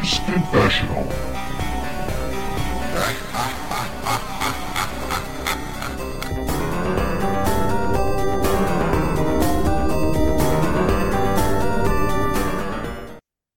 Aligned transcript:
Gamer's 0.00 0.18
Confessional. 0.24 1.06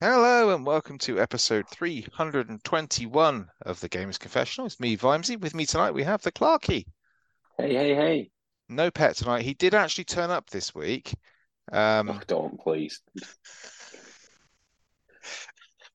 Hello 0.02 0.54
and 0.54 0.66
welcome 0.66 0.98
to 1.00 1.22
episode 1.22 1.66
321 1.70 3.48
of 3.66 3.80
the 3.80 3.88
Gamers 3.88 4.20
Confessional. 4.20 4.68
It's 4.68 4.80
me, 4.80 4.98
Vimesy. 4.98 5.40
With 5.40 5.56
me 5.56 5.66
tonight 5.66 5.92
we 5.92 6.04
have 6.04 6.22
the 6.24 6.32
Clarky. 6.32 6.86
Hey, 7.58 7.74
hey, 7.74 7.96
hey. 7.96 8.30
No 8.68 8.92
pet 8.92 9.16
tonight. 9.16 9.44
He 9.44 9.54
did 9.54 9.74
actually 9.74 10.04
turn 10.04 10.30
up 10.30 10.50
this 10.50 10.76
week. 10.76 11.14
Um, 11.72 12.10
Oh, 12.10 12.20
don't 12.28 12.60
please. 12.60 13.02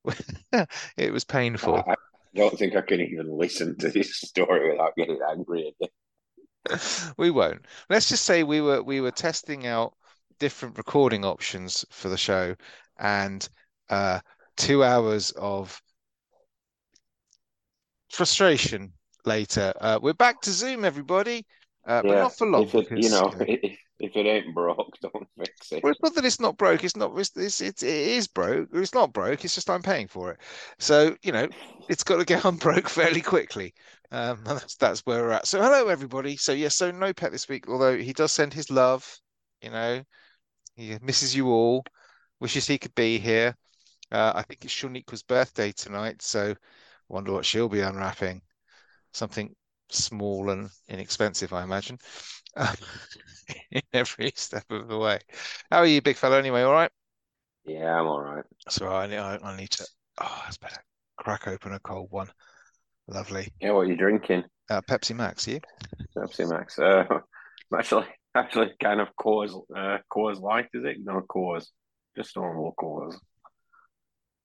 it 0.96 1.12
was 1.12 1.24
painful. 1.24 1.76
I 1.76 1.94
don't 2.34 2.58
think 2.58 2.76
I 2.76 2.82
can 2.82 3.00
even 3.00 3.30
listen 3.30 3.76
to 3.78 3.88
this 3.88 4.16
story 4.16 4.70
without 4.70 4.94
getting 4.96 5.18
angry 5.28 5.74
again. 5.80 6.78
we 7.16 7.30
won't. 7.30 7.64
Let's 7.88 8.08
just 8.08 8.24
say 8.24 8.42
we 8.42 8.60
were 8.60 8.82
we 8.82 9.00
were 9.00 9.10
testing 9.10 9.66
out 9.66 9.94
different 10.38 10.78
recording 10.78 11.24
options 11.24 11.84
for 11.90 12.08
the 12.08 12.16
show, 12.16 12.54
and 12.98 13.48
uh, 13.90 14.20
two 14.56 14.84
hours 14.84 15.30
of 15.32 15.80
frustration 18.10 18.92
later. 19.24 19.72
Uh, 19.80 19.98
we're 20.00 20.14
back 20.14 20.40
to 20.42 20.50
Zoom, 20.50 20.84
everybody, 20.84 21.46
uh, 21.88 22.04
but 22.04 22.16
Yeah, 22.16 22.18
not 22.18 22.36
for 22.36 22.46
long. 22.48 22.66
If 22.66 22.74
it, 22.74 22.88
you 22.94 23.08
because, 23.08 23.08
know, 23.08 23.32
you 23.32 23.36
know, 23.38 23.46
if, 23.48 23.78
if 24.00 24.16
it 24.16 24.26
ain't 24.26 24.54
broke, 24.54 24.98
don't 25.02 25.28
fix 25.38 25.72
it. 25.72 25.84
Well, 25.84 25.92
it's 25.92 26.02
not 26.02 26.14
that 26.14 26.24
it's 26.24 26.40
not 26.40 26.56
broke. 26.56 26.84
It's 26.84 26.96
not. 26.96 27.16
It's, 27.18 27.36
it's, 27.36 27.60
it's 27.60 27.82
it 27.82 27.88
is 27.90 28.26
broke. 28.26 28.68
It's 28.72 28.94
not 28.94 29.12
broke. 29.12 29.44
It's 29.44 29.54
just 29.54 29.70
I'm 29.70 29.82
paying 29.82 30.08
for 30.08 30.32
it. 30.32 30.40
So 30.78 31.16
you 31.22 31.32
know, 31.32 31.48
it's 31.88 32.02
got 32.04 32.16
to 32.16 32.24
get 32.24 32.44
unbroke 32.44 32.88
fairly 32.88 33.20
quickly. 33.20 33.74
Um, 34.10 34.38
and 34.46 34.58
that's 34.58 34.76
that's 34.76 35.00
where 35.00 35.22
we're 35.22 35.32
at. 35.32 35.46
So 35.46 35.60
hello 35.62 35.88
everybody. 35.88 36.36
So 36.36 36.52
yes, 36.52 36.76
so 36.76 36.90
no 36.90 37.12
pet 37.12 37.32
this 37.32 37.48
week. 37.48 37.68
Although 37.68 37.96
he 37.98 38.12
does 38.12 38.32
send 38.32 38.52
his 38.54 38.70
love. 38.70 39.06
You 39.62 39.70
know, 39.70 40.04
he 40.76 40.96
misses 41.02 41.34
you 41.36 41.48
all. 41.48 41.84
Wishes 42.40 42.66
he 42.66 42.78
could 42.78 42.94
be 42.94 43.18
here. 43.18 43.56
Uh, 44.12 44.32
I 44.34 44.42
think 44.42 44.64
it's 44.64 44.74
Shuniqua's 44.74 45.22
birthday 45.22 45.72
tonight. 45.72 46.22
So 46.22 46.54
wonder 47.08 47.32
what 47.32 47.46
she'll 47.46 47.68
be 47.68 47.80
unwrapping. 47.80 48.42
Something 49.12 49.54
small 49.90 50.50
and 50.50 50.70
inexpensive, 50.88 51.52
I 51.52 51.62
imagine. 51.62 51.98
Um, 52.56 52.74
in 53.70 53.82
every 53.92 54.32
step 54.34 54.64
of 54.70 54.88
the 54.88 54.98
way. 54.98 55.18
How 55.70 55.78
are 55.78 55.86
you, 55.86 56.02
big 56.02 56.16
fella? 56.16 56.38
Anyway, 56.38 56.62
all 56.62 56.72
right. 56.72 56.90
Yeah, 57.64 58.00
I'm 58.00 58.06
all 58.06 58.20
right. 58.20 58.44
So 58.68 58.88
I 58.88 59.06
need, 59.06 59.18
I, 59.18 59.38
I 59.42 59.56
need 59.56 59.70
to. 59.70 59.86
Oh, 60.20 60.42
that's 60.44 60.58
better. 60.58 60.82
Crack 61.16 61.48
open 61.48 61.72
a 61.72 61.80
cold 61.80 62.08
one. 62.10 62.28
Lovely. 63.08 63.52
Yeah, 63.60 63.72
what 63.72 63.80
are 63.80 63.84
you 63.90 63.96
drinking? 63.96 64.44
Uh, 64.70 64.82
Pepsi 64.82 65.14
Max, 65.14 65.46
you? 65.46 65.60
Pepsi 66.16 66.48
Max. 66.48 66.78
Uh, 66.78 67.04
actually, 67.78 68.06
actually 68.34 68.70
kind 68.82 69.00
of 69.00 69.08
Coors, 69.18 69.54
uh, 69.74 69.98
Coors 70.12 70.40
Light, 70.40 70.68
is 70.74 70.84
it? 70.84 70.98
No, 71.02 71.22
Coors. 71.28 71.66
Just 72.16 72.36
normal 72.36 72.74
Coors. 72.78 73.14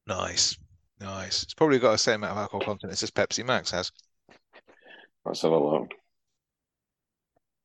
Nice, 0.08 0.58
nice. 1.00 1.44
It's 1.44 1.54
probably 1.54 1.80
got 1.80 1.92
the 1.92 1.98
same 1.98 2.16
amount 2.16 2.34
of 2.34 2.38
alcohol 2.38 2.62
content 2.62 2.94
as 2.94 3.00
this 3.00 3.12
Pepsi 3.12 3.46
Max 3.46 3.72
has. 3.72 3.92
Let's 5.26 5.42
have 5.42 5.52
a 5.52 5.58
look. 5.58 5.92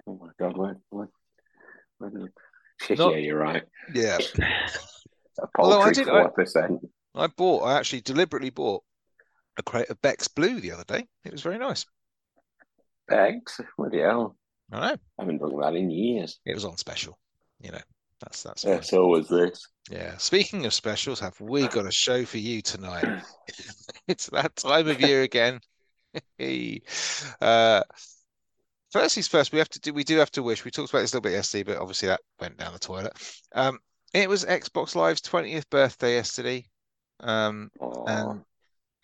Oh 0.06 0.18
my 0.20 0.28
God, 0.38 0.56
where, 0.56 0.76
where, 0.90 1.08
where 1.98 2.10
did. 2.10 2.28
Not- 2.98 3.12
Yeah, 3.12 3.18
you're 3.18 3.38
right. 3.38 3.62
Yeah. 3.94 4.18
A 5.40 5.46
Although 5.58 5.80
I 5.80 5.84
paltry 5.84 6.04
did- 6.04 6.12
I- 6.12 6.22
four 6.22 6.30
percent. 6.30 6.80
I 7.14 7.26
bought. 7.28 7.62
I 7.64 7.78
actually 7.78 8.00
deliberately 8.02 8.50
bought 8.50 8.82
a 9.56 9.62
crate 9.62 9.88
of 9.90 10.00
Beck's 10.02 10.28
Blue 10.28 10.60
the 10.60 10.72
other 10.72 10.84
day. 10.84 11.06
It 11.24 11.32
was 11.32 11.42
very 11.42 11.58
nice. 11.58 11.84
Eggs? 13.10 13.60
What 13.76 13.90
the 13.92 13.98
hell? 14.00 14.36
I 14.72 14.80
know 14.80 14.96
I 15.18 15.22
haven't 15.22 15.38
done 15.38 15.58
that 15.60 15.74
in 15.74 15.90
years. 15.90 16.38
it 16.44 16.54
was 16.54 16.64
on 16.64 16.76
special. 16.76 17.18
You 17.60 17.72
know, 17.72 17.80
that's 18.20 18.42
that's 18.42 18.64
Yeah, 18.64 18.80
so 18.80 19.06
was 19.06 19.28
this. 19.28 19.66
Yeah. 19.90 20.16
Speaking 20.18 20.66
of 20.66 20.74
specials, 20.74 21.18
have 21.20 21.40
we 21.40 21.66
got 21.68 21.86
a 21.86 21.92
show 21.92 22.24
for 22.24 22.38
you 22.38 22.60
tonight? 22.62 23.22
it's 24.08 24.26
that 24.30 24.54
time 24.56 24.88
of 24.88 25.00
year 25.00 25.22
again. 25.22 25.60
Hey. 26.38 26.82
uh, 27.40 27.82
first 28.90 29.14
things 29.14 29.28
first, 29.28 29.52
we 29.52 29.58
have 29.58 29.68
to 29.70 29.80
do. 29.80 29.92
We 29.92 30.04
do 30.04 30.18
have 30.18 30.30
to 30.32 30.42
wish. 30.42 30.64
We 30.64 30.70
talked 30.70 30.90
about 30.90 31.00
this 31.00 31.12
a 31.12 31.16
little 31.16 31.30
bit 31.30 31.36
yesterday, 31.36 31.64
but 31.64 31.80
obviously 31.80 32.08
that 32.08 32.20
went 32.40 32.56
down 32.56 32.72
the 32.72 32.78
toilet. 32.78 33.12
Um, 33.54 33.78
it 34.14 34.28
was 34.28 34.44
Xbox 34.44 34.94
Live's 34.94 35.20
twentieth 35.20 35.68
birthday 35.70 36.14
yesterday, 36.14 36.66
um, 37.20 37.70
and 38.06 38.42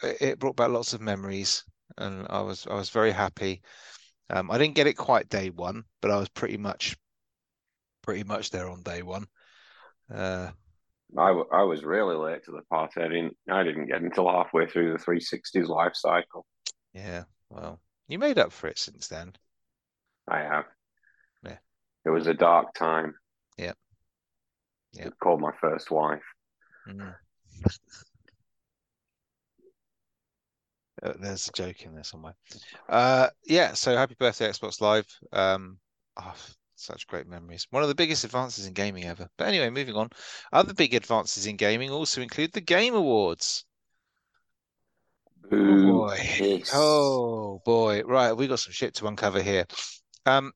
it 0.03 0.17
it 0.21 0.39
brought 0.39 0.57
back 0.57 0.71
lots 0.71 0.93
of 0.93 1.01
memories, 1.01 1.65
and 1.99 2.27
I 2.31 2.41
was 2.41 2.67
I 2.67 2.75
was 2.75 2.91
very 2.91 3.13
happy. 3.13 3.63
Um, 4.31 4.51
I 4.51 4.59
didn't 4.59 4.75
get 4.75 4.87
it 4.87 4.95
quite 4.95 5.29
day 5.29 5.51
one, 5.51 5.85
but 6.01 6.11
I 6.11 6.17
was 6.17 6.29
pretty 6.31 6.57
much 6.57 6.97
pretty 8.03 8.25
much 8.25 8.51
there 8.51 8.69
on 8.69 8.83
day 8.83 9.03
one. 9.03 9.27
Uh, 10.13 10.51
I, 11.17 11.29
w- 11.29 11.49
I 11.53 11.63
was 11.63 11.85
really 11.85 12.17
late 12.17 12.45
to 12.45 12.51
the 12.51 12.63
party. 12.71 13.01
I 13.01 13.09
didn't 13.09 13.37
I 13.51 13.63
didn't 13.63 13.87
get 13.87 14.03
until 14.03 14.29
halfway 14.29 14.67
through 14.67 14.93
the 14.93 14.99
360's 14.99 15.69
life 15.69 15.95
cycle. 15.95 16.47
Yeah, 16.95 17.25
well, 17.51 17.81
you 18.09 18.19
made 18.19 18.39
up 18.39 18.53
for 18.53 18.69
it 18.69 18.79
since 18.79 19.09
then. 19.09 19.33
I 20.29 20.39
have. 20.39 20.65
Yeah. 21.45 21.59
It 22.07 22.11
was 22.11 22.27
a 22.27 22.35
dark 22.35 22.75
time. 22.75 23.15
Yep. 23.59 23.77
Yeah. 24.93 25.09
Called 25.21 25.41
my 25.41 25.53
first 25.61 25.91
wife. 25.91 26.23
Mm. 26.89 27.15
Uh, 31.03 31.13
there's 31.21 31.49
a 31.49 31.53
joke 31.53 31.83
in 31.83 31.95
there 31.95 32.05
somewhere. 32.05 32.35
Uh, 32.89 33.29
yeah, 33.45 33.75
so 33.75 33.95
happy 33.97 34.15
birthday, 34.19 34.49
Xbox 34.49 34.81
Live. 34.81 35.07
Um, 35.33 35.79
oh, 36.17 36.35
such 36.77 37.07
great 37.07 37.27
memories. 37.27 37.67
One 37.71 37.83
of 37.83 37.89
the 37.89 37.95
biggest 37.95 38.25
advances 38.25 38.67
in 38.67 38.73
gaming 38.73 39.05
ever. 39.05 39.29
But 39.37 39.49
anyway, 39.49 39.71
moving 39.71 39.97
on. 39.97 40.11
Other 40.53 40.73
big 40.73 40.95
advances 40.95 41.47
in 41.47 41.57
gaming 41.57 41.91
also 41.91 42.23
include 42.23 42.53
the 42.53 42.61
Game 42.61 42.95
Awards. 42.95 43.65
Oh 45.53 45.93
boy. 45.93 46.17
Piss. 46.19 46.71
Oh 46.75 47.61
boy. 47.65 48.03
Right, 48.03 48.33
we 48.33 48.47
got 48.47 48.59
some 48.61 48.73
shit 48.73 48.95
to 48.95 49.07
uncover 49.07 49.43
here. 49.43 49.67
Um, 50.27 50.53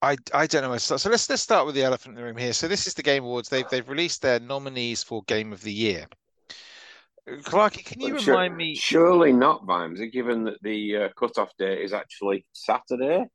I 0.00 0.16
I 0.32 0.46
don't 0.46 0.62
know 0.62 0.68
where 0.68 0.78
to 0.78 0.84
start. 0.84 1.00
So 1.00 1.10
let's 1.10 1.28
let's 1.28 1.42
start 1.42 1.66
with 1.66 1.74
the 1.74 1.82
elephant 1.82 2.12
in 2.16 2.20
the 2.20 2.24
room 2.24 2.36
here. 2.36 2.52
So 2.52 2.68
this 2.68 2.86
is 2.86 2.94
the 2.94 3.02
Game 3.02 3.24
Awards. 3.24 3.48
They've 3.48 3.68
they've 3.68 3.88
released 3.88 4.22
their 4.22 4.38
nominees 4.40 5.02
for 5.02 5.22
Game 5.24 5.52
of 5.52 5.62
the 5.62 5.72
Year. 5.72 6.06
Uh, 7.28 7.36
Clarky, 7.42 7.84
can 7.84 8.00
you 8.00 8.18
sure- 8.18 8.34
remind 8.34 8.56
me? 8.56 8.74
Surely 8.76 9.32
not, 9.32 9.66
Vimesy, 9.66 10.10
given 10.12 10.44
that 10.44 10.62
the 10.62 10.96
uh, 10.96 11.08
cut-off 11.18 11.50
date 11.58 11.80
is 11.82 11.92
actually 11.92 12.46
Saturday, 12.52 13.26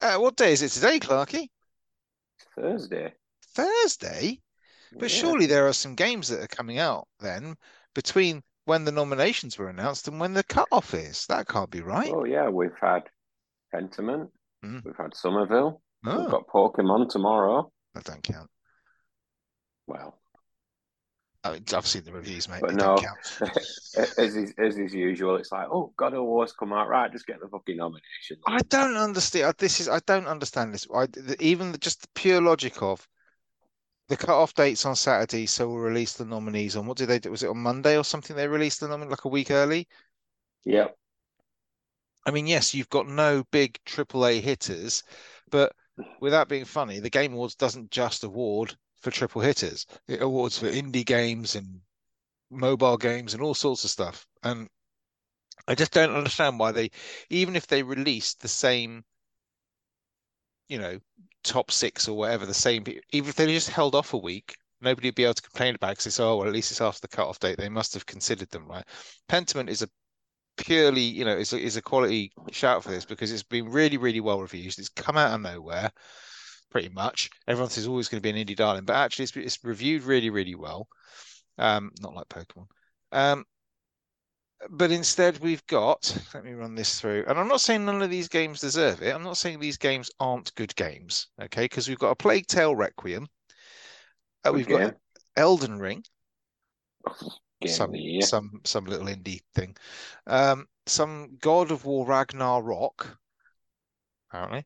Uh, 0.00 0.16
what 0.16 0.36
day 0.36 0.52
is 0.52 0.62
it 0.62 0.70
today, 0.70 0.98
Clarky? 0.98 1.48
Thursday. 2.58 3.14
Thursday. 3.54 4.40
But 4.98 5.10
Yeah. 5.10 5.18
surely 5.18 5.46
there 5.46 5.66
are 5.68 5.72
some 5.72 5.94
games 5.94 6.28
that 6.28 6.42
are 6.42 6.48
coming 6.48 6.78
out 6.78 7.06
then 7.20 7.56
between 7.94 8.42
when 8.64 8.84
the 8.84 8.92
nominations 8.92 9.58
were 9.58 9.68
announced 9.68 10.08
and 10.08 10.18
when 10.18 10.34
the 10.34 10.42
cutoff 10.42 10.94
is. 10.94 11.26
That 11.26 11.48
can't 11.48 11.70
be 11.70 11.80
right. 11.80 12.12
Oh 12.12 12.24
yeah, 12.24 12.48
we've 12.48 12.76
had 12.80 13.08
Pentiment. 13.74 14.30
Mm. 14.64 14.84
We've 14.84 14.96
had 14.96 15.14
Somerville. 15.14 15.82
We've 16.02 16.14
Oh, 16.14 16.30
got 16.30 16.46
Pokemon 16.46 17.10
tomorrow. 17.10 17.70
that 17.94 18.04
don't 18.04 18.22
count. 18.22 18.50
Well, 19.86 20.18
I 21.44 21.52
mean, 21.52 21.64
I've 21.74 21.86
seen 21.86 22.02
the 22.02 22.12
reviews, 22.12 22.48
mate. 22.48 22.60
But 22.60 22.74
They 22.74 22.76
no. 22.76 22.96
as 24.18 24.36
is, 24.36 24.52
as 24.58 24.78
is 24.78 24.92
usual, 24.92 25.36
it's 25.36 25.52
like, 25.52 25.68
oh, 25.70 25.92
God 25.96 26.14
of 26.14 26.24
War's 26.24 26.52
come 26.52 26.72
out, 26.72 26.88
right? 26.88 27.10
Just 27.12 27.26
get 27.26 27.40
the 27.40 27.48
fucking 27.48 27.76
nomination. 27.76 28.38
I 28.46 28.62
don't 28.62 28.96
understand. 28.96 29.54
This 29.58 29.80
is 29.80 29.88
I 29.88 30.00
don't 30.06 30.26
understand 30.26 30.74
this. 30.74 30.86
I 30.92 31.06
the, 31.06 31.36
even 31.40 31.72
the, 31.72 31.78
just 31.78 32.02
the 32.02 32.08
pure 32.14 32.40
logic 32.40 32.82
of 32.82 33.06
the 34.08 34.16
cut-off 34.16 34.54
dates 34.54 34.86
on 34.86 34.96
Saturday, 34.96 35.46
so 35.46 35.68
we'll 35.68 35.78
release 35.78 36.12
the 36.12 36.24
nominees 36.24 36.76
on 36.76 36.86
what 36.86 36.96
did 36.96 37.08
they 37.08 37.18
do? 37.18 37.30
Was 37.30 37.42
it 37.42 37.50
on 37.50 37.58
Monday 37.58 37.96
or 37.96 38.04
something? 38.04 38.36
They 38.36 38.46
released 38.46 38.80
the 38.80 38.86
nomin 38.86 39.10
like 39.10 39.24
a 39.24 39.28
week 39.28 39.50
early. 39.50 39.88
Yep. 40.64 40.96
I 42.24 42.30
mean, 42.30 42.46
yes, 42.46 42.74
you've 42.74 42.88
got 42.88 43.08
no 43.08 43.44
big 43.52 43.78
AAA 43.84 44.40
hitters, 44.40 45.02
but 45.50 45.72
without 46.20 46.48
being 46.48 46.64
funny, 46.64 46.98
the 46.98 47.10
Game 47.10 47.32
Awards 47.32 47.54
doesn't 47.54 47.90
just 47.90 48.24
award 48.24 48.76
for 49.00 49.10
triple 49.10 49.42
hitters. 49.42 49.86
It 50.08 50.22
awards 50.22 50.58
for 50.58 50.66
indie 50.66 51.06
games 51.06 51.54
and 51.54 51.80
mobile 52.50 52.96
games 52.96 53.34
and 53.34 53.42
all 53.42 53.54
sorts 53.54 53.84
of 53.84 53.90
stuff. 53.90 54.26
And 54.42 54.68
I 55.68 55.74
just 55.74 55.92
don't 55.92 56.14
understand 56.14 56.58
why 56.58 56.72
they, 56.72 56.90
even 57.30 57.56
if 57.56 57.66
they 57.66 57.82
released 57.82 58.40
the 58.40 58.48
same, 58.48 59.04
you 60.68 60.78
know, 60.78 60.98
top 61.44 61.70
six 61.70 62.08
or 62.08 62.16
whatever, 62.16 62.46
the 62.46 62.54
same, 62.54 62.84
even 63.12 63.28
if 63.28 63.36
they 63.36 63.46
just 63.46 63.70
held 63.70 63.94
off 63.94 64.14
a 64.14 64.18
week, 64.18 64.56
nobody 64.80 65.08
would 65.08 65.14
be 65.14 65.24
able 65.24 65.34
to 65.34 65.42
complain 65.42 65.74
about 65.74 65.90
because 65.90 66.06
it's, 66.06 66.20
oh, 66.20 66.36
well, 66.36 66.46
at 66.46 66.52
least 66.52 66.70
it's 66.70 66.80
after 66.80 67.00
the 67.00 67.08
cutoff 67.08 67.38
date. 67.38 67.56
They 67.58 67.68
must 67.68 67.94
have 67.94 68.06
considered 68.06 68.50
them, 68.50 68.66
right? 68.68 68.84
Pentiment 69.28 69.68
is 69.70 69.82
a 69.82 69.88
purely, 70.56 71.02
you 71.02 71.24
know, 71.24 71.36
is 71.36 71.52
a, 71.52 71.58
is 71.58 71.76
a 71.76 71.82
quality 71.82 72.32
shout 72.50 72.82
for 72.82 72.90
this 72.90 73.04
because 73.04 73.32
it's 73.32 73.42
been 73.42 73.68
really, 73.70 73.96
really 73.96 74.20
well 74.20 74.40
reviewed. 74.40 74.78
It's 74.78 74.88
come 74.88 75.16
out 75.16 75.34
of 75.34 75.40
nowhere. 75.40 75.90
pretty 76.70 76.88
much. 76.90 77.30
Everyone 77.48 77.70
says 77.70 77.86
always 77.86 78.08
going 78.08 78.22
to 78.22 78.32
be 78.32 78.38
an 78.38 78.46
indie 78.46 78.56
darling, 78.56 78.84
but 78.84 78.96
actually 78.96 79.24
it's, 79.24 79.36
it's 79.36 79.64
reviewed 79.64 80.02
really, 80.02 80.30
really 80.30 80.54
well. 80.54 80.88
Um, 81.58 81.90
not 82.00 82.14
like 82.14 82.28
Pokemon. 82.28 82.66
Um, 83.12 83.44
but 84.70 84.90
instead 84.90 85.38
we've 85.38 85.66
got, 85.66 86.16
let 86.34 86.44
me 86.44 86.52
run 86.52 86.74
this 86.74 87.00
through. 87.00 87.24
And 87.28 87.38
I'm 87.38 87.48
not 87.48 87.60
saying 87.60 87.84
none 87.84 88.02
of 88.02 88.10
these 88.10 88.28
games 88.28 88.60
deserve 88.60 89.02
it. 89.02 89.14
I'm 89.14 89.22
not 89.22 89.36
saying 89.36 89.60
these 89.60 89.76
games 89.76 90.10
aren't 90.18 90.54
good 90.54 90.74
games, 90.76 91.28
okay? 91.40 91.64
Because 91.64 91.88
we've 91.88 91.98
got 91.98 92.10
a 92.10 92.16
Plague 92.16 92.46
Tale 92.46 92.74
Requiem. 92.74 93.26
Uh, 94.44 94.52
we've 94.52 94.68
got 94.68 94.94
Elden 95.36 95.78
Ring. 95.78 96.02
some, 97.66 97.94
some 98.20 98.60
some 98.64 98.84
little 98.84 99.06
indie 99.06 99.40
thing. 99.54 99.76
Um, 100.26 100.66
some 100.86 101.36
God 101.40 101.70
of 101.70 101.84
War 101.84 102.06
Ragnarok, 102.06 103.18
apparently. 104.28 104.64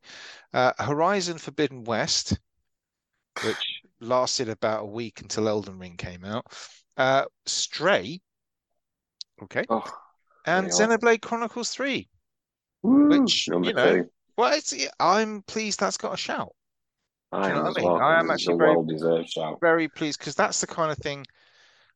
Uh, 0.53 0.73
Horizon 0.79 1.37
Forbidden 1.37 1.83
West, 1.83 2.37
which 3.43 3.81
lasted 3.99 4.49
about 4.49 4.83
a 4.83 4.85
week 4.85 5.21
until 5.21 5.47
Elden 5.47 5.79
Ring 5.79 5.97
came 5.97 6.25
out. 6.25 6.45
Uh, 6.97 7.25
Stray, 7.45 8.19
okay, 9.43 9.65
oh, 9.69 9.83
and 10.45 10.67
Xenoblade 10.67 11.21
Chronicles 11.21 11.69
Three, 11.69 12.09
Woo, 12.83 13.09
which 13.09 13.47
you 13.47 13.73
know, 13.73 13.95
two. 13.95 14.09
well, 14.37 14.53
it's 14.53 14.73
I'm 14.99 15.43
pleased 15.43 15.79
that's 15.79 15.97
got 15.97 16.13
a 16.13 16.17
shout. 16.17 16.53
I 17.31 17.49
am, 17.49 17.65
I, 17.65 17.71
mean? 17.71 17.85
well. 17.85 17.97
I 17.97 18.19
am 18.19 18.29
actually 18.29 18.57
very, 18.57 19.25
very 19.61 19.87
pleased 19.87 20.19
because 20.19 20.35
that's 20.35 20.59
the 20.59 20.67
kind 20.67 20.91
of 20.91 20.97
thing. 20.97 21.25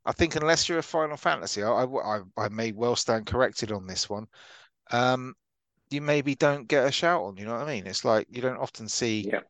I 0.06 0.12
think 0.12 0.36
unless 0.36 0.70
you're 0.70 0.78
a 0.78 0.84
Final 0.84 1.18
Fantasy, 1.18 1.64
I, 1.64 1.84
I, 1.84 2.22
I 2.38 2.50
may 2.50 2.72
well 2.72 2.96
stand 2.96 3.26
corrected 3.26 3.72
on 3.72 3.88
this 3.88 4.10
one. 4.10 4.28
Um, 4.92 5.34
you 5.90 6.02
maybe 6.02 6.36
don't 6.36 6.68
get 6.68 6.88
a 6.88 6.92
shout 6.92 7.24
on. 7.24 7.38
You 7.38 7.46
know 7.46 7.54
what 7.54 7.68
I 7.68 7.74
mean? 7.74 7.88
It's 7.88 8.06
like 8.06 8.28
you 8.30 8.42
don't 8.42 8.58
often 8.58 8.88
see. 8.88 9.28
Yeah. 9.32 9.42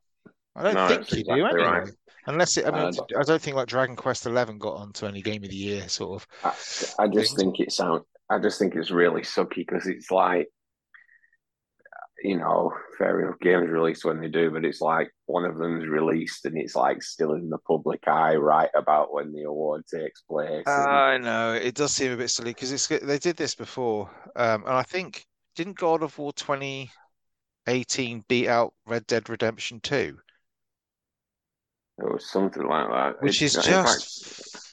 I 0.56 0.64
don't 0.64 0.74
no, 0.76 0.88
think 0.88 1.12
you 1.12 1.20
exactly 1.20 1.24
do, 1.24 1.46
anyway. 1.46 1.64
Right. 1.64 1.90
Unless 2.28 2.58
it, 2.58 2.66
I 2.66 2.72
mean, 2.72 3.00
uh, 3.00 3.20
I 3.20 3.24
don't 3.24 3.42
think 3.42 3.56
like 3.56 3.68
Dragon 3.68 3.96
Quest 3.96 4.26
Eleven 4.26 4.58
got 4.58 4.78
onto 4.78 5.06
any 5.06 5.22
game 5.22 5.44
of 5.44 5.50
the 5.50 5.56
year 5.56 5.88
sort 5.88 6.22
of. 6.22 6.28
I, 6.98 7.04
I 7.04 7.08
just 7.08 7.38
thing. 7.38 7.52
think 7.54 7.60
it 7.60 7.72
sound. 7.72 8.00
Um, 8.00 8.06
I 8.30 8.40
just 8.40 8.58
think 8.58 8.76
it's 8.76 8.90
really 8.90 9.22
sucky 9.22 9.58
because 9.58 9.86
it's 9.86 10.10
like, 10.10 10.48
you 12.24 12.38
know, 12.38 12.74
fair 12.98 13.22
enough. 13.22 13.40
Games 13.40 13.70
release 13.70 14.04
when 14.04 14.20
they 14.20 14.30
do, 14.30 14.50
but 14.50 14.66
it's 14.66 14.82
like 14.82 15.12
one 15.28 15.46
of 15.46 15.58
them's 15.58 15.88
released 15.88 16.46
and 16.46 16.58
it's 16.58 16.76
like 16.76 17.04
still 17.04 17.34
in 17.34 17.50
the 17.50 17.60
public 17.60 18.08
eye 18.08 18.36
right 18.36 18.70
about 18.76 19.14
when 19.14 19.32
the 19.32 19.44
award 19.44 19.84
takes 19.86 20.22
place. 20.22 20.68
I 20.68 21.20
know 21.20 21.54
it 21.54 21.76
does 21.76 21.94
seem 21.94 22.14
a 22.14 22.18
bit 22.18 22.32
silly 22.32 22.52
because 22.52 22.72
it's 22.72 22.88
they 22.88 23.20
did 23.20 23.38
this 23.38 23.54
before, 23.54 24.10
um, 24.36 24.64
and 24.64 24.74
I 24.74 24.84
think 24.84 25.28
didn't 25.56 25.78
God 25.78 26.02
of 26.02 26.18
War 26.18 26.34
twenty 26.34 26.90
eighteen 27.68 28.24
beat 28.28 28.48
out 28.48 28.74
Red 28.88 29.06
Dead 29.06 29.30
Redemption 29.30 29.80
2 29.82 30.18
or 31.98 32.20
something 32.20 32.68
like 32.68 32.90
that. 32.90 33.22
Which 33.22 33.42
it, 33.42 33.46
is 33.46 33.54
just. 33.54 33.68
Fact, 33.68 34.66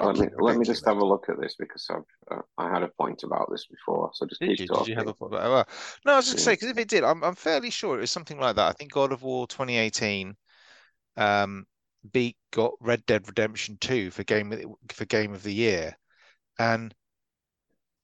let 0.00 0.16
me 0.16 0.28
let 0.38 0.56
me 0.56 0.64
just 0.64 0.84
have 0.86 0.96
a 0.96 1.04
look 1.04 1.28
at 1.28 1.40
this 1.40 1.54
because 1.56 1.86
I've 1.88 2.36
uh, 2.36 2.42
I 2.58 2.68
had 2.68 2.82
a 2.82 2.88
point 2.88 3.22
about 3.22 3.48
this 3.50 3.66
before, 3.66 4.10
so 4.12 4.26
just 4.26 4.40
did 4.40 4.50
keep 4.50 4.60
you, 4.60 4.66
talking. 4.66 4.84
Did 4.84 4.90
you 4.90 4.96
have 4.96 5.06
a 5.06 5.14
point 5.14 5.34
about 5.34 5.50
well, 5.50 5.68
No, 6.04 6.12
I 6.14 6.16
was 6.16 6.26
just 6.26 6.38
yeah. 6.38 6.44
say 6.44 6.52
because 6.54 6.70
if 6.70 6.78
it 6.78 6.88
did, 6.88 7.04
I'm 7.04 7.22
I'm 7.22 7.36
fairly 7.36 7.70
sure 7.70 7.96
it 7.96 8.00
was 8.00 8.10
something 8.10 8.38
like 8.38 8.56
that. 8.56 8.68
I 8.68 8.72
think 8.72 8.92
God 8.92 9.12
of 9.12 9.22
War 9.22 9.46
2018 9.46 10.34
um, 11.16 11.64
beat 12.12 12.36
got 12.52 12.72
Red 12.80 13.06
Dead 13.06 13.26
Redemption 13.28 13.78
2 13.80 14.10
for 14.10 14.24
game 14.24 14.74
for 14.92 15.04
game 15.04 15.32
of 15.32 15.42
the 15.42 15.54
year, 15.54 15.96
and 16.58 16.92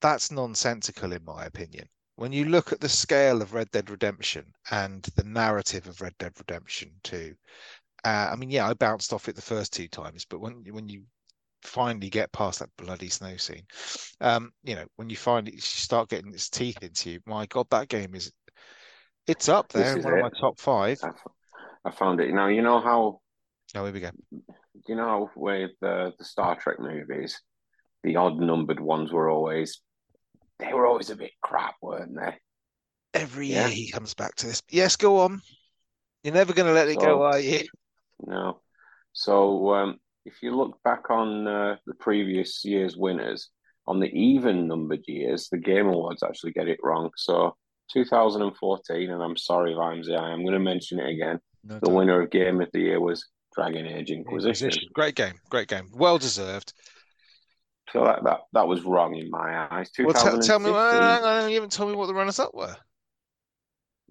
that's 0.01 0.31
nonsensical 0.31 1.11
in 1.11 1.25
my 1.25 1.45
opinion. 1.45 1.87
When 2.15 2.31
you 2.31 2.45
look 2.45 2.71
at 2.71 2.79
the 2.79 2.89
scale 2.89 3.41
of 3.41 3.53
Red 3.53 3.71
Dead 3.71 3.89
Redemption 3.89 4.45
and 4.69 5.03
the 5.15 5.23
narrative 5.23 5.87
of 5.87 6.01
Red 6.01 6.13
Dead 6.19 6.33
Redemption 6.37 6.91
2 7.03 7.33
uh, 8.03 8.29
I 8.31 8.35
mean, 8.35 8.49
yeah, 8.49 8.67
I 8.67 8.73
bounced 8.73 9.13
off 9.13 9.29
it 9.29 9.35
the 9.35 9.41
first 9.41 9.73
two 9.73 9.87
times, 9.87 10.25
but 10.25 10.39
when 10.39 10.63
when 10.71 10.89
you 10.89 11.03
finally 11.63 12.09
get 12.09 12.31
past 12.31 12.59
that 12.59 12.69
bloody 12.77 13.09
snow 13.09 13.37
scene, 13.37 13.65
um, 14.19 14.51
you 14.63 14.75
know, 14.75 14.85
when 14.95 15.09
you 15.09 15.15
finally 15.15 15.57
start 15.57 16.09
getting 16.09 16.33
its 16.33 16.49
teeth 16.49 16.81
into 16.81 17.11
you, 17.11 17.19
my 17.25 17.45
god, 17.45 17.67
that 17.69 17.89
game 17.89 18.15
is 18.15 18.31
it's 19.27 19.49
up 19.49 19.69
there 19.69 19.97
in 19.97 20.03
one 20.03 20.13
it. 20.13 20.17
of 20.17 20.23
my 20.23 20.39
top 20.39 20.59
five. 20.59 20.99
I, 21.03 21.09
I 21.85 21.91
found 21.91 22.19
it. 22.19 22.33
Now 22.33 22.47
you 22.47 22.61
know 22.61 22.79
how. 22.79 23.21
Oh, 23.75 23.85
here 23.85 23.93
we 23.93 23.99
go. 23.99 24.09
You 24.87 24.95
know 24.95 25.29
with 25.35 25.71
the 25.81 26.13
the 26.17 26.25
Star 26.25 26.55
Trek 26.55 26.79
movies, 26.79 27.39
the 28.03 28.15
odd 28.15 28.39
numbered 28.39 28.79
ones 28.79 29.11
were 29.11 29.29
always 29.29 29.81
they 30.59 30.73
were 30.73 30.85
always 30.85 31.09
a 31.09 31.15
bit 31.15 31.31
crap, 31.41 31.75
weren't 31.81 32.15
they? 32.15 32.35
Every 33.13 33.47
yeah. 33.47 33.67
year 33.67 33.75
he 33.75 33.91
comes 33.91 34.13
back 34.13 34.35
to 34.35 34.47
this. 34.47 34.63
Yes, 34.69 34.95
go 34.95 35.19
on. 35.19 35.41
You're 36.23 36.33
never 36.33 36.53
going 36.53 36.67
to 36.67 36.73
let 36.73 36.87
it 36.87 36.99
so, 36.99 37.05
go, 37.05 37.23
are 37.23 37.39
you? 37.39 37.61
No. 38.25 38.61
So 39.13 39.73
um, 39.73 39.97
if 40.25 40.41
you 40.41 40.55
look 40.55 40.81
back 40.83 41.09
on 41.09 41.47
uh, 41.47 41.77
the 41.85 41.93
previous 41.95 42.63
year's 42.63 42.95
winners, 42.95 43.49
on 43.87 43.99
the 43.99 44.07
even 44.07 44.67
numbered 44.67 45.03
years, 45.07 45.49
the 45.49 45.57
Game 45.57 45.87
Awards 45.87 46.23
actually 46.23 46.51
get 46.51 46.67
it 46.67 46.79
wrong. 46.83 47.09
So 47.17 47.55
2014, 47.91 49.09
and 49.09 49.21
I'm 49.21 49.37
sorry, 49.37 49.73
Vimesy, 49.73 50.17
I 50.17 50.31
am 50.31 50.43
going 50.43 50.53
to 50.53 50.59
mention 50.59 50.99
it 50.99 51.09
again. 51.09 51.39
No 51.63 51.79
the 51.81 51.89
winner 51.89 52.21
of 52.21 52.31
Game 52.31 52.61
of 52.61 52.69
the 52.73 52.79
Year 52.79 52.99
was 52.99 53.27
Dragon 53.55 53.85
Age 53.85 54.11
Inquisition. 54.11 54.67
Inquisition. 54.67 54.89
Great 54.93 55.15
game, 55.15 55.35
great 55.49 55.67
game, 55.67 55.89
well 55.93 56.17
deserved. 56.17 56.73
So 57.91 58.05
that, 58.05 58.23
that 58.23 58.39
that 58.53 58.67
was 58.67 58.83
wrong 58.83 59.15
in 59.15 59.29
my 59.29 59.67
eyes. 59.69 59.89
Well, 59.99 60.13
t- 60.13 60.47
tell 60.47 60.59
me, 60.59 60.69
uh, 60.69 61.47
you 61.47 61.55
haven't 61.55 61.73
told 61.73 61.89
me 61.91 61.97
what 61.97 62.07
the 62.07 62.13
runners 62.13 62.39
up 62.39 62.53
were. 62.53 62.75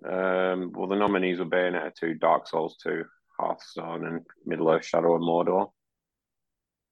Um, 0.04 0.72
well, 0.74 0.86
the 0.86 0.96
nominees 0.96 1.38
were 1.38 1.46
Bayonetta 1.46 1.94
2, 1.94 2.14
Dark 2.14 2.46
Souls 2.46 2.76
2, 2.82 3.04
Hearthstone, 3.40 4.06
and 4.06 4.20
Middle 4.46 4.70
Earth: 4.70 4.84
Shadow 4.84 5.14
of 5.14 5.22
Mordor. 5.22 5.70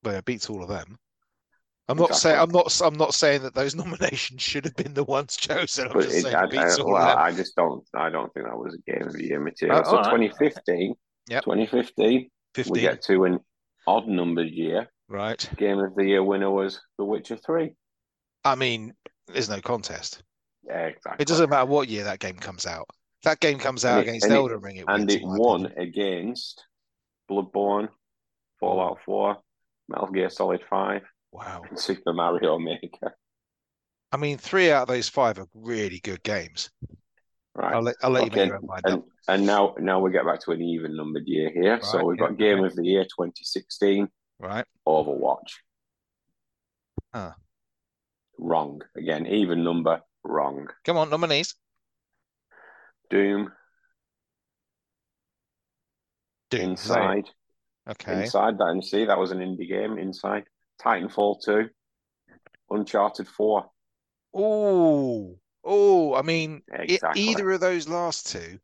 But 0.02 0.14
it 0.14 0.24
beats 0.24 0.48
all 0.48 0.62
of 0.62 0.68
them. 0.68 0.98
I'm 1.88 1.96
not 1.96 2.14
saying 2.14 2.38
I'm 2.38 2.50
not 2.50 2.80
I'm 2.82 2.96
not 2.96 3.14
saying 3.14 3.42
that 3.42 3.54
those 3.54 3.74
nominations 3.74 4.42
should 4.42 4.64
have 4.64 4.76
been 4.76 4.94
the 4.94 5.04
ones 5.04 5.36
chosen. 5.36 5.86
I'm 5.86 5.92
but 5.94 6.02
just 6.04 6.16
it, 6.16 6.22
saying 6.22 6.34
I, 6.34 6.46
beats 6.46 6.78
I, 6.78 6.82
all 6.82 6.92
well, 6.92 7.02
of 7.02 7.08
them. 7.08 7.18
I 7.18 7.32
just 7.32 7.56
don't 7.56 7.84
I 7.94 8.10
don't 8.10 8.32
think 8.34 8.46
that 8.46 8.58
was 8.58 8.74
a 8.74 8.90
game 8.90 9.06
of 9.06 9.14
the 9.14 9.24
year 9.24 9.40
material. 9.40 9.78
Uh, 9.78 9.84
so 9.84 9.96
2015, 9.96 10.94
yeah, 11.28 11.40
2015, 11.40 12.28
15. 12.54 12.72
we 12.72 12.80
get 12.80 13.02
to 13.04 13.24
an 13.24 13.38
odd 13.86 14.06
numbered 14.06 14.50
year. 14.50 14.88
Right. 15.08 15.48
Game 15.56 15.78
of 15.78 15.94
the 15.94 16.04
year 16.04 16.22
winner 16.22 16.50
was 16.50 16.80
The 16.98 17.04
Witcher 17.04 17.36
Three. 17.36 17.74
I 18.44 18.54
mean, 18.54 18.92
there's 19.26 19.48
no 19.48 19.60
contest. 19.60 20.22
Yeah, 20.64 20.86
exactly. 20.86 21.22
It 21.22 21.28
doesn't 21.28 21.48
matter 21.48 21.64
what 21.64 21.88
year 21.88 22.04
that 22.04 22.18
game 22.18 22.36
comes 22.36 22.66
out 22.66 22.86
that 23.24 23.40
game 23.40 23.58
comes 23.58 23.84
out 23.84 24.00
and 24.00 24.08
against 24.08 24.26
it, 24.26 24.32
Elden 24.32 24.60
Ring, 24.60 24.76
it 24.76 24.84
and 24.88 25.10
it 25.10 25.22
won 25.22 25.66
opinion. 25.66 25.88
against 25.88 26.64
Bloodborne, 27.30 27.88
Fallout 28.60 28.98
Four, 29.04 29.38
Metal 29.88 30.08
Gear 30.08 30.30
Solid 30.30 30.62
Five, 30.68 31.02
wow, 31.32 31.62
and 31.68 31.78
Super 31.78 32.12
Mario 32.12 32.58
Maker. 32.58 33.14
I 34.10 34.16
mean, 34.16 34.38
three 34.38 34.70
out 34.70 34.82
of 34.82 34.88
those 34.88 35.08
five 35.08 35.38
are 35.38 35.46
really 35.54 36.00
good 36.00 36.22
games. 36.22 36.70
Right. 37.54 37.74
I'll 37.74 37.82
let, 37.82 37.96
I'll 38.02 38.10
let 38.10 38.24
okay. 38.24 38.30
you 38.30 38.42
make 38.42 38.48
your 38.48 38.60
mind 38.60 38.82
and, 38.84 38.94
up. 38.94 39.04
And 39.26 39.44
now, 39.44 39.74
now 39.78 39.98
we 40.00 40.12
get 40.12 40.24
back 40.24 40.40
to 40.42 40.52
an 40.52 40.62
even 40.62 40.96
numbered 40.96 41.26
year 41.26 41.50
here. 41.50 41.74
Right. 41.74 41.84
So 41.84 42.04
we've 42.04 42.18
yeah. 42.18 42.28
got 42.28 42.38
Game 42.38 42.64
of 42.64 42.74
the 42.74 42.84
Year 42.84 43.02
2016. 43.02 44.08
Right. 44.38 44.64
Overwatch. 44.86 45.54
Huh. 47.12 47.32
Wrong. 48.38 48.80
Again, 48.96 49.26
even 49.26 49.64
number, 49.64 50.00
wrong. 50.24 50.68
Come 50.84 50.96
on, 50.96 51.10
nominees. 51.10 51.54
Doom. 53.10 53.52
Doom. 56.50 56.70
Inside. 56.70 57.28
Okay. 57.88 58.22
Inside 58.24 58.58
that 58.58 58.68
and 58.68 58.84
see 58.84 59.04
that 59.04 59.18
was 59.18 59.30
an 59.30 59.38
indie 59.38 59.68
game. 59.68 59.98
Inside. 59.98 60.44
Titanfall 60.82 61.42
2. 61.44 61.68
Uncharted 62.70 63.26
4. 63.26 63.70
Oh, 64.34 65.38
oh! 65.64 66.14
I 66.14 66.22
mean, 66.22 66.62
exactly. 66.70 67.22
either 67.22 67.50
of 67.50 67.60
those 67.60 67.88
last 67.88 68.30
two, 68.30 68.60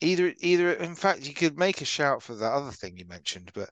either, 0.00 0.32
either. 0.38 0.72
In 0.74 0.94
fact, 0.94 1.26
you 1.26 1.34
could 1.34 1.58
make 1.58 1.80
a 1.80 1.84
shout 1.84 2.22
for 2.22 2.34
that 2.36 2.52
other 2.52 2.70
thing 2.70 2.96
you 2.96 3.04
mentioned, 3.04 3.50
but 3.52 3.70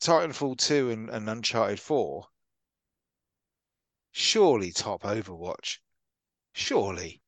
Titanfall 0.00 0.58
two 0.58 0.90
and, 0.90 1.08
and 1.08 1.28
Uncharted 1.30 1.78
four, 1.78 2.26
surely 4.10 4.72
top 4.72 5.02
Overwatch, 5.02 5.78
surely. 6.52 7.22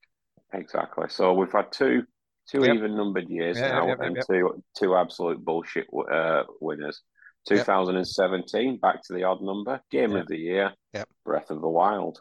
Exactly. 0.53 1.07
So 1.09 1.33
we've 1.33 1.53
had 1.53 1.73
two 1.73 2.05
two 2.49 2.61
yep. 2.65 2.77
even 2.77 2.97
numbered 2.97 3.29
years 3.29 3.59
yeah, 3.59 3.69
now, 3.69 3.93
and 3.93 4.19
two 4.29 4.63
two 4.77 4.97
absolute 4.97 5.45
bullshit 5.45 5.87
uh, 6.13 6.45
winners. 6.61 7.03
2017, 7.49 8.79
back 8.79 9.03
to 9.03 9.15
the 9.15 9.25
odd 9.25 9.41
number. 9.43 9.81
Game 9.91 10.15
of 10.15 10.27
the 10.29 10.37
year. 10.37 10.73
Yep. 10.93 11.09
Breath 11.25 11.51
of 11.51 11.63
the 11.63 11.69
Wild. 11.69 12.21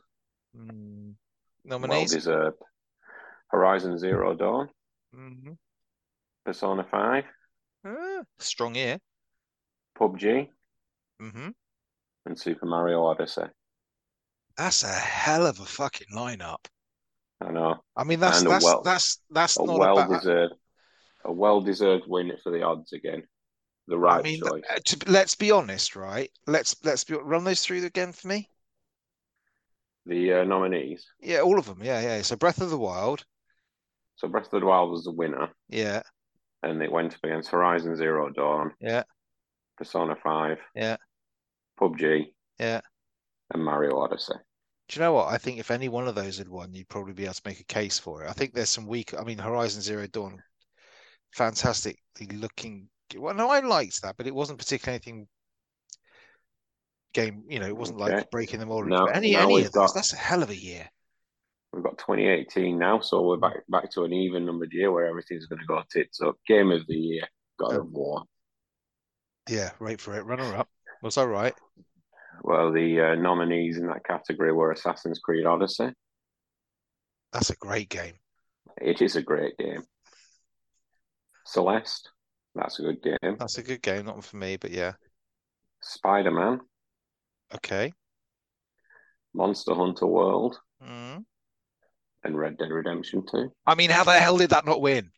Mm. 0.55 1.15
Nominees. 1.65 2.12
Well 2.12 2.19
deserved. 2.19 2.62
Horizon 3.50 3.98
Zero 4.00 4.33
Dawn. 4.36 4.69
Mm-hmm. 5.15 5.53
Persona 6.45 6.86
Five. 6.89 7.25
Uh, 7.86 8.24
strong 8.39 8.75
year. 8.75 8.98
PUBG. 10.00 10.48
Mm-hmm. 11.21 11.50
And 12.25 12.39
Super 12.39 12.65
Mario 12.65 13.03
Odyssey. 13.05 13.43
That's 14.57 14.83
a 14.83 14.88
hell 14.88 15.45
of 15.45 15.59
a 15.59 15.65
fucking 15.65 16.07
lineup. 16.15 16.65
I 17.41 17.51
know. 17.51 17.77
I 17.96 18.03
mean, 18.03 18.19
that's 18.19 18.43
that's 18.43 18.65
well, 18.65 18.81
that's 18.84 19.22
that's 19.29 19.62
not 19.62 19.79
well 19.79 19.98
a 20.00 20.08
bad, 20.08 20.10
deserved. 20.10 20.53
a 21.25 21.31
well-deserved 21.31 22.05
win 22.08 22.31
for 22.43 22.51
the 22.51 22.63
odds 22.63 22.93
again. 22.93 23.24
The 23.88 23.98
right 23.98 24.19
I 24.19 24.22
mean, 24.22 24.41
choice. 24.41 24.63
uh, 24.69 24.79
to, 24.86 25.12
let's 25.12 25.36
be 25.36 25.51
honest, 25.51 25.96
right? 25.96 26.29
Let's 26.48 26.75
let's 26.84 27.03
be 27.03 27.15
run 27.15 27.43
those 27.43 27.62
through 27.62 27.86
again 27.86 28.12
for 28.12 28.27
me. 28.27 28.50
The 30.05 30.34
uh, 30.34 30.43
nominees. 30.43 31.05
Yeah, 31.22 31.39
all 31.41 31.60
of 31.60 31.65
them. 31.65 31.79
Yeah, 31.84 32.01
yeah. 32.01 32.22
So 32.22 32.36
Breath 32.36 32.62
of 32.62 32.69
the 32.69 32.77
Wild. 32.77 33.25
So 34.15 34.27
Breath 34.27 34.51
of 34.53 34.62
the 34.62 34.67
Wild 34.67 34.91
was 34.91 35.05
the 35.05 35.12
winner, 35.12 35.50
Yeah, 35.69 36.03
and 36.62 36.81
it 36.81 36.91
went 36.91 37.13
up 37.13 37.24
against 37.24 37.50
Horizon 37.51 37.96
Zero 37.96 38.29
Dawn, 38.29 38.74
yeah, 38.81 39.03
Persona 39.77 40.15
Five, 40.22 40.58
yeah, 40.75 40.98
PUBG, 41.79 42.25
yeah. 42.60 42.81
and 43.53 43.63
Mario 43.63 43.98
Odyssey. 44.00 44.34
Do 44.89 45.00
you 45.00 45.05
know 45.05 45.13
what? 45.13 45.27
I 45.31 45.38
think 45.38 45.60
if 45.60 45.69
any 45.69 45.88
one 45.88 46.08
of 46.08 46.15
those 46.15 46.39
had 46.39 46.50
won, 46.50 46.74
you'd 46.74 46.89
probably 46.89 47.13
be 47.13 47.25
able 47.25 47.36
to 47.36 47.41
make 47.46 47.60
a 47.60 47.63
case 47.65 48.00
for 48.00 48.24
it. 48.24 48.29
I 48.29 48.34
think 48.34 48.53
there's 48.53 48.72
some 48.72 48.88
weak. 48.88 49.13
I 49.17 49.24
mean, 49.24 49.38
Horizon 49.38 49.84
Zero 49.84 50.08
Dawn, 50.08 50.41
fantastically 51.36 52.27
looking. 52.34 52.89
Well, 53.15 53.36
no, 53.36 53.50
I 53.51 53.60
liked 53.60 54.01
that, 54.01 54.17
but 54.17 54.25
it 54.25 54.34
wasn't 54.34 54.58
particularly 54.58 54.96
anything 54.96 55.27
game. 57.13 57.43
You 57.48 57.60
know, 57.60 57.67
it 57.67 57.77
wasn't 57.77 58.01
Okay. 58.01 58.15
like 58.15 58.31
breaking 58.31 58.60
them 58.60 58.72
all. 58.72 58.84
Now- 58.84 59.05
but 59.05 59.15
any 59.15 59.34
now 59.34 59.43
any 59.43 59.55
we've 59.58 59.65
of 59.67 59.74
those, 59.74 59.93
that's 59.93 60.13
a 60.13 60.17
hell 60.17 60.41
of 60.41 60.50
a 60.50 60.55
year. 60.55 60.89
We've 61.72 61.84
got 61.84 62.00
2018 62.00 62.79
now, 62.79 63.00
so 63.00 63.22
we're 63.22 63.38
back 63.38 63.58
back 63.69 63.91
to 63.91 64.05
an 64.05 64.13
even 64.13 64.43
numbered 64.43 64.74
year 64.74 64.91
where 64.91 65.05
everything's 65.05 65.46
going 65.46 65.60
to 65.60 65.65
go 65.67 65.84
tits 65.91 66.19
up. 66.19 66.36
Game 66.48 66.72
of 66.72 66.88
the 66.88 66.96
year, 66.96 67.27
God 67.60 67.75
Oh. 67.75 67.81
of 67.81 67.91
War. 67.91 68.24
Yeah, 69.48 69.72
right 69.79 70.01
for 70.01 70.15
it. 70.17 70.24
Runner 70.25 70.55
up. 70.55 70.67
Was 71.03 71.17
I 71.19 71.25
right? 71.25 71.53
Well, 72.41 72.72
the 72.72 73.01
uh, 73.01 73.15
nominees 73.15 73.77
in 73.77 73.88
that 73.88 74.03
category 74.05 74.51
were 74.53 74.72
Assassin's 74.72 75.19
Creed 75.19 75.46
Odyssey. 75.46 75.89
That's 77.31 77.50
a 77.50 77.55
great 77.55 77.89
game. 77.89 78.13
It 78.81 79.01
is 79.01 79.15
a 79.15 79.22
great 79.22 79.58
game. 79.58 79.84
Celeste, 81.46 82.12
that's 82.55 82.79
a 82.79 82.84
good 82.84 83.01
game. 83.01 83.36
That's 83.38 83.58
a 83.58 83.63
good 83.63 83.81
game. 83.81 84.05
Not 84.05 84.24
for 84.24 84.38
me, 84.38 84.58
but 84.58 84.72
yeah. 84.72 84.93
Spider 85.81 86.31
Man, 86.31 86.62
Okay. 87.55 87.93
Monster 89.34 89.74
Hunter 89.75 90.05
World, 90.08 90.60
Mm. 90.84 91.25
and 92.24 92.38
Red 92.38 92.58
Dead 92.58 92.69
Redemption 92.72 93.25
2. 93.25 93.51
I 93.65 93.75
mean, 93.75 93.89
how 93.89 94.03
the 94.03 94.13
hell 94.19 94.38
did 94.38 94.51
that 94.51 94.65
not 94.65 94.81
win? 94.81 95.12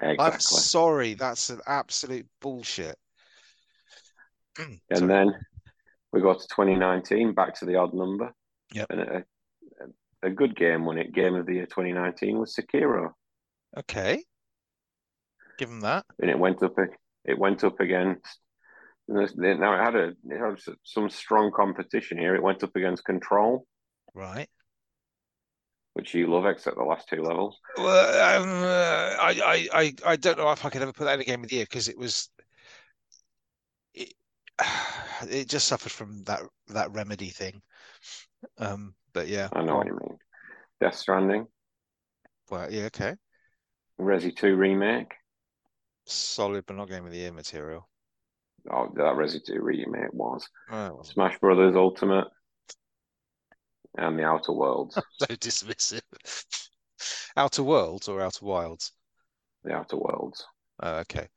I'm 0.00 0.10
Exactly. 0.10 0.40
sorry. 0.40 1.14
That's 1.14 1.50
an 1.50 1.60
absolute 1.66 2.26
bullshit. 2.40 2.96
And 4.58 4.80
Sorry. 4.92 5.08
then 5.08 5.34
we 6.14 6.20
go 6.20 6.32
to 6.32 6.48
2019, 6.48 7.34
back 7.34 7.54
to 7.58 7.64
the 7.66 7.74
odd 7.74 7.92
number. 7.92 8.32
Yep. 8.72 8.86
And 8.90 9.00
a, 9.00 9.24
a, 10.22 10.30
good 10.30 10.56
game 10.56 10.84
won 10.84 10.96
it. 10.98 11.12
Game 11.12 11.34
of 11.34 11.44
the 11.44 11.54
year 11.54 11.66
2019 11.66 12.38
was 12.38 12.54
Sekiro. 12.54 13.10
Okay. 13.76 14.22
Give 15.58 15.68
them 15.68 15.80
that. 15.80 16.04
and 16.20 16.30
it 16.30 16.38
went 16.38 16.62
up. 16.62 16.76
It 17.24 17.38
went 17.38 17.64
up 17.64 17.80
against. 17.80 18.38
Now 19.08 19.24
it 19.24 19.84
had 19.84 19.96
a 19.96 20.12
it 20.28 20.38
had 20.38 20.58
some 20.84 21.10
strong 21.10 21.50
competition 21.54 22.16
here. 22.16 22.34
It 22.34 22.42
went 22.42 22.62
up 22.62 22.74
against 22.74 23.04
Control, 23.04 23.66
Right. 24.14 24.48
which 25.94 26.14
you 26.14 26.26
love, 26.28 26.46
except 26.46 26.76
the 26.76 26.84
last 26.84 27.08
two 27.08 27.22
levels. 27.22 27.58
Well, 27.76 28.42
um, 28.42 28.48
uh, 28.48 29.22
I, 29.22 29.68
I, 29.74 29.80
I, 29.80 29.94
I 30.06 30.16
don't 30.16 30.38
know 30.38 30.50
if 30.52 30.64
I 30.64 30.70
could 30.70 30.82
ever 30.82 30.92
put 30.92 31.04
that 31.04 31.14
in 31.14 31.20
a 31.20 31.24
game 31.24 31.42
of 31.44 31.50
the 31.50 31.56
year 31.56 31.64
because 31.68 31.88
it 31.88 31.98
was, 31.98 32.30
it, 33.92 34.14
it 35.30 35.48
just 35.48 35.66
suffered 35.68 35.92
from 35.92 36.22
that 36.24 36.42
that 36.68 36.92
remedy 36.92 37.28
thing. 37.30 37.60
Um, 38.58 38.94
but 39.12 39.28
yeah, 39.28 39.48
I 39.52 39.62
know 39.62 39.76
what 39.76 39.86
you 39.86 39.98
mean. 40.00 40.18
Death 40.80 40.96
Stranding, 40.96 41.46
well, 42.50 42.70
yeah, 42.70 42.84
okay, 42.84 43.14
Resi 44.00 44.34
Two 44.36 44.56
remake. 44.56 45.14
solid, 46.06 46.64
but 46.66 46.76
not 46.76 46.88
game 46.88 47.04
of 47.06 47.12
the 47.12 47.18
year 47.18 47.32
material. 47.32 47.88
Oh, 48.70 48.88
that 48.94 49.14
Resi 49.16 49.44
Two 49.44 49.60
remake 49.60 50.12
was 50.12 50.46
Oh, 50.70 51.02
Smash 51.02 51.38
Brothers 51.38 51.76
Ultimate 51.76 52.28
and 53.96 54.18
the 54.18 54.24
Outer 54.24 54.52
Worlds. 54.52 54.98
so 55.18 55.26
dismissive. 55.26 56.02
Outer 57.36 57.62
Worlds 57.62 58.08
or 58.08 58.20
Outer 58.20 58.44
Wilds? 58.44 58.92
the 59.64 59.72
Outer 59.72 59.96
Worlds. 59.96 60.44
Oh, 60.80 60.96
okay. 60.98 61.28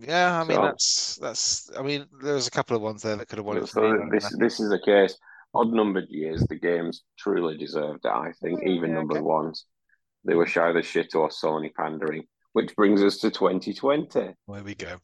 Yeah, 0.00 0.40
I 0.40 0.44
mean 0.44 0.56
So- 0.56 0.62
that's 0.62 1.18
that's. 1.20 1.70
I 1.78 1.82
mean, 1.82 2.06
there's 2.22 2.46
a 2.46 2.50
couple 2.50 2.76
of 2.76 2.82
ones 2.82 3.02
there 3.02 3.16
that 3.16 3.28
could 3.28 3.38
have 3.38 3.46
won 3.46 3.56
it 3.56 3.60
for 3.62 3.66
So 3.66 3.92
me. 3.92 4.10
this 4.12 4.24
uh, 4.26 4.30
this 4.38 4.60
is 4.60 4.70
the 4.70 4.80
case. 4.84 5.16
Odd 5.54 5.72
numbered 5.72 6.06
years, 6.10 6.44
the 6.48 6.56
games 6.58 7.02
truly 7.18 7.56
deserved 7.56 8.04
it. 8.04 8.08
I 8.10 8.32
think 8.42 8.60
Yeah, 8.62 8.68
even 8.68 8.90
yeah, 8.90 8.96
numbered 8.96 9.16
okay. 9.18 9.24
ones, 9.24 9.64
they 10.24 10.34
were 10.34 10.46
shy 10.46 10.68
of 10.68 10.74
the 10.74 10.82
shit 10.82 11.14
or 11.14 11.30
Sony 11.30 11.72
pandering. 11.74 12.24
Which 12.52 12.74
brings 12.76 13.02
us 13.02 13.18
to 13.18 13.30
2020, 13.30 14.08
There 14.12 14.34
we 14.64 14.74
go. 14.74 14.96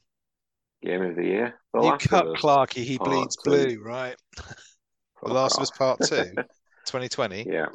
game 0.82 1.02
of 1.02 1.14
the 1.16 1.24
year. 1.24 1.54
The 1.72 1.82
You 1.82 1.96
cut 1.98 2.26
of 2.26 2.36
Clarky, 2.36 2.84
he 2.84 2.98
Part 2.98 3.10
bleeds 3.10 3.36
two. 3.36 3.50
blue, 3.50 3.82
right? 3.82 4.16
The 5.22 5.32
Last 5.32 5.56
of 5.56 5.62
Us. 5.62 5.70
Part 5.70 6.00
Two, 6.02 6.24
2020. 6.86 7.46
Yeah, 7.48 7.66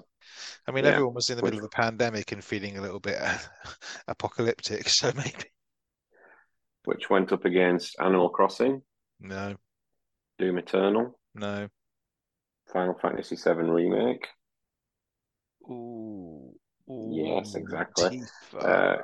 I 0.67 0.71
mean, 0.71 0.85
Yeah. 0.85 0.91
everyone 0.91 1.15
was 1.15 1.29
in 1.31 1.37
the 1.37 1.41
Which- 1.43 1.53
middle 1.53 1.65
of 1.65 1.71
a 1.73 1.81
pandemic 1.81 2.31
and 2.31 2.43
feeling 2.43 2.77
a 2.77 2.81
little 2.81 2.99
bit 2.99 3.17
apocalyptic, 4.07 4.87
so 4.89 5.11
maybe 5.15 5.45
which 6.89 7.09
went 7.09 7.31
up 7.31 7.45
against 7.45 7.95
Animal 7.99 8.29
Crossing, 8.29 8.81
no, 9.19 9.55
Doom 10.39 10.57
Eternal, 10.57 11.19
no. 11.35 11.67
Final 12.73 12.95
Fantasy 12.99 13.35
VII 13.35 13.51
Remake. 13.69 14.27
Ooh, 15.69 16.51
Yes, 16.87 17.53
exactly. 17.53 18.23
Uh, 18.59 18.97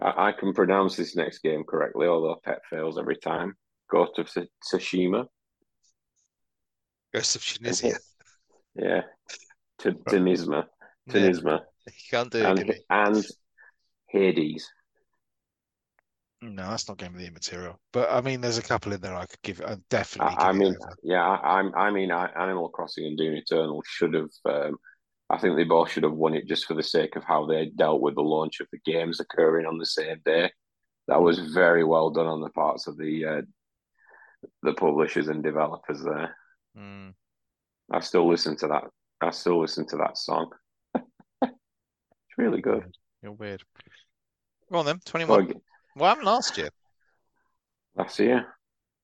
I, 0.00 0.28
I 0.28 0.32
can 0.32 0.54
pronounce 0.54 0.96
this 0.96 1.14
next 1.14 1.40
game 1.40 1.64
correctly, 1.64 2.06
although 2.06 2.40
Pet 2.42 2.60
fails 2.70 2.98
every 2.98 3.16
time. 3.16 3.54
Ghost 3.90 4.18
of 4.18 4.30
Tsushima. 4.64 5.26
Ghost 7.12 7.36
of 7.36 7.44
Tunisia. 7.44 7.98
Yeah. 8.76 9.02
T- 9.78 9.90
Tunisma. 9.90 10.64
Yeah, 11.06 11.14
Tunisma. 11.14 11.60
you 11.86 11.92
can't 12.10 12.28
do 12.28 12.38
it, 12.38 12.44
and, 12.44 12.74
and 12.90 13.24
Hades. 14.08 14.68
No, 16.50 16.68
that's 16.68 16.88
not 16.88 16.98
game 16.98 17.12
of 17.12 17.16
the 17.16 17.22
year 17.22 17.32
material. 17.32 17.80
But 17.92 18.10
I 18.10 18.20
mean, 18.20 18.40
there's 18.40 18.58
a 18.58 18.62
couple 18.62 18.92
in 18.92 19.00
there 19.00 19.14
I 19.14 19.24
could 19.24 19.40
give. 19.42 19.62
I 19.62 19.78
definitely. 19.88 20.36
I, 20.36 20.50
I 20.50 20.52
mean, 20.52 20.76
yeah, 21.02 21.22
I, 21.22 21.56
I'm- 21.56 21.72
I 21.74 21.90
mean, 21.90 22.10
Animal 22.10 22.68
Crossing 22.68 23.06
and 23.06 23.16
Doom 23.16 23.34
Eternal 23.34 23.82
should 23.86 24.12
have. 24.14 24.30
Um, 24.44 24.76
I 25.30 25.38
think 25.38 25.56
they 25.56 25.64
both 25.64 25.90
should 25.90 26.02
have 26.02 26.12
won 26.12 26.34
it 26.34 26.46
just 26.46 26.66
for 26.66 26.74
the 26.74 26.82
sake 26.82 27.16
of 27.16 27.24
how 27.24 27.46
they 27.46 27.66
dealt 27.66 28.02
with 28.02 28.14
the 28.14 28.20
launch 28.22 28.60
of 28.60 28.66
the 28.72 28.78
games 28.84 29.20
occurring 29.20 29.64
on 29.64 29.78
the 29.78 29.86
same 29.86 30.20
day. 30.24 30.52
That 31.08 31.22
was 31.22 31.38
very 31.38 31.82
well 31.82 32.10
done 32.10 32.26
on 32.26 32.42
the 32.42 32.50
parts 32.50 32.86
of 32.88 32.98
the 32.98 33.24
uh, 33.24 33.42
the 34.62 34.74
publishers 34.74 35.28
and 35.28 35.42
developers 35.42 36.02
there. 36.02 36.36
Mm. 36.76 37.14
I 37.90 38.00
still 38.00 38.28
listen 38.28 38.56
to 38.58 38.68
that. 38.68 38.84
I 39.22 39.30
still 39.30 39.60
listen 39.62 39.86
to 39.88 39.96
that 39.96 40.18
song. 40.18 40.50
it's 40.94 41.52
really 42.36 42.60
good. 42.60 42.84
You're 43.22 43.32
weird. 43.32 43.62
Go 44.70 44.80
on 44.80 44.86
then, 44.86 45.00
21. 45.06 45.46
Well, 45.46 45.62
What 45.94 46.08
happened 46.08 46.26
last 46.26 46.58
year? 46.58 46.70
last 47.96 48.18
year, 48.18 48.46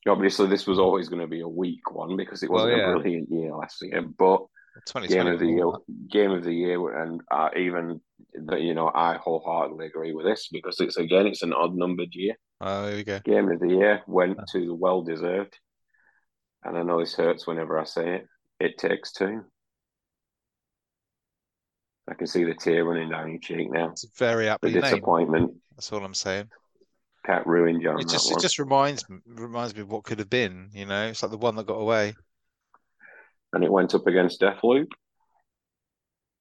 obviously, 0.09 0.49
this 0.49 0.67
was 0.67 0.79
always 0.79 1.09
going 1.09 1.21
to 1.21 1.29
be 1.29 1.41
a 1.41 1.49
weak 1.49 1.93
one 1.93 2.17
because 2.17 2.43
it 2.43 2.51
wasn't 2.51 2.77
yeah. 2.77 2.91
a 2.91 2.93
brilliant 2.93 3.29
year 3.31 3.55
last 3.55 3.81
year. 3.83 4.03
But 4.03 4.41
game 5.09 5.27
of 5.29 5.39
the 5.39 5.47
year, 5.47 5.71
game 6.11 6.33
of 6.33 6.45
the 6.45 6.53
year, 6.53 7.03
and 7.03 7.21
uh, 7.31 7.51
even 7.57 8.01
you 8.59 8.75
know, 8.75 8.91
I 8.93 9.17
wholeheartedly 9.17 9.87
agree 9.87 10.13
with 10.13 10.27
this 10.27 10.49
because 10.51 10.81
it's 10.81 10.97
again, 10.97 11.27
it's 11.27 11.43
an 11.43 11.53
odd 11.53 11.75
numbered 11.75 12.15
year. 12.15 12.35
Oh, 12.61 12.87
there 12.87 12.97
we 12.97 13.05
go. 13.05 13.21
Game 13.21 13.51
of 13.51 13.61
the 13.61 13.69
year 13.69 14.03
went 14.07 14.39
to 14.49 14.67
the 14.67 14.75
well 14.75 15.03
deserved, 15.03 15.57
and 16.65 16.77
I 16.77 16.83
know 16.83 17.01
this 17.01 17.15
hurts 17.15 17.47
whenever 17.47 17.79
I 17.79 17.85
say 17.85 18.17
it. 18.17 18.27
It 18.59 18.79
takes 18.79 19.13
two. 19.13 19.45
I 22.09 22.15
can 22.15 22.27
see 22.27 22.43
the 22.43 22.55
tear 22.55 22.85
running 22.85 23.11
down 23.11 23.31
your 23.31 23.39
cheek 23.39 23.71
now. 23.71 23.91
It's 23.91 24.05
very 24.19 24.49
The 24.63 24.73
aptly 24.73 24.73
named. 24.73 24.83
disappointment. 24.83 25.53
That's 25.77 25.93
all 25.93 26.05
I'm 26.05 26.13
saying. 26.15 26.51
Pat 27.25 27.47
ruined 27.47 27.83
you 27.83 27.97
It 27.99 28.09
just 28.09 28.31
it 28.31 28.35
one. 28.35 28.43
just 28.43 28.59
reminds 28.59 29.09
me 29.09 29.19
reminds 29.27 29.75
me 29.75 29.83
of 29.83 29.91
what 29.91 30.05
could 30.05 30.19
have 30.19 30.31
been. 30.31 30.71
You 30.73 30.87
know, 30.87 31.09
it's 31.09 31.23
like 31.23 31.31
the 31.31 31.37
one 31.39 31.57
that 31.57 31.67
got 31.67 31.75
away. 31.75 32.15
And 33.53 33.63
it 33.65 33.71
went 33.71 33.95
up 33.95 34.07
against 34.07 34.41
Deathloop, 34.41 34.87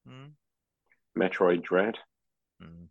Mm. 0.08 0.30
Metroid 1.18 1.62
Dread. 1.62 1.96
Mm. 2.62 2.88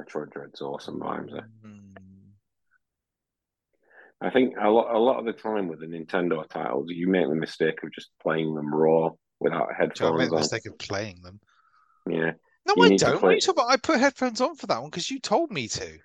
Metroid 0.00 0.30
Dread's 0.32 0.60
awesome 0.62 0.98
vibes. 1.00 1.36
eh? 1.36 1.42
Mm. 1.66 1.94
I 4.22 4.30
think 4.30 4.54
a 4.60 4.68
lot, 4.68 4.94
a 4.94 4.98
lot 4.98 5.18
of 5.18 5.24
the 5.24 5.32
time 5.32 5.68
with 5.68 5.80
the 5.80 5.86
Nintendo 5.86 6.46
titles, 6.48 6.86
you 6.88 7.08
make 7.08 7.26
the 7.28 7.34
mistake 7.34 7.82
of 7.82 7.92
just 7.92 8.10
playing 8.22 8.54
them 8.54 8.74
raw 8.74 9.10
without 9.38 9.68
So 9.68 9.74
I 9.74 9.78
headphones 9.78 10.18
made 10.18 10.30
the 10.30 10.34
on. 10.34 10.40
mistake 10.40 10.66
of 10.66 10.78
playing 10.78 11.22
them. 11.22 11.40
Yeah, 12.08 12.32
No, 12.66 12.74
You 12.76 12.84
I 12.84 12.96
don't. 12.96 13.18
Play- 13.20 13.34
you 13.34 13.40
talking 13.40 13.62
about? 13.62 13.70
I 13.70 13.76
put 13.78 13.98
headphones 14.00 14.40
on 14.40 14.54
for 14.56 14.66
that 14.66 14.80
one 14.80 14.90
because 14.90 15.10
you 15.10 15.20
told 15.20 15.50
me 15.50 15.68
to. 15.68 15.98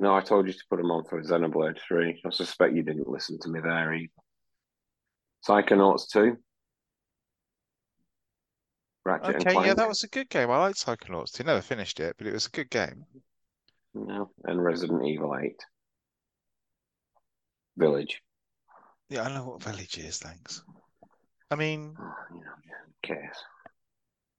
No, 0.00 0.14
I 0.14 0.20
told 0.20 0.46
you 0.46 0.52
to 0.52 0.64
put 0.68 0.76
them 0.78 0.90
on 0.90 1.04
for 1.04 1.22
Xenoblade 1.22 1.78
Three. 1.86 2.20
I 2.26 2.30
suspect 2.30 2.74
you 2.74 2.82
didn't 2.82 3.08
listen 3.08 3.38
to 3.40 3.48
me 3.48 3.60
there 3.60 3.92
either. 3.94 4.08
Psychonauts 5.48 6.08
Two, 6.10 6.36
Ratchet 9.04 9.26
and 9.36 9.36
Okay, 9.36 9.52
Clank. 9.52 9.66
yeah, 9.66 9.74
that 9.74 9.88
was 9.88 10.02
a 10.02 10.08
good 10.08 10.28
game. 10.28 10.50
I 10.50 10.58
liked 10.58 10.78
Psychonauts 10.84 11.32
2. 11.32 11.44
Never 11.44 11.62
finished 11.62 12.00
it, 12.00 12.16
but 12.18 12.26
it 12.26 12.32
was 12.32 12.46
a 12.46 12.50
good 12.50 12.70
game. 12.70 13.04
Yeah, 13.94 14.24
and 14.44 14.62
Resident 14.62 15.04
Evil 15.06 15.36
8. 15.36 15.54
Village. 17.76 18.20
Yeah, 19.08 19.22
I 19.22 19.34
know 19.34 19.44
what 19.48 19.62
Village 19.62 19.98
is, 19.98 20.18
thanks. 20.18 20.62
I 21.50 21.56
mean, 21.56 21.96
Oh, 21.98 22.12
you 22.32 22.40
know, 22.40 22.46
cares? 23.02 23.36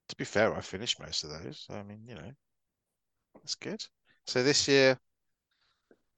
to 0.09 0.15
be 0.15 0.23
fair, 0.25 0.55
I 0.55 0.61
finished 0.61 0.99
most 1.01 1.23
of 1.23 1.31
those. 1.31 1.65
so, 1.67 1.73
I 1.73 1.83
mean, 1.83 2.01
you 2.07 2.15
know, 2.15 2.31
that's 3.35 3.55
good. 3.55 3.83
So 4.27 4.43
this 4.43 4.67
year, 4.67 4.97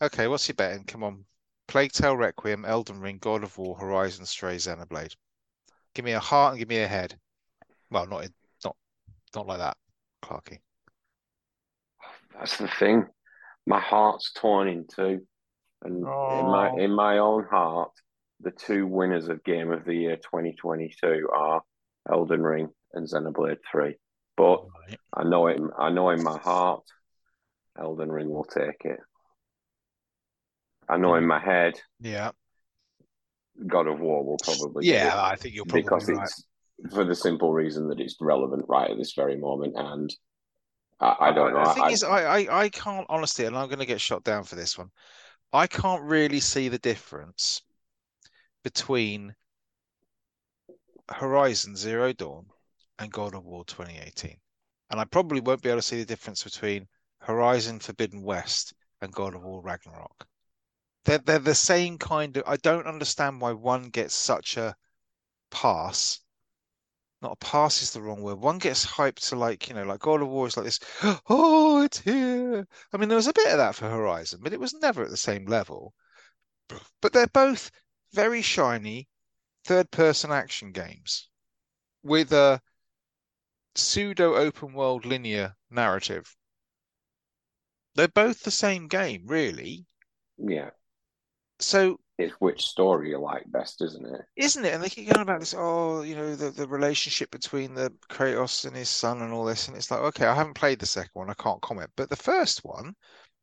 okay, 0.01 0.27
what's 0.27 0.47
your 0.47 0.55
betting? 0.55 0.83
Come 0.85 1.03
on. 1.03 1.25
Plague 1.67 1.91
Tale 1.91 2.17
Requiem, 2.17 2.65
Elden 2.65 2.99
Ring, 2.99 3.17
God 3.19 3.43
of 3.43 3.57
War, 3.57 3.75
Horizon, 3.77 4.25
Stray, 4.25 4.57
Xenoblade. 4.57 5.15
Give 5.93 6.05
me 6.05 6.11
a 6.11 6.19
heart 6.19 6.53
and 6.53 6.59
give 6.59 6.69
me 6.69 6.79
a 6.79 6.87
head. 6.87 7.17
Well, 7.89 8.07
not 8.07 8.25
in, 8.25 8.33
not 8.63 8.75
not 9.35 9.47
like 9.47 9.59
that, 9.59 9.77
Clarky. 10.23 10.59
That's 12.33 12.57
the 12.57 12.67
thing. 12.67 13.05
My 13.65 13.79
heart's 13.79 14.31
torn 14.33 14.67
in 14.67 14.85
two. 14.87 15.25
And 15.83 15.97
in 16.29 16.49
my 16.49 16.69
Oh. 16.69 16.77
in 16.77 16.91
my 16.91 17.19
own 17.19 17.45
heart, 17.45 17.91
the 18.39 18.51
two 18.51 18.87
winners 18.87 19.27
of 19.27 19.43
Game 19.43 19.71
of 19.71 19.85
the 19.85 19.93
Year 19.93 20.17
2022 20.17 21.29
are 21.33 21.61
Elden 22.11 22.41
Ring 22.41 22.69
and 22.93 23.07
Xenoblade 23.07 23.59
3. 23.71 23.95
But 24.35 24.63
Right. 24.87 24.99
I 25.13 25.23
know 25.23 25.47
it 25.47 25.61
I 25.77 25.89
know 25.91 26.09
in 26.09 26.23
my 26.23 26.37
heart 26.39 26.83
Elden 27.77 28.11
Ring 28.11 28.29
will 28.29 28.45
take 28.45 28.85
it. 28.85 28.99
I 30.89 30.97
know 30.97 31.15
in 31.15 31.25
my 31.25 31.39
head 31.39 31.73
Yeah. 31.99 32.31
God 33.67 33.87
of 33.87 33.99
War 33.99 34.23
will 34.25 34.37
probably 34.43 34.87
Yeah, 34.87 35.13
I 35.15 35.35
think 35.35 35.55
you're 35.55 35.65
probably 35.65 35.83
because 35.83 36.09
right. 36.09 36.23
it's 36.23 36.47
for 36.93 37.03
the 37.05 37.15
simple 37.15 37.53
reason 37.53 37.87
that 37.89 37.99
it's 37.99 38.17
relevant 38.19 38.65
right 38.67 38.89
at 38.89 38.97
this 38.97 39.13
very 39.13 39.37
moment 39.37 39.73
and 39.77 40.13
I, 40.99 41.15
I 41.19 41.31
don't 41.33 41.53
know. 41.53 41.65
The 41.65 41.73
thing 41.73 41.83
I, 41.83 41.89
is, 41.89 42.03
I, 42.03 42.23
I, 42.23 42.61
I 42.63 42.69
can't 42.69 43.05
honestly, 43.09 43.45
and 43.45 43.57
I'm 43.57 43.67
going 43.67 43.79
to 43.79 43.85
get 43.85 43.99
shot 43.99 44.23
down 44.23 44.43
for 44.43 44.55
this 44.55 44.77
one. 44.77 44.89
I 45.51 45.67
can't 45.67 46.01
really 46.03 46.39
see 46.39 46.69
the 46.69 46.79
difference 46.79 47.61
between 48.63 49.35
Horizon 51.11 51.75
Zero 51.75 52.13
Dawn 52.13 52.45
and 52.99 53.11
God 53.11 53.35
of 53.35 53.45
War 53.45 53.65
2018. 53.65 54.35
And 54.89 54.99
I 54.99 55.05
probably 55.05 55.41
won't 55.41 55.61
be 55.61 55.69
able 55.69 55.79
to 55.79 55.81
see 55.81 55.99
the 55.99 56.05
difference 56.05 56.43
between 56.43 56.87
Horizon 57.19 57.79
Forbidden 57.79 58.23
West 58.23 58.73
and 59.01 59.11
God 59.11 59.35
of 59.35 59.43
War 59.43 59.61
Ragnarok. 59.61 60.25
They're, 61.05 61.17
they're 61.19 61.39
the 61.39 61.55
same 61.55 61.97
kind 61.97 62.35
of. 62.37 62.43
I 62.47 62.57
don't 62.57 62.87
understand 62.87 63.41
why 63.41 63.53
one 63.53 63.89
gets 63.89 64.13
such 64.15 64.57
a 64.57 64.75
pass. 65.51 66.19
Not 67.21 67.33
a 67.33 67.35
pass 67.37 67.81
is 67.81 67.91
the 67.91 68.01
wrong 68.01 68.21
word. 68.21 68.39
One 68.39 68.59
gets 68.59 68.85
hyped 68.85 69.27
to 69.29 69.35
like, 69.35 69.67
you 69.67 69.73
know, 69.75 69.83
like 69.83 70.01
God 70.01 70.21
of 70.21 70.27
War 70.27 70.45
is 70.47 70.57
like 70.57 70.65
this. 70.65 70.79
Oh, 71.29 71.81
it's 71.83 71.99
here. 71.99 72.67
I 72.93 72.97
mean, 72.97 73.09
there 73.09 73.15
was 73.15 73.27
a 73.27 73.33
bit 73.33 73.51
of 73.51 73.57
that 73.57 73.75
for 73.75 73.89
Horizon, 73.89 74.41
but 74.43 74.53
it 74.53 74.59
was 74.59 74.73
never 74.75 75.03
at 75.03 75.09
the 75.09 75.17
same 75.17 75.45
level. 75.45 75.93
But 77.01 77.13
they're 77.13 77.27
both 77.27 77.71
very 78.11 78.41
shiny 78.41 79.07
third 79.63 79.91
person 79.91 80.31
action 80.31 80.71
games 80.73 81.29
with 82.03 82.33
a 82.33 82.61
pseudo 83.75 84.33
open 84.35 84.73
world 84.73 85.05
linear 85.05 85.55
narrative. 85.69 86.35
They're 87.95 88.07
both 88.07 88.43
the 88.43 88.51
same 88.51 88.87
game, 88.87 89.25
really. 89.25 89.87
yeah, 90.37 90.69
So 91.63 91.99
it's 92.17 92.33
which 92.39 92.63
story 92.63 93.09
you 93.09 93.19
like 93.19 93.43
best, 93.51 93.81
isn't 93.81 94.05
it? 94.05 94.21
isn't 94.35 94.65
it? 94.65 94.73
And 94.73 94.83
they 94.83 94.89
keep 94.89 95.09
going 95.09 95.21
about 95.21 95.39
this, 95.39 95.55
oh, 95.57 96.01
you 96.01 96.15
know, 96.15 96.35
the, 96.35 96.51
the 96.51 96.67
relationship 96.67 97.31
between 97.31 97.73
the 97.73 97.91
Kratos 98.09 98.65
and 98.65 98.75
his 98.75 98.89
son 98.89 99.21
and 99.21 99.33
all 99.33 99.45
this. 99.45 99.67
And 99.67 99.75
it's 99.77 99.89
like, 99.89 100.01
okay, 100.01 100.25
I 100.27 100.35
haven't 100.35 100.55
played 100.55 100.79
the 100.79 100.85
second 100.85 101.11
one, 101.13 101.29
I 101.29 101.33
can't 101.35 101.61
comment. 101.61 101.89
But 101.95 102.09
the 102.09 102.15
first 102.15 102.63
one, 102.63 102.95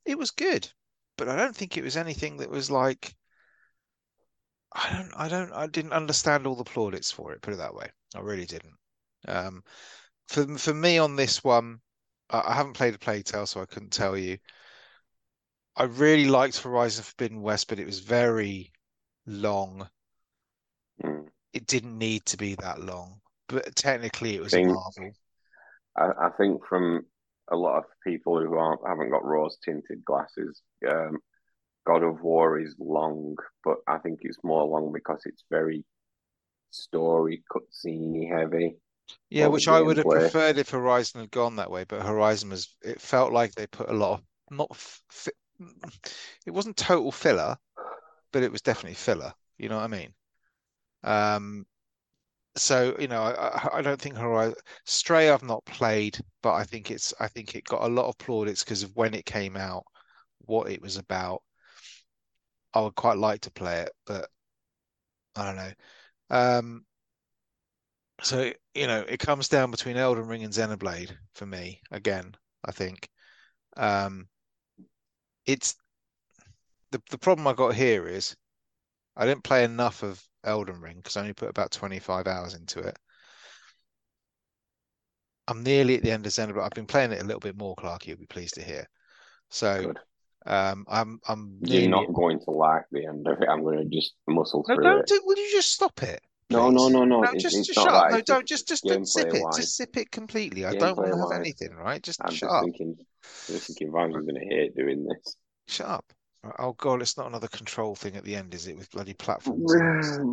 it 0.05 0.19
was 0.19 0.31
good. 0.31 0.71
But 1.17 1.29
I 1.29 1.37
don't 1.37 1.55
think 1.55 1.77
it 1.77 1.85
was 1.85 1.97
anything 1.97 2.37
that 2.39 2.51
was 2.51 2.71
like 2.71 3.15
I 4.73 4.93
don't 4.93 5.13
I 5.17 5.29
don't 5.29 5.53
I 5.53 5.67
didn't 5.67 5.93
understand 5.93 6.47
all 6.47 6.55
the 6.55 6.65
plaudits 6.65 7.11
for 7.11 7.33
it, 7.33 7.43
put 7.43 7.55
it 7.55 7.59
that 7.59 7.75
way. 7.75 7.91
I 8.15 8.21
really 8.21 8.47
didn't. 8.47 8.77
Um 9.29 9.63
for 10.29 10.47
for 10.59 10.75
me 10.75 10.99
on 10.99 11.17
this 11.17 11.45
one, 11.45 11.81
I, 12.31 12.43
I 12.47 12.55
haven't 12.55 12.75
played 12.75 12.95
a 12.95 12.99
Plague 12.99 13.25
Tale, 13.25 13.47
so 13.47 13.61
I 13.61 13.67
couldn't 13.67 13.93
tell 13.93 14.17
you. 14.17 14.39
I 15.77 15.85
really 15.85 16.27
liked 16.27 16.59
Horizon 16.59 17.05
Forbidden 17.05 17.43
West, 17.43 17.69
but 17.69 17.79
it 17.79 17.87
was 17.87 18.01
very 18.01 18.73
long. 19.27 19.89
Mm. 21.03 21.29
It 21.53 21.67
didn't 21.67 21.97
need 21.99 22.27
to 22.27 22.37
be 22.37 22.55
that 22.57 22.81
long, 22.81 23.21
but 23.49 23.75
technically 23.77 24.35
it 24.35 24.43
was 24.43 24.53
Think- 24.53 24.71
a 24.71 24.75
marvel. 24.75 25.13
I, 25.97 26.27
I 26.27 26.31
think 26.37 26.65
from 26.67 27.05
a 27.51 27.57
lot 27.57 27.79
of 27.79 27.85
people 28.07 28.39
who 28.41 28.55
aren't 28.55 28.87
haven't 28.87 29.11
got 29.11 29.25
rose 29.25 29.57
tinted 29.65 30.05
glasses, 30.05 30.61
um, 30.89 31.19
God 31.87 32.03
of 32.05 32.23
War 32.23 32.61
is 32.61 32.77
long, 32.79 33.37
but 33.65 33.79
I 33.89 33.99
think 33.99 34.21
it's 34.23 34.39
more 34.45 34.65
long 34.65 34.93
because 34.93 35.23
it's 35.25 35.45
very 35.51 35.85
story 36.71 37.43
cutscene 37.51 38.29
heavy. 38.31 38.77
Yeah, 39.29 39.49
which 39.49 39.67
I 39.67 39.81
would 39.81 39.97
have 39.97 40.07
gameplay. 40.07 40.21
preferred 40.21 40.59
if 40.59 40.71
Horizon 40.71 41.23
had 41.23 41.31
gone 41.33 41.57
that 41.57 41.71
way, 41.71 41.83
but 41.85 42.03
Horizon 42.03 42.51
was 42.51 42.69
it 42.83 43.01
felt 43.01 43.33
like 43.33 43.53
they 43.55 43.67
put 43.67 43.89
a 43.89 43.93
lot 43.95 44.21
of 44.21 44.23
not 44.53 44.69
f- 44.71 45.01
it 46.47 46.51
wasn't 46.53 46.77
total 46.77 47.13
filler, 47.13 47.57
but 48.33 48.43
it 48.45 48.53
was 48.53 48.63
definitely 48.63 48.95
filler. 48.97 49.35
You 49.59 49.69
know 49.71 49.77
what 49.77 49.85
I 49.85 49.89
mean? 49.89 50.15
Um, 51.05 51.67
so 52.57 52.97
you 52.99 53.09
know, 53.09 53.23
I, 53.23 53.79
I- 53.79 53.83
don't 53.83 54.01
think 54.01 54.17
Horizon 54.17 54.57
Stray 54.87 55.31
I've 55.31 55.43
not 55.45 55.65
played, 55.67 56.21
but 56.43 56.55
I 56.55 56.65
think 56.65 56.91
it's 56.91 57.15
I 57.21 57.29
think 57.29 57.55
it 57.57 57.65
got 57.65 57.83
a 57.85 57.89
lot 57.95 58.09
of 58.09 58.19
plaudits 58.19 58.65
because 58.65 58.83
of 58.83 58.97
when 58.97 59.15
it 59.15 59.27
came 59.27 59.57
out, 59.57 59.85
what 60.47 60.71
it 60.71 60.83
was 60.83 60.97
about. 60.97 61.43
I 62.75 62.81
would 62.81 62.97
quite 62.97 63.17
like 63.17 63.43
to 63.43 63.51
play 63.53 63.83
it, 63.83 63.93
but 64.07 64.29
I 65.37 65.45
don't 65.45 65.57
know. 65.57 65.73
Um, 66.31 66.87
so 68.23 68.53
you 68.75 68.87
know, 68.87 69.01
it 69.09 69.19
comes 69.19 69.49
down 69.49 69.71
between 69.71 69.97
Elden 69.97 70.27
Ring 70.27 70.45
and 70.45 70.53
Xenoblade 70.53 71.17
for 71.35 71.47
me 71.47 71.81
again. 71.91 72.35
I 72.65 72.73
think 72.73 73.09
um, 73.77 74.29
it's 75.53 75.75
the 76.93 77.03
the 77.11 77.19
problem 77.19 77.47
I 77.47 77.53
got 77.53 77.75
here 77.75 78.07
is 78.07 78.37
I 79.17 79.27
didn't 79.27 79.45
play 79.45 79.65
enough 79.65 80.03
of 80.03 80.23
Elden 80.45 80.81
Ring 80.81 80.97
because 80.97 81.17
I 81.17 81.21
only 81.21 81.35
put 81.35 81.51
about 81.51 81.71
25 81.73 82.27
hours 82.27 82.55
into 82.55 82.81
it. 82.81 82.99
I'm 85.49 85.63
nearly 85.63 85.97
at 85.97 86.03
the 86.03 86.13
end 86.13 86.27
of 86.27 86.33
Zelda, 86.33 86.55
but 86.55 86.63
I've 86.63 86.71
been 86.71 86.87
playing 86.87 87.13
it 87.13 87.21
a 87.21 87.25
little 87.25 87.41
bit 87.41 87.57
more, 87.57 87.75
Clark. 87.75 88.07
You'll 88.07 88.19
be 88.19 88.27
pleased 88.27 88.55
to 88.55 88.63
hear. 88.63 88.87
So 89.51 89.83
Good. 89.85 89.99
um, 90.47 90.85
I'm 90.89 91.19
I'm 91.29 91.59
You're 91.63 91.91
not 91.91 92.13
going 92.15 92.39
to 92.41 92.51
like 92.53 92.85
the 92.93 93.07
end 93.07 93.27
of 93.27 93.43
it. 93.43 93.49
I'm 93.49 93.63
going 93.63 93.79
to 93.79 93.85
just 93.85 94.15
muscle 94.29 94.65
No, 94.69 94.77
through 94.77 94.85
don't 94.85 95.01
it. 95.01 95.09
do. 95.09 95.21
Will 95.25 95.37
you 95.37 95.51
just 95.51 95.73
stop 95.73 96.03
it? 96.05 96.21
No, 96.51 96.71
no, 96.71 96.89
no, 96.89 97.05
no. 97.05 97.23
No, 97.23 97.33
just, 97.35 97.57
it's 97.57 97.67
just 97.67 97.81
shut 97.81 97.89
up. 97.89 98.09
that. 98.09 98.13
No, 98.13 98.21
don't. 98.23 98.47
just 98.47 98.69
Just, 98.69 98.87
sip 98.87 99.35
it. 99.35 99.43
Just 99.55 99.77
sip 99.77 99.97
it 99.97 100.11
completely. 100.11 100.65
I 100.65 100.73
don't 100.73 100.97
want 100.97 101.13
to 101.13 101.19
have 101.19 101.41
anything, 101.41 101.75
right? 101.75 102.03
Just 102.03 102.21
I'm 102.23 102.31
shut 102.31 102.49
just 102.49 102.55
up. 102.55 102.63
thinking, 102.65 102.97
just 103.49 103.67
thinking, 103.67 103.91
Vibes 103.93 104.13
going 104.13 104.35
to 104.35 104.41
hate 104.41 104.77
doing 104.77 105.05
this. 105.05 105.37
Shut 105.71 105.87
up. 105.87 106.13
Oh 106.59 106.73
God, 106.73 107.01
it's 107.01 107.17
not 107.17 107.29
another 107.29 107.49
control 107.49 107.95
thing 107.95 108.17
at 108.17 108.25
the 108.25 108.35
end, 108.35 108.55
is 108.55 108.67
it? 108.67 108.77
With 108.77 108.91
bloody 108.91 109.15
platforms. 109.15 109.73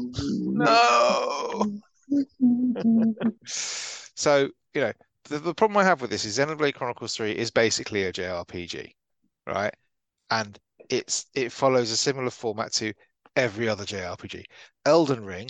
No. 0.10 1.80
So, 3.46 4.50
you 4.74 4.82
know, 4.82 4.94
the, 5.26 5.40
the 5.40 5.54
problem 5.54 5.78
I 5.78 5.84
have 5.84 6.02
with 6.02 6.10
this 6.10 6.26
is 6.26 6.40
Xenoblade 6.40 6.74
Chronicles 6.74 7.16
3 7.16 7.32
is 7.32 7.52
basically 7.52 8.04
a 8.04 8.14
JRPG, 8.14 8.92
right? 9.46 9.74
And 10.32 10.58
it's 10.90 11.26
it 11.36 11.52
follows 11.52 11.92
a 11.92 11.98
similar 11.98 12.30
format 12.32 12.72
to 12.74 12.94
every 13.36 13.68
other 13.68 13.84
JRPG. 13.84 14.46
Elden 14.86 15.24
Ring, 15.24 15.50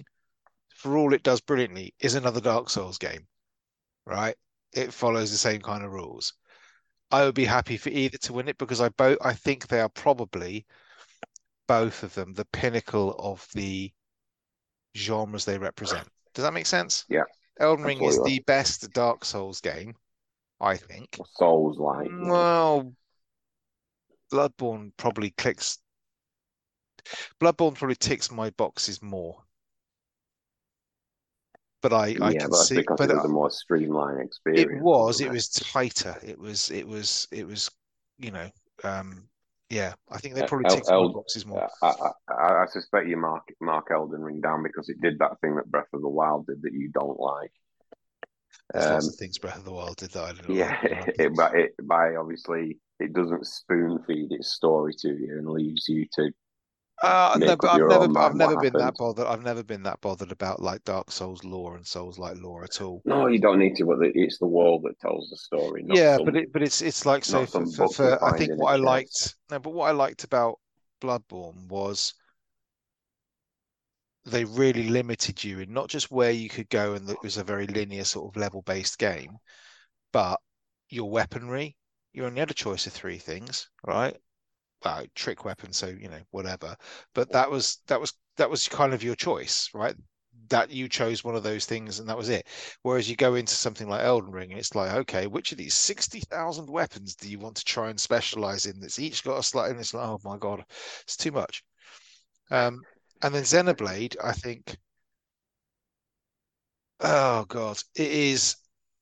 for 0.76 0.97
all 0.97 1.13
it 1.13 1.23
does 1.23 1.39
brilliantly, 1.39 1.93
is 2.00 2.15
another 2.15 2.41
Dark 2.41 2.69
Souls 2.69 2.97
game, 2.97 3.28
right? 4.06 4.36
It 4.73 4.91
follows 4.91 5.32
the 5.32 5.38
same 5.38 5.62
kind 5.62 5.86
of 5.86 5.91
rules. 5.91 6.34
I 7.12 7.24
would 7.24 7.36
be 7.36 7.46
happy 7.46 7.78
for 7.78 7.89
either 7.89 8.17
to 8.17 8.34
win 8.34 8.48
it 8.48 8.58
because 8.58 8.82
I 8.82 8.89
both 8.89 9.17
I 9.22 9.34
think 9.34 9.67
they 9.67 9.80
are 9.80 9.89
probably 9.89 10.65
both 11.67 12.04
of 12.04 12.13
them 12.13 12.34
the 12.34 12.46
pinnacle 12.46 13.15
of 13.17 13.48
the 13.54 13.91
genres 14.96 15.46
they 15.46 15.58
represent. 15.58 16.08
Does 16.34 16.43
that 16.43 16.54
make 16.54 16.65
sense? 16.65 17.06
Yeah, 17.10 17.24
Elden 17.60 17.86
Ring 17.86 18.04
is 18.04 18.22
the 18.24 18.39
best 18.46 18.91
Dark 18.91 19.26
Souls 19.26 19.62
game, 19.62 19.96
I 20.60 20.76
think. 20.76 21.17
Souls 21.36 21.78
like. 21.80 22.10
Well, 22.12 22.93
Bloodborne 24.32 24.91
probably 24.98 25.32
clicks. 25.32 25.80
Bloodborne 27.39 27.76
probably 27.76 27.96
ticks 27.96 28.30
my 28.30 28.50
boxes 28.52 29.02
more. 29.02 29.43
But 31.82 31.94
I, 31.94 32.18
I 32.22 32.34
can 32.34 32.52
but 32.52 32.54
see, 32.54 32.76
because 32.76 32.98
but 32.98 33.10
it 33.10 33.12
was 33.12 33.24
a 33.24 33.28
uh, 33.28 33.30
more 33.30 33.50
streamlined 33.50 34.22
experience. 34.22 34.56
it 34.56 34.70
was, 34.72 35.22
it 35.22 35.30
was 35.32 35.50
tighter. 35.50 36.16
It 36.24 36.40
was, 36.40 36.72
it 36.72 36.88
was, 36.88 37.28
it 37.32 37.46
was, 37.48 37.70
you 38.18 38.32
know, 38.32 38.50
um, 38.84 39.28
yeah. 39.70 39.94
I 40.10 40.18
think 40.18 40.36
they 40.36 40.42
Uh, 40.42 40.48
probably 40.48 40.66
El- 40.66 40.84
my 40.96 41.08
El- 41.08 41.13
boxes 41.13 41.46
more. 41.46 41.63
I, 41.82 41.88
I, 41.88 42.12
I, 42.30 42.63
I 42.63 42.66
suspect 42.68 43.08
you 43.08 43.18
mark 43.18 43.44
mark 43.62 43.88
Elden 43.92 44.22
Ring 44.22 44.42
down 44.42 44.63
because 44.63 44.90
it 44.90 45.02
did 45.02 45.20
that 45.20 45.40
thing 45.42 45.56
that 45.56 45.72
Breath 45.72 45.88
of 45.94 46.02
the 46.02 46.10
Wild 46.10 46.48
did 46.48 46.62
that 46.63 46.74
you 46.74 46.90
don't 46.90 47.20
like. 47.20 47.52
There's 48.74 48.90
Um, 48.90 48.90
lots 48.90 49.10
of 49.10 49.16
things 49.16 49.38
Breath 49.38 49.58
of 49.58 49.66
the 49.66 49.74
Wild 49.74 49.98
did 49.98 50.12
that 50.12 50.24
I 50.24 50.32
didn't 50.32 50.56
yeah, 50.56 50.76
like. 50.92 51.13
it, 51.20 51.36
by, 51.36 51.50
it, 51.54 51.76
by 51.84 52.16
obviously 52.16 52.80
it 53.00 53.13
doesn't 53.13 53.46
spoon 53.46 54.00
feed 54.08 54.32
its 54.32 54.54
story 54.54 54.94
to 55.00 55.10
you 55.10 55.38
and 55.38 55.50
leaves 55.50 55.88
you 55.88 56.06
to 56.13 56.32
Uh, 57.04 57.36
make 57.38 57.50
no, 57.50 57.56
but 57.58 57.70
I've 57.70 57.88
never, 57.88 58.20
I've 58.20 58.36
never 58.36 58.56
what 58.56 58.64
been 58.64 58.74
that 58.74 58.96
bothered. 58.98 59.28
I've 59.28 59.44
never 59.44 59.64
been 59.64 59.84
that 59.84 60.02
bothered 60.02 60.32
about 60.32 60.62
like 60.62 60.84
Dark 60.84 61.12
Souls 61.12 61.44
lore 61.44 61.76
and 61.76 61.86
Souls 61.86 62.18
like 62.18 62.38
lore 62.38 62.64
at 62.64 62.82
all. 62.82 63.02
No, 63.06 63.28
you 63.28 63.40
don't 63.40 63.60
need 63.60 63.76
to, 63.76 63.86
but 63.86 63.98
it's 64.02 64.40
the 64.40 64.48
world 64.48 64.84
that 64.84 65.00
tells 65.00 65.30
the 65.30 65.38
story. 65.38 65.84
Not 65.84 65.98
yeah, 65.98 66.18
some, 66.18 66.26
but 66.26 66.36
it, 66.36 66.52
but 66.52 66.64
it's 66.64 66.82
it's 66.82 67.06
like 67.06 67.24
so 67.24 67.46
for, 67.46 67.66
for, 67.68 67.88
for 67.90 68.24
I 68.26 68.38
think 68.38 68.54
what 68.56 68.72
I 68.72 68.78
chest. 68.78 68.84
liked 68.84 69.36
no, 69.52 69.60
but 69.60 69.74
what 69.74 69.90
I 69.90 69.92
liked 69.92 70.24
about 70.24 70.60
Bloodborne 71.00 71.68
was 71.68 72.16
they 74.26 74.44
really 74.44 74.90
limited 74.90 75.44
you 75.44 75.60
in 75.60 75.72
not 75.72 75.90
just 75.90 76.12
where 76.12 76.32
you 76.32 76.50
could 76.50 76.70
go 76.70 76.94
and 76.96 77.10
it 77.10 77.22
was 77.22 77.38
a 77.38 77.44
very 77.44 77.68
linear 77.68 78.04
sort 78.04 78.30
of 78.30 78.42
level 78.42 78.64
based 78.64 78.98
game, 78.98 79.38
but 80.12 80.40
your 80.90 81.10
weaponry. 81.10 81.76
You 82.14 82.26
only 82.26 82.40
had 82.40 82.50
a 82.50 82.56
choice 82.56 82.88
of 82.88 82.94
three 82.94 83.20
things, 83.20 83.70
right? 83.86 84.18
Well, 84.84 85.06
trick 85.13 85.46
weapon, 85.46 85.72
so 85.72 85.88
you 85.88 86.10
know 86.10 86.22
whatever. 86.32 86.76
But 87.13 87.32
that 87.32 87.50
was 87.52 87.80
that 87.88 88.00
was 88.02 88.13
that 88.38 88.50
was 88.50 88.68
kind 88.68 88.94
of 88.94 89.04
your 89.04 89.16
choice, 89.16 89.70
right? 89.74 89.96
That 90.50 90.72
you 90.72 90.88
chose 90.90 91.24
one 91.24 91.36
of 91.36 91.44
those 91.44 91.66
things 91.66 92.00
and 92.00 92.08
that 92.10 92.18
was 92.18 92.30
it. 92.30 92.48
Whereas 92.82 93.10
you 93.10 93.16
go 93.16 93.36
into 93.36 93.54
something 93.54 93.88
like 93.90 94.02
Elden 94.04 94.32
Ring 94.32 94.52
and 94.52 94.60
it's 94.60 94.74
like, 94.76 94.94
okay, 94.94 95.28
which 95.28 95.52
of 95.52 95.58
these 95.60 95.74
sixty 95.76 96.22
thousand 96.22 96.70
weapons 96.70 97.16
do 97.16 97.30
you 97.30 97.38
want 97.40 97.56
to 97.58 97.66
try 97.66 97.90
and 97.90 98.00
specialize 98.00 98.66
in? 98.66 98.80
That's 98.80 99.00
each 99.00 99.24
got 99.24 99.38
a 99.40 99.44
slight, 99.44 99.72
and 99.72 99.80
it's 99.80 99.94
like, 99.94 100.08
oh 100.08 100.20
my 100.24 100.38
god, 100.38 100.63
it's 101.02 101.18
too 101.18 101.32
much. 101.32 101.63
Um, 102.52 102.86
and 103.22 103.34
then 103.36 103.44
Xenoblade, 103.44 104.18
I 104.24 104.34
think, 104.34 104.78
oh 107.00 107.46
god, 107.46 107.82
it 107.96 108.12
is 108.12 108.56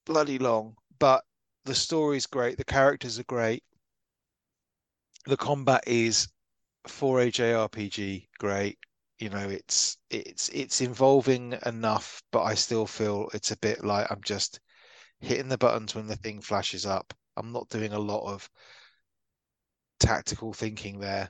bloody 0.06 0.38
long, 0.40 0.76
but 1.00 1.24
the 1.66 1.76
story's 1.76 2.26
great, 2.26 2.58
the 2.58 2.64
characters 2.64 3.20
are 3.20 3.24
great, 3.24 3.64
the 5.26 5.38
combat 5.38 5.84
is 5.88 6.28
4A 6.88 7.32
JRPG 7.32 8.28
great. 8.40 8.78
You 9.20 9.30
know, 9.30 9.50
it's 9.50 9.98
it's 10.10 10.50
it's 10.50 10.82
involving 10.82 11.58
enough, 11.66 12.22
but 12.32 12.44
I 12.44 12.54
still 12.56 12.86
feel 12.86 13.30
it's 13.34 13.52
a 13.52 13.58
bit 13.58 13.84
like 13.84 14.12
I'm 14.12 14.22
just 14.24 14.60
hitting 15.20 15.50
the 15.50 15.58
buttons 15.58 15.96
when 15.96 16.08
the 16.08 16.18
thing 16.18 16.42
flashes 16.42 16.86
up. 16.86 17.14
I'm 17.38 17.52
not 17.52 17.70
doing 17.70 17.94
a 17.94 18.00
lot 18.00 18.32
of 18.32 18.50
tactical 20.00 20.54
thinking 20.54 21.00
there. 21.00 21.30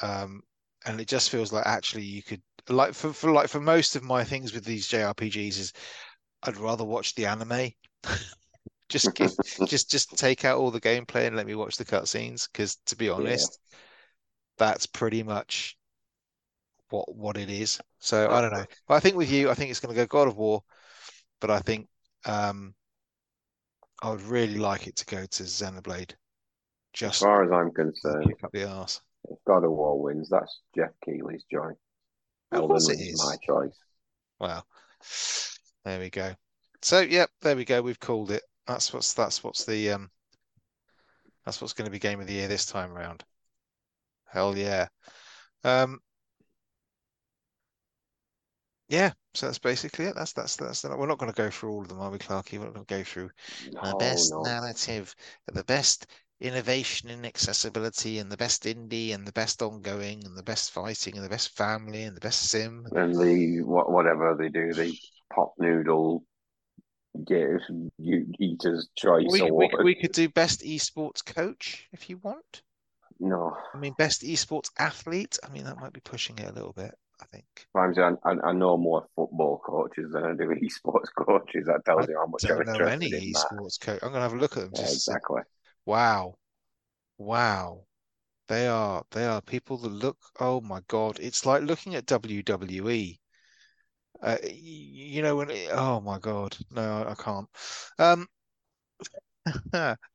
Um, 0.00 0.42
and 0.86 1.00
it 1.00 1.08
just 1.08 1.30
feels 1.30 1.52
like 1.52 1.66
actually 1.66 2.04
you 2.04 2.22
could 2.22 2.42
like 2.68 2.94
for, 2.94 3.12
for 3.12 3.32
like 3.32 3.48
for 3.48 3.60
most 3.60 3.96
of 3.96 4.02
my 4.02 4.24
things 4.24 4.52
with 4.52 4.64
these 4.64 4.88
JRPGs 4.88 5.58
is 5.58 5.72
I'd 6.42 6.56
rather 6.56 6.84
watch 6.84 7.14
the 7.14 7.26
anime. 7.26 7.70
just 8.92 9.14
give 9.14 9.34
just 9.66 9.90
just 9.90 10.16
take 10.18 10.44
out 10.44 10.58
all 10.58 10.70
the 10.70 10.80
gameplay 10.80 11.26
and 11.26 11.34
let 11.34 11.46
me 11.46 11.54
watch 11.54 11.76
the 11.76 11.84
cutscenes 11.84 12.48
because 12.52 12.76
to 12.86 12.96
be 12.96 13.08
honest, 13.08 13.58
that's 14.58 14.86
pretty 14.86 15.22
much 15.22 15.76
what 16.90 17.14
what 17.16 17.36
it 17.38 17.48
is. 17.48 17.80
So 17.98 18.30
I 18.30 18.40
don't 18.40 18.52
know. 18.52 18.66
But 18.86 18.94
I 18.94 19.00
think 19.00 19.16
with 19.16 19.30
you, 19.30 19.50
I 19.50 19.54
think 19.54 19.70
it's 19.70 19.80
going 19.80 19.94
to 19.94 20.00
go 20.00 20.06
God 20.06 20.28
of 20.28 20.36
War, 20.36 20.62
but 21.40 21.50
I 21.50 21.60
think 21.60 21.88
um, 22.26 22.74
I 24.02 24.10
would 24.10 24.22
really 24.22 24.58
like 24.58 24.86
it 24.86 24.96
to 24.96 25.06
go 25.06 25.24
to 25.24 25.42
Xenoblade. 25.42 26.12
Just 26.92 27.22
As 27.22 27.26
far 27.26 27.44
as 27.44 27.50
I'm 27.50 27.72
concerned, 27.72 28.28
kick 28.28 28.44
up 28.44 28.52
the 28.52 28.68
arse. 28.68 29.00
if 29.30 29.38
God 29.46 29.64
of 29.64 29.70
War 29.70 30.00
wins, 30.00 30.28
that's 30.28 30.60
Geoff 30.74 30.90
Keighley's 31.02 31.44
joint. 31.50 31.78
Of 32.52 32.68
course 32.68 32.90
it 32.90 33.00
is. 33.00 33.24
my 33.24 33.36
choice. 33.36 33.74
Well, 34.38 34.66
there 35.86 35.98
we 35.98 36.10
go. 36.10 36.34
So 36.82 37.00
yep, 37.00 37.30
there 37.40 37.56
we 37.56 37.64
go. 37.64 37.80
We've 37.80 37.98
called 37.98 38.30
it. 38.30 38.42
That's 38.66 38.92
what's 38.92 39.14
that's 39.14 39.42
what's 39.42 39.64
the 39.64 39.90
um 39.92 40.10
that's 41.44 41.60
what's 41.60 41.72
going 41.72 41.86
to 41.86 41.90
be 41.90 41.98
game 41.98 42.20
of 42.20 42.26
the 42.26 42.34
year 42.34 42.48
this 42.48 42.66
time 42.66 42.92
around. 42.92 43.24
Hell 44.26 44.56
yeah. 44.56 44.88
Um 45.64 46.00
yeah, 48.92 49.12
so 49.32 49.46
that's 49.46 49.58
basically 49.58 50.04
it. 50.04 50.14
That's 50.14 50.34
that's 50.34 50.56
that's 50.56 50.84
we're 50.84 51.06
not 51.06 51.18
going 51.18 51.32
to 51.32 51.36
go 51.36 51.48
through 51.48 51.70
all 51.72 51.80
of 51.80 51.88
them, 51.88 52.00
are 52.00 52.10
we, 52.10 52.18
Clarky? 52.18 52.58
We're 52.58 52.66
not 52.66 52.74
going 52.74 52.86
to 52.86 52.94
go 52.94 53.02
through 53.02 53.30
the 53.82 53.94
best 53.98 54.30
no. 54.32 54.42
narrative, 54.42 55.14
the 55.46 55.64
best 55.64 56.06
innovation 56.40 57.08
in 57.08 57.24
accessibility, 57.24 58.18
and 58.18 58.30
the 58.30 58.36
best 58.36 58.64
indie, 58.64 59.14
and 59.14 59.26
the 59.26 59.32
best 59.32 59.62
ongoing, 59.62 60.22
and 60.26 60.36
the 60.36 60.42
best 60.42 60.72
fighting, 60.72 61.16
and 61.16 61.24
the 61.24 61.30
best 61.30 61.56
family, 61.56 62.02
and 62.02 62.14
the 62.14 62.20
best 62.20 62.50
sim. 62.50 62.86
And 62.92 63.18
the 63.18 63.62
what 63.62 63.90
whatever 63.90 64.36
they 64.38 64.50
do, 64.50 64.74
the 64.74 64.94
pop 65.34 65.54
noodle 65.58 66.24
get 67.26 67.60
you 67.98 68.26
eater's 68.38 68.88
choice 68.96 69.26
We, 69.28 69.50
we, 69.50 69.70
we 69.82 69.94
could 69.94 70.12
do 70.12 70.28
best 70.28 70.62
esports 70.62 71.24
coach 71.24 71.88
if 71.92 72.08
you 72.08 72.18
want. 72.18 72.62
No, 73.20 73.56
I 73.72 73.78
mean, 73.78 73.94
best 73.98 74.22
esports 74.22 74.70
athlete. 74.78 75.38
I 75.44 75.48
mean, 75.50 75.64
that 75.64 75.78
might 75.78 75.92
be 75.92 76.00
pushing 76.00 76.38
it 76.38 76.48
a 76.48 76.52
little 76.52 76.72
bit. 76.72 76.94
I 77.20 77.24
think. 77.26 77.44
Ramsey, 77.72 78.00
I, 78.02 78.10
I, 78.24 78.48
I 78.48 78.52
know 78.52 78.76
more 78.76 79.06
football 79.14 79.62
coaches 79.64 80.10
than 80.12 80.24
I 80.24 80.34
do 80.34 80.48
esports 80.62 81.08
coaches. 81.16 81.66
That 81.66 81.84
tells 81.84 82.08
you 82.08 82.16
how 82.16 82.26
much 82.26 82.44
I'm 82.44 82.60
interested 82.60 82.88
any 82.88 83.28
in 83.28 83.32
esports 83.34 83.80
coach. 83.80 84.00
I'm 84.02 84.10
gonna 84.10 84.22
have 84.22 84.32
a 84.32 84.38
look 84.38 84.56
at 84.56 84.64
them. 84.64 84.72
Yeah, 84.74 84.80
Just 84.82 84.94
to 84.94 84.98
see- 85.00 85.12
exactly. 85.12 85.42
wow, 85.86 86.34
wow. 87.18 87.84
They 88.48 88.66
are 88.66 89.04
they 89.12 89.24
are 89.24 89.40
people 89.40 89.76
that 89.78 89.88
look. 89.88 90.18
Oh 90.40 90.60
my 90.60 90.80
god, 90.88 91.20
it's 91.20 91.46
like 91.46 91.62
looking 91.62 91.94
at 91.94 92.06
WWE. 92.06 93.18
Uh, 94.22 94.36
you 94.44 95.22
know 95.22 95.36
when? 95.36 95.50
It, 95.50 95.68
oh 95.72 96.00
my 96.00 96.18
god, 96.18 96.56
no, 96.70 97.04
I 97.08 97.14
can't. 97.22 97.48
Um. 97.98 98.26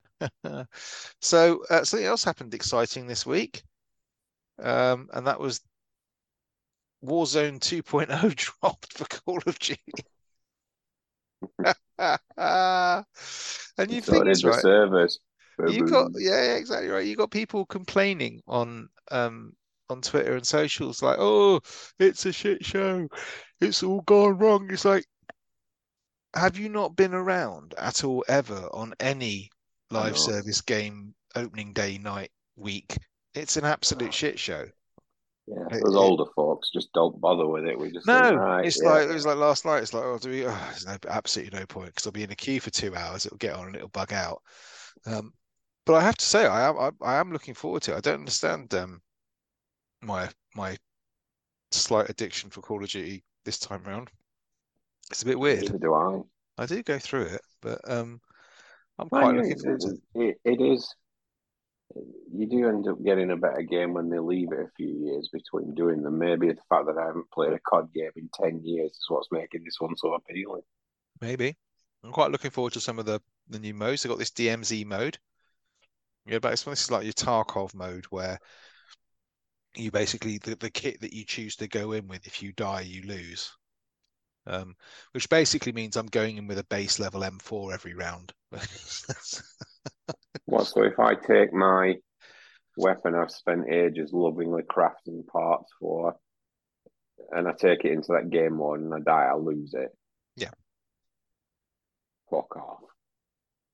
So 1.22 1.64
uh, 1.70 1.84
something 1.84 2.06
else 2.08 2.24
happened 2.24 2.54
exciting 2.54 3.08
this 3.08 3.26
week, 3.26 3.64
um, 4.60 5.10
and 5.14 5.28
that 5.28 5.40
was 5.40 5.62
Warzone 7.04 7.60
2.0 7.60 8.36
dropped 8.36 8.94
for 8.94 9.06
Call 9.06 9.40
of 9.48 9.58
Duty. 9.58 10.06
And 13.78 13.92
you 13.92 14.02
So 14.02 14.22
think 14.22 14.28
it's 14.28 14.44
right. 14.44 14.62
servers. 14.62 15.20
You 15.66 15.84
got 15.84 16.12
yeah, 16.16 16.44
yeah, 16.44 16.56
exactly 16.56 16.90
right. 16.90 17.06
You 17.06 17.16
got 17.16 17.32
people 17.32 17.66
complaining 17.66 18.42
on 18.48 18.90
um 19.12 19.54
on 19.90 20.02
Twitter 20.02 20.36
and 20.36 20.46
socials 20.48 21.02
like, 21.02 21.18
"Oh, 21.20 21.62
it's 22.00 22.26
a 22.26 22.34
shit 22.34 22.66
show. 22.66 23.08
It's 23.62 23.84
all 23.84 24.02
gone 24.02 24.38
wrong." 24.38 24.70
It's 24.72 24.86
like, 24.86 25.06
have 26.36 26.58
you 26.58 26.70
not 26.70 26.96
been 26.96 27.14
around 27.14 27.74
at 27.78 28.04
all 28.04 28.24
ever 28.28 28.70
on 28.74 28.94
any 29.00 29.50
live 29.90 30.18
service 30.18 30.62
game 30.62 31.16
opening 31.36 31.74
day 31.74 31.98
night 31.98 32.32
week? 32.56 32.98
It's 33.34 33.58
an 33.58 33.66
absolute 33.66 34.14
shit 34.14 34.38
show. 34.40 34.66
Yeah, 35.48 35.66
It- 35.72 35.84
those 35.86 35.96
it- 35.96 35.98
older 35.98 36.26
folks 36.36 36.70
just 36.72 36.92
don't 36.94 37.22
bother 37.22 37.48
with 37.48 37.66
it. 37.66 37.80
We 37.80 37.92
just 37.92 38.06
No, 38.06 38.22
think, 38.30 38.40
right, 38.42 38.66
it's 38.66 38.82
yeah. 38.82 38.90
like 38.90 39.10
it 39.10 39.14
was 39.14 39.26
like 39.26 39.38
last 39.38 39.64
night. 39.66 39.82
It's 39.82 39.94
like, 39.94 40.04
oh, 40.04 40.18
do 40.20 40.30
we? 40.30 40.46
Oh, 40.46 40.50
there's 40.50 40.86
no 40.86 40.98
absolutely 41.08 41.58
no 41.58 41.66
point 41.66 41.88
because 41.88 42.06
I'll 42.06 42.12
be 42.12 42.24
in 42.24 42.32
a 42.32 42.36
queue 42.36 42.60
for 42.60 42.70
two 42.70 42.96
hours. 42.96 43.26
It'll 43.26 43.38
get 43.38 43.56
on 43.56 43.68
and 43.68 43.76
it'll 43.76 43.88
bug 43.88 44.12
out. 44.12 44.42
Um, 45.06 45.34
but 45.86 45.96
I 45.96 46.02
have 46.02 46.18
to 46.18 46.26
say, 46.26 46.46
I 46.46 46.68
am 46.68 46.78
I, 46.78 46.92
I 47.02 47.16
am 47.16 47.32
looking 47.32 47.54
forward 47.54 47.82
to 47.84 47.94
it. 47.94 47.98
I 47.98 48.02
don't 48.02 48.20
understand 48.20 48.74
um 48.74 49.02
my 50.02 50.30
my 50.54 50.78
slight 51.72 52.10
addiction 52.10 52.50
for 52.50 52.62
Call 52.62 52.84
of 52.84 52.90
Duty 52.90 53.24
this 53.48 53.58
time 53.58 53.82
round. 53.86 54.10
It's 55.10 55.24
a 55.24 55.26
bit 55.26 55.40
weird. 55.40 55.62
Neither 55.62 55.78
do 55.78 55.94
I. 55.94 56.22
I 56.58 56.66
do 56.66 56.84
go 56.84 57.00
through 57.00 57.24
it, 57.24 57.42
but 57.62 57.80
um, 57.90 58.20
I'm 59.00 59.08
Well, 59.10 59.22
quite 59.22 59.36
yeah, 59.36 59.42
looking 59.42 59.60
forward 59.60 59.82
to 59.82 59.98
it. 60.16 60.38
it, 60.44 60.62
is. 60.62 60.94
You 62.34 62.46
do 62.46 62.68
end 62.68 62.88
up 62.90 63.02
getting 63.04 63.32
a 63.32 63.38
better 63.38 63.62
game 63.62 63.94
when 63.94 64.10
they 64.10 64.20
leave 64.20 64.52
it 64.52 64.60
a 64.60 64.70
few 64.76 64.90
years 64.90 65.30
between 65.32 65.74
doing 65.76 66.04
them. 66.04 66.20
Maybe 66.20 66.48
the 66.50 66.58
fact 66.70 66.88
that 66.88 66.98
I 67.02 67.06
haven't 67.06 67.32
played 67.32 67.54
a 67.54 67.60
COD 67.60 67.94
game 67.94 68.12
in 68.18 68.30
10 68.34 68.62
years 68.66 68.92
is 68.92 69.06
what's 69.08 69.30
making 69.32 69.64
this 69.64 69.80
one 69.80 69.96
so 69.96 70.14
appealing. 70.14 70.64
Maybe. 71.22 71.56
I'm 72.04 72.12
quite 72.12 72.32
looking 72.32 72.52
forward 72.52 72.74
to 72.74 72.82
some 72.82 73.00
of 73.00 73.06
the 73.06 73.22
the 73.50 73.60
new 73.60 73.74
modes. 73.74 74.04
They've 74.04 74.10
got 74.10 74.20
this 74.20 74.32
DMZ 74.32 74.86
mode. 74.86 75.18
Yeah, 76.26 76.40
but 76.40 76.52
this 76.52 76.66
one 76.66 76.74
this 76.74 76.84
is 76.84 76.92
like 76.92 77.06
your 77.06 77.14
Tarkov 77.14 77.74
mode 77.74 78.06
where 78.10 78.40
you 79.80 79.92
basically 79.92 80.38
the, 80.40 80.56
the 80.56 80.70
kit 80.70 81.02
that 81.02 81.14
you 81.14 81.26
choose 81.26 81.56
to 81.58 81.68
go 81.68 81.92
in 81.94 82.08
with, 82.08 82.26
if 82.26 82.42
you 82.42 82.52
die, 82.54 82.82
you 82.82 83.04
lose. 83.04 83.52
Um, 84.46 84.76
which 85.12 85.30
basically 85.30 85.74
means 85.74 85.98
I'm 85.98 86.08
going 86.08 86.38
in 86.38 86.48
with 86.48 86.58
a 86.58 86.64
base 86.66 87.00
level 87.00 87.22
M4 87.22 87.74
every 87.74 87.94
round. 87.94 88.34
What, 90.46 90.68
so 90.68 90.84
if 90.84 90.98
I 90.98 91.14
take 91.14 91.52
my 91.52 91.96
weapon 92.78 93.16
I've 93.16 93.32
spent 93.32 93.70
ages 93.70 94.14
lovingly 94.14 94.64
crafting 94.64 95.28
parts 95.28 95.70
for, 95.78 96.16
and 97.32 97.50
I 97.50 97.52
take 97.52 97.84
it 97.84 97.92
into 97.92 98.14
that 98.14 98.30
game 98.30 98.56
mode 98.58 98.80
and 98.80 98.94
I 98.94 99.00
die, 99.00 99.28
I 99.30 99.36
lose 99.36 99.74
it. 99.74 99.90
Yeah. 100.38 100.52
Fuck 102.30 102.56
off. 102.56 102.80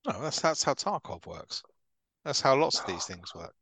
No, 0.07 0.21
that's 0.21 0.41
that's 0.41 0.63
how 0.63 0.73
Tarkov 0.73 1.27
works. 1.27 1.61
That's 2.25 2.41
how 2.41 2.55
lots 2.55 2.79
of 2.79 2.87
these 2.87 3.05
things 3.07 3.35
work. 3.35 3.53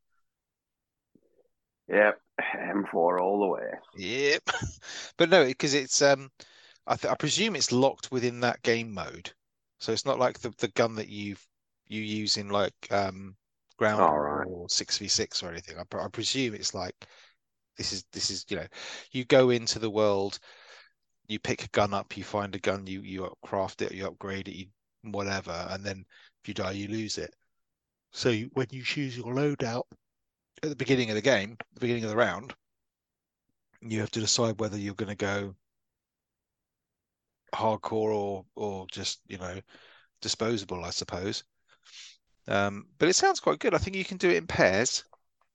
Yep, 1.90 2.18
M4 2.54 3.20
all 3.20 3.40
the 3.42 3.48
way. 3.48 3.72
Yep. 3.94 4.44
But 5.18 5.30
no, 5.30 5.46
because 5.46 5.74
it's 5.74 6.02
um 6.02 6.32
I 6.88 6.96
th 6.98 7.12
I 7.12 7.16
presume 7.16 7.56
it's 7.56 7.72
locked 7.72 8.12
within 8.12 8.40
that 8.42 8.62
game 8.64 8.94
mode. 8.94 9.34
So 9.80 9.92
it's 9.94 10.06
not 10.06 10.20
like 10.20 10.40
the, 10.40 10.52
the 10.60 10.70
gun 10.70 10.96
that 10.96 11.10
you 11.10 11.36
you 11.88 12.02
use 12.02 12.38
in 12.38 12.50
like 12.50 12.76
um 12.92 13.38
ground 13.78 14.08
Oh, 14.08 14.16
right. 14.18 14.48
or 14.48 14.70
six 14.70 14.98
v 14.98 15.08
six 15.08 15.44
or 15.44 15.52
anything. 15.52 15.78
I, 15.78 15.84
I 15.98 16.08
presume 16.10 16.56
it's 16.56 16.74
like 16.74 16.96
this 17.78 17.94
is 17.94 18.06
this 18.14 18.30
is 18.32 18.46
you 18.50 18.58
know 18.58 18.68
you 19.12 19.26
go 19.26 19.50
into 19.52 19.80
the 19.80 19.90
world, 19.92 20.40
you 21.28 21.40
pick 21.40 21.64
a 21.66 21.70
gun 21.70 21.94
up, 21.94 22.18
you 22.18 22.24
find 22.24 22.56
a 22.56 22.60
gun, 22.60 22.88
you 22.88 23.02
you 23.02 23.34
craft 23.44 23.82
it, 23.82 23.94
you 23.94 24.08
upgrade 24.08 24.48
it, 24.48 24.56
you 24.56 24.68
whatever, 25.04 25.68
and 25.72 25.84
then 25.86 26.06
if 26.44 26.48
you 26.50 26.54
die, 26.54 26.72
you 26.72 26.88
lose 26.88 27.18
it. 27.18 27.36
So 28.12 28.30
you, 28.30 28.50
when 28.54 28.68
you 28.72 28.84
choose 28.84 29.18
your 29.18 29.34
loadout 29.34 29.84
at 30.64 30.70
the 30.70 30.76
beginning 30.76 31.10
of 31.10 31.16
the 31.16 31.22
game, 31.22 31.58
the 31.74 31.80
beginning 31.80 32.04
of 32.04 32.10
the 32.10 32.16
round, 32.16 32.54
you 33.82 34.00
have 34.00 34.12
to 34.12 34.20
decide 34.20 34.60
whether 34.60 34.78
you're 34.78 34.94
going 34.94 35.10
to 35.10 35.16
go 35.16 35.56
hardcore 37.54 38.14
or 38.14 38.46
or 38.56 38.86
just 38.92 39.22
you 39.28 39.38
know 39.38 39.60
disposable, 40.22 40.84
I 40.86 40.92
suppose. 40.92 41.44
Um, 42.48 42.86
but 42.98 43.10
it 43.10 43.16
sounds 43.16 43.40
quite 43.40 43.60
good. 43.60 43.74
I 43.74 43.78
think 43.78 43.96
you 43.96 44.06
can 44.06 44.18
do 44.18 44.30
it 44.30 44.38
in 44.38 44.48
pairs, 44.48 45.04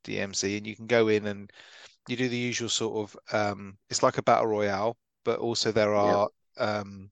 DMZ, 0.05 0.59
and 0.59 0.67
you 0.67 0.77
can 0.77 0.87
go 0.87 1.09
in 1.09 1.27
and 1.27 1.51
you 2.09 2.17
do 2.17 2.29
the 2.29 2.37
usual 2.37 2.69
sort 2.69 3.11
of. 3.11 3.17
Um, 3.33 3.79
it's 3.91 4.03
like 4.03 4.19
a 4.19 4.23
battle 4.23 4.47
royale, 4.47 4.97
but 5.25 5.39
also 5.39 5.73
there 5.73 5.95
are 5.95 6.29
um, 6.59 7.11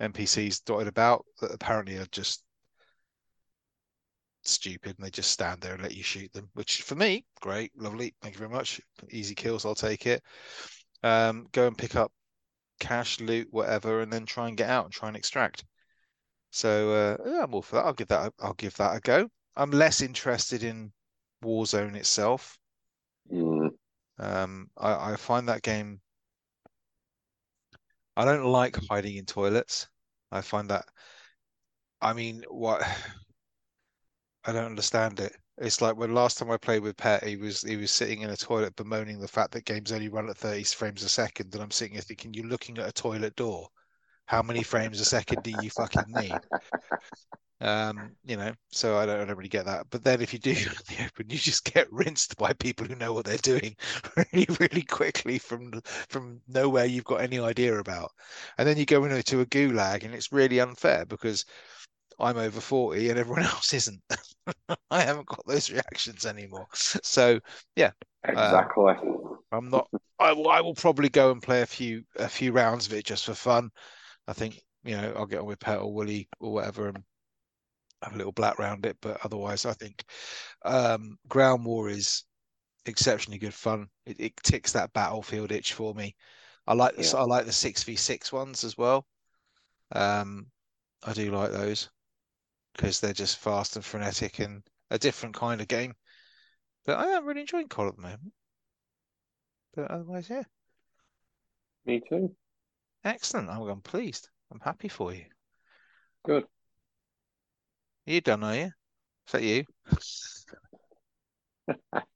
NPCs 0.00 0.64
dotted 0.64 0.88
about 0.88 1.24
that 1.40 1.52
apparently 1.52 1.96
are 1.96 2.06
just 2.12 2.42
stupid 4.42 4.96
and 4.96 5.06
they 5.06 5.10
just 5.10 5.30
stand 5.30 5.60
there 5.60 5.74
and 5.74 5.82
let 5.82 5.96
you 5.96 6.02
shoot 6.02 6.32
them, 6.32 6.48
which 6.54 6.82
for 6.82 6.94
me, 6.94 7.24
great, 7.40 7.72
lovely. 7.76 8.14
Thank 8.22 8.34
you 8.34 8.38
very 8.38 8.50
much. 8.50 8.80
Easy 9.10 9.34
kills, 9.34 9.64
I'll 9.64 9.74
take 9.74 10.06
it. 10.06 10.22
Um, 11.02 11.46
go 11.52 11.66
and 11.66 11.76
pick 11.76 11.96
up 11.96 12.12
cash, 12.78 13.20
loot, 13.20 13.48
whatever, 13.50 14.00
and 14.00 14.12
then 14.12 14.26
try 14.26 14.48
and 14.48 14.56
get 14.56 14.68
out 14.68 14.84
and 14.84 14.92
try 14.92 15.08
and 15.08 15.16
extract. 15.16 15.64
So 16.50 16.92
uh, 16.92 17.16
yeah, 17.30 17.44
I'm 17.44 17.54
all 17.54 17.62
for 17.62 17.76
that. 17.76 17.84
I'll 17.84 17.92
give 17.92 18.08
that. 18.08 18.26
A, 18.26 18.32
I'll 18.40 18.54
give 18.54 18.76
that 18.76 18.96
a 18.96 19.00
go. 19.00 19.28
I'm 19.56 19.70
less 19.70 20.02
interested 20.02 20.64
in 20.64 20.92
Warzone 21.44 21.94
itself. 21.94 22.58
Mm. 23.32 23.70
Um, 24.18 24.70
I, 24.76 25.12
I 25.12 25.16
find 25.16 25.48
that 25.48 25.62
game. 25.62 26.00
I 28.16 28.24
don't 28.24 28.44
like 28.44 28.76
hiding 28.88 29.16
in 29.16 29.24
toilets. 29.24 29.88
I 30.32 30.40
find 30.40 30.68
that. 30.70 30.84
I 32.00 32.12
mean, 32.12 32.44
what? 32.48 32.82
I 34.44 34.52
don't 34.52 34.66
understand 34.66 35.20
it. 35.20 35.34
It's 35.58 35.80
like 35.80 35.96
when 35.96 36.14
last 36.14 36.38
time 36.38 36.50
I 36.50 36.56
played 36.56 36.82
with 36.82 36.96
Pet, 36.96 37.24
he 37.24 37.36
was 37.36 37.62
he 37.62 37.76
was 37.76 37.90
sitting 37.90 38.22
in 38.22 38.30
a 38.30 38.36
toilet 38.36 38.76
bemoaning 38.76 39.18
the 39.20 39.28
fact 39.28 39.52
that 39.52 39.64
games 39.64 39.92
only 39.92 40.08
run 40.08 40.28
at 40.30 40.36
30 40.38 40.64
frames 40.64 41.02
a 41.02 41.08
second, 41.08 41.54
and 41.54 41.62
I'm 41.62 41.70
sitting 41.70 41.94
here 41.94 42.02
thinking, 42.02 42.32
you're 42.34 42.46
looking 42.46 42.78
at 42.78 42.88
a 42.88 42.92
toilet 42.92 43.36
door. 43.36 43.68
How 44.26 44.42
many 44.42 44.62
frames 44.62 45.00
a 45.00 45.04
second 45.04 45.42
do 45.42 45.50
you 45.50 45.70
fucking 45.70 46.04
need? 46.06 46.40
Um, 47.62 48.16
you 48.24 48.38
know, 48.38 48.54
so 48.70 48.96
I 48.96 49.04
don't, 49.04 49.20
I 49.20 49.24
don't 49.26 49.36
really 49.36 49.48
get 49.50 49.66
that. 49.66 49.86
But 49.90 50.02
then 50.02 50.22
if 50.22 50.32
you 50.32 50.38
do 50.38 50.54
the 50.88 51.04
open, 51.04 51.28
you 51.28 51.36
just 51.36 51.64
get 51.64 51.92
rinsed 51.92 52.36
by 52.38 52.54
people 52.54 52.86
who 52.86 52.94
know 52.94 53.12
what 53.12 53.26
they're 53.26 53.36
doing 53.36 53.76
really, 54.16 54.46
really 54.58 54.82
quickly 54.82 55.38
from 55.38 55.72
from 56.08 56.40
nowhere 56.48 56.86
you've 56.86 57.04
got 57.04 57.20
any 57.20 57.38
idea 57.38 57.78
about. 57.78 58.12
And 58.56 58.66
then 58.66 58.78
you 58.78 58.86
go 58.86 59.04
into 59.04 59.40
a 59.40 59.46
gulag, 59.46 60.04
and 60.04 60.14
it's 60.14 60.32
really 60.32 60.58
unfair 60.60 61.04
because 61.04 61.44
I'm 62.20 62.36
over 62.38 62.60
40 62.60 63.10
and 63.10 63.18
everyone 63.18 63.42
else 63.44 63.72
isn't. 63.74 64.00
I 64.90 65.02
haven't 65.02 65.26
got 65.26 65.46
those 65.46 65.70
reactions 65.70 66.26
anymore. 66.26 66.66
So 66.74 67.40
yeah, 67.76 67.92
Exactly. 68.24 68.94
I'm 69.52 69.70
not. 69.70 69.88
I 70.18 70.32
will. 70.32 70.48
I 70.50 70.60
will 70.60 70.74
probably 70.74 71.08
go 71.08 71.30
and 71.32 71.42
play 71.42 71.62
a 71.62 71.66
few 71.66 72.04
a 72.16 72.28
few 72.28 72.52
rounds 72.52 72.86
of 72.86 72.92
it 72.92 73.04
just 73.04 73.24
for 73.26 73.34
fun. 73.34 73.70
I 74.28 74.32
think 74.32 74.60
you 74.84 74.96
know 74.96 75.12
I'll 75.16 75.26
get 75.26 75.40
on 75.40 75.46
with 75.46 75.58
Pet 75.60 75.78
or 75.78 75.92
Willie 75.92 76.28
or 76.40 76.52
whatever 76.52 76.88
and 76.88 77.02
have 78.02 78.14
a 78.14 78.16
little 78.16 78.32
black 78.32 78.58
round 78.58 78.86
it. 78.86 78.96
But 79.00 79.24
otherwise, 79.24 79.64
I 79.66 79.72
think 79.72 80.04
um, 80.64 81.16
Ground 81.28 81.64
War 81.64 81.88
is 81.88 82.24
exceptionally 82.86 83.38
good 83.38 83.54
fun. 83.54 83.88
It, 84.06 84.20
it 84.20 84.36
ticks 84.42 84.72
that 84.72 84.92
battlefield 84.92 85.52
itch 85.52 85.72
for 85.72 85.94
me. 85.94 86.14
I 86.66 86.74
like 86.74 86.96
the 86.96 87.02
Yeah. 87.02 87.18
I 87.18 87.24
like 87.24 87.46
the 87.46 87.52
six 87.52 87.82
v 87.82 87.96
six 87.96 88.32
ones 88.32 88.64
as 88.64 88.76
well. 88.76 89.06
Um, 89.92 90.46
I 91.02 91.12
do 91.12 91.30
like 91.30 91.50
those 91.50 91.88
because 92.74 93.00
they're 93.00 93.12
just 93.12 93.38
fast 93.38 93.76
and 93.76 93.84
frenetic 93.84 94.38
and 94.38 94.62
a 94.90 94.98
different 94.98 95.34
kind 95.34 95.60
of 95.60 95.68
game. 95.68 95.94
But 96.84 96.98
I 96.98 97.06
am 97.08 97.26
really 97.26 97.42
enjoying 97.42 97.68
COD 97.68 97.88
at 97.88 97.96
the 97.96 98.02
moment. 98.02 98.32
But 99.74 99.90
otherwise, 99.90 100.30
yeah, 100.30 100.44
Me 101.84 102.00
too. 102.00 102.34
excellent. 103.04 103.50
I'm, 103.50 103.62
I'm 103.68 103.82
pleased. 103.82 104.30
I'm 104.50 104.60
happy 104.60 104.88
for 104.88 105.12
you. 105.12 105.26
Good. 106.24 106.46
You 108.04 108.20
done, 108.20 108.44
are 108.44 108.54
you? 108.56 108.64
Is 109.26 109.32
that 109.32 109.42
you? 109.42 109.64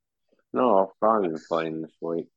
No, 0.53 0.79
I've 0.79 0.97
finally 1.01 1.29
been 1.29 1.40
playing 1.49 1.83
this 1.83 1.97
week. 2.01 2.29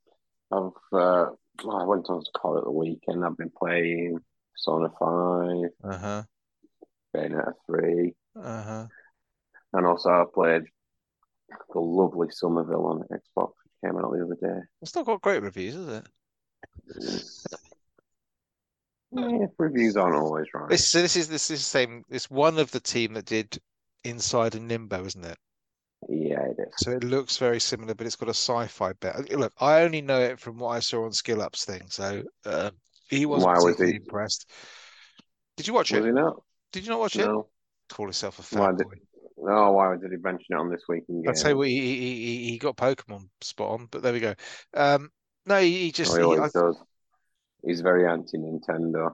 I've 0.52 0.72
uh, 0.94 1.26
I 1.70 1.84
went 1.86 2.10
on 2.10 2.24
to 2.24 2.32
call 2.36 2.58
it 2.58 2.64
the 2.66 2.72
weekend. 2.72 3.24
I've 3.26 3.38
been 3.38 3.52
playing 3.58 4.20
Persona 4.54 4.90
5, 5.00 5.72
Uh 5.84 5.98
huh. 5.98 6.24
Bayonetta 7.18 7.54
3, 7.66 8.14
Uh 8.42 8.64
huh. 8.64 8.88
and 9.74 9.86
also 9.86 10.10
I 10.10 10.24
played 10.34 10.64
the 11.74 11.80
lovely 11.80 12.28
Somerville 12.32 12.86
on 12.86 13.00
Xbox, 13.12 13.52
which 13.64 13.74
came 13.84 13.98
out 13.98 14.12
the 14.12 14.24
other 14.26 14.38
day. 14.42 14.62
It's 14.82 14.94
not 14.96 15.06
got 15.06 15.22
great 15.22 15.42
reviews, 15.42 15.76
is 15.76 15.88
it? 15.88 16.08
Yeah, 19.12 19.46
reviews 19.58 19.96
aren't 19.96 20.16
always 20.16 20.48
right. 20.54 20.70
This 20.70 20.90
so 20.90 21.02
this 21.02 21.16
is 21.16 21.30
this 21.30 21.50
is 21.50 21.60
the 21.60 21.64
same. 21.66 22.04
It's 22.10 22.30
one 22.30 22.60
of 22.60 22.72
the 22.72 22.80
team 22.80 23.14
that 23.14 23.26
did 23.26 23.58
Inside 24.04 24.56
and 24.56 24.68
Limbo, 24.68 25.06
isn't 25.06 25.26
it? 25.26 25.38
Yeah, 26.10 26.42
it 26.42 26.58
is. 26.60 26.74
So 26.78 26.92
it 26.92 27.04
looks 27.04 27.38
very 27.38 27.60
similar, 27.60 27.96
but 27.96 28.06
it's 28.06 28.16
got 28.18 28.28
a 28.30 28.32
sci-fi 28.32 28.94
bit. 28.94 29.32
Look, 29.36 29.54
I 29.60 29.82
only 29.82 30.02
know 30.02 30.20
it 30.20 30.40
from 30.40 30.58
what 30.60 30.70
I 30.70 30.80
saw 30.80 31.06
on 31.06 31.14
Skill 31.14 31.42
Up's 31.42 31.66
thing, 31.66 31.84
so 31.90 32.22
uh, 32.46 32.72
he 33.10 33.26
wasn't 33.26 33.64
was 33.64 33.80
he- 33.80 33.96
impressed. 33.96 34.50
Did 35.56 35.68
you 35.68 35.74
watch 35.74 35.92
Was 35.92 36.06
it? 36.06 36.08
he 36.08 36.12
not? 36.12 36.36
Did 36.72 36.84
you 36.84 36.90
not 36.92 37.00
watch 37.00 37.16
it? 37.16 37.28
Call 37.90 38.08
yourself 38.08 38.40
a 38.40 38.58
Why 38.58 38.68
fat 38.68 38.78
did- 38.78 38.88
boy. 38.88 38.96
No, 39.40 39.72
why 39.74 39.96
did 39.96 40.12
he 40.12 40.18
mention 40.18 40.46
it 40.50 40.56
on 40.56 40.70
this 40.72 40.82
week 40.90 41.04
I'd 41.28 41.36
game? 41.36 41.58
what, 41.58 41.68
he, 41.68 41.80
he 41.80 42.16
he 42.26 42.50
he 42.50 42.58
got 42.58 42.76
Pokemon 42.76 43.30
spot 43.42 43.80
on, 43.80 43.88
but 43.92 44.02
there 44.02 44.12
we 44.12 44.20
go. 44.20 44.34
Um, 44.74 45.12
no, 45.46 45.62
he, 45.62 45.84
he 45.84 45.92
just 45.92 46.12
Oh, 46.14 46.18
he 46.18 46.24
always 46.24 46.56
I, 46.56 46.60
does. 46.60 46.84
He's 47.64 47.82
very 47.82 48.08
anti-Nintendo. 48.08 49.12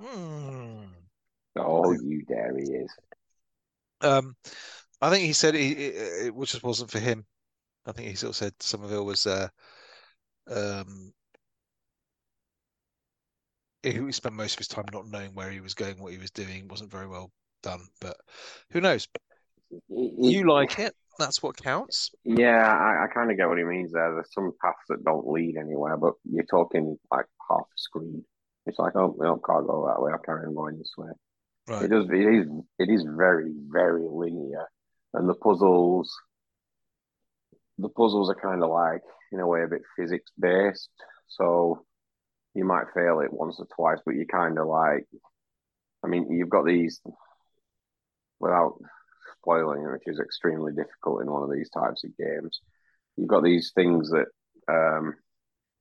Hmm. 0.00 0.84
Oh, 1.56 1.92
you 1.92 2.22
dare 2.24 2.56
he 2.56 2.64
is. 2.72 2.90
Um, 4.00 4.36
I 5.00 5.10
think 5.10 5.24
he 5.24 5.32
said 5.32 5.54
he, 5.54 5.72
it, 5.72 6.26
it 6.28 6.44
just 6.46 6.62
wasn't 6.62 6.90
for 6.92 7.00
him. 7.00 7.26
I 7.84 7.92
think 7.92 8.08
he 8.08 8.14
sort 8.14 8.30
of 8.30 8.36
said 8.36 8.54
Somerville 8.60 9.04
was 9.04 9.26
uh, 9.26 9.48
um, 10.48 11.12
he 13.92 14.12
spent 14.12 14.34
most 14.34 14.54
of 14.54 14.58
his 14.58 14.68
time 14.68 14.86
not 14.92 15.08
knowing 15.08 15.34
where 15.34 15.50
he 15.50 15.60
was 15.60 15.74
going, 15.74 15.98
what 15.98 16.12
he 16.12 16.18
was 16.18 16.30
doing, 16.30 16.68
wasn't 16.68 16.90
very 16.90 17.06
well 17.06 17.30
done. 17.62 17.80
But 18.00 18.16
who 18.70 18.80
knows? 18.80 19.08
You 19.88 20.48
like 20.48 20.78
it? 20.78 20.94
That's 21.18 21.42
what 21.42 21.56
counts. 21.56 22.10
Yeah, 22.24 22.66
I, 22.66 23.04
I 23.04 23.06
kind 23.12 23.30
of 23.30 23.36
get 23.36 23.48
what 23.48 23.58
he 23.58 23.64
means 23.64 23.92
there. 23.92 24.12
There's 24.14 24.32
some 24.32 24.52
paths 24.60 24.78
that 24.88 25.04
don't 25.04 25.28
lead 25.28 25.56
anywhere, 25.56 25.96
but 25.96 26.14
you're 26.24 26.44
talking 26.44 26.98
like 27.10 27.26
half 27.48 27.60
a 27.60 27.76
screen. 27.76 28.24
It's 28.66 28.78
like, 28.78 28.96
oh, 28.96 29.14
we 29.16 29.26
don't 29.26 29.44
can't 29.44 29.66
go 29.66 29.86
that 29.86 30.02
way. 30.02 30.10
I'll 30.12 30.18
carry 30.18 30.46
on 30.46 30.54
going 30.54 30.78
this 30.78 30.92
way. 30.96 31.10
Right. 31.68 31.84
It 31.84 31.88
does. 31.88 32.06
It 32.10 32.14
is. 32.14 32.46
It 32.78 32.90
is 32.90 33.04
very, 33.16 33.52
very 33.68 34.06
linear, 34.10 34.66
and 35.12 35.28
the 35.28 35.34
puzzles, 35.34 36.12
the 37.78 37.88
puzzles 37.88 38.28
are 38.28 38.34
kind 38.34 38.62
of 38.62 38.70
like, 38.70 39.02
in 39.32 39.40
a 39.40 39.46
way, 39.46 39.62
a 39.62 39.68
bit 39.68 39.82
physics 39.96 40.30
based. 40.38 40.90
So 41.28 41.84
you 42.54 42.64
might 42.64 42.92
fail 42.94 43.20
it 43.20 43.32
once 43.32 43.58
or 43.58 43.66
twice, 43.74 43.98
but 44.04 44.14
you 44.14 44.26
kind 44.26 44.58
of 44.58 44.66
like. 44.66 45.06
I 46.04 46.06
mean, 46.06 46.30
you've 46.30 46.50
got 46.50 46.66
these, 46.66 47.00
without 48.38 48.78
spoiling 49.38 49.82
it, 49.82 49.92
which 49.92 50.06
is 50.06 50.20
extremely 50.20 50.72
difficult 50.72 51.22
in 51.22 51.30
one 51.30 51.42
of 51.42 51.50
these 51.50 51.70
types 51.70 52.04
of 52.04 52.16
games. 52.16 52.60
You've 53.16 53.28
got 53.28 53.42
these 53.42 53.72
things 53.74 54.10
that 54.10 54.26
um, 54.68 55.14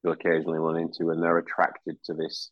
you'll 0.03 0.13
occasionally 0.13 0.59
run 0.59 0.77
into, 0.77 1.09
and 1.09 1.21
they're 1.21 1.39
attracted 1.39 1.97
to 2.05 2.13
this 2.13 2.51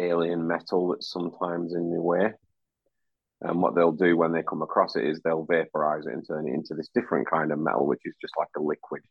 alien 0.00 0.46
metal 0.46 0.88
that's 0.88 1.10
sometimes 1.10 1.74
in 1.74 1.90
the 1.90 2.00
way. 2.00 2.32
And 3.40 3.62
what 3.62 3.74
they'll 3.74 3.92
do 3.92 4.16
when 4.16 4.32
they 4.32 4.42
come 4.42 4.62
across 4.62 4.96
it 4.96 5.04
is 5.04 5.20
they'll 5.20 5.44
vaporize 5.44 6.06
it 6.06 6.12
and 6.12 6.26
turn 6.26 6.48
it 6.48 6.54
into 6.54 6.74
this 6.74 6.88
different 6.94 7.30
kind 7.30 7.52
of 7.52 7.58
metal, 7.58 7.86
which 7.86 8.02
is 8.04 8.14
just 8.20 8.34
like 8.38 8.48
a 8.56 8.60
liquid, 8.60 9.02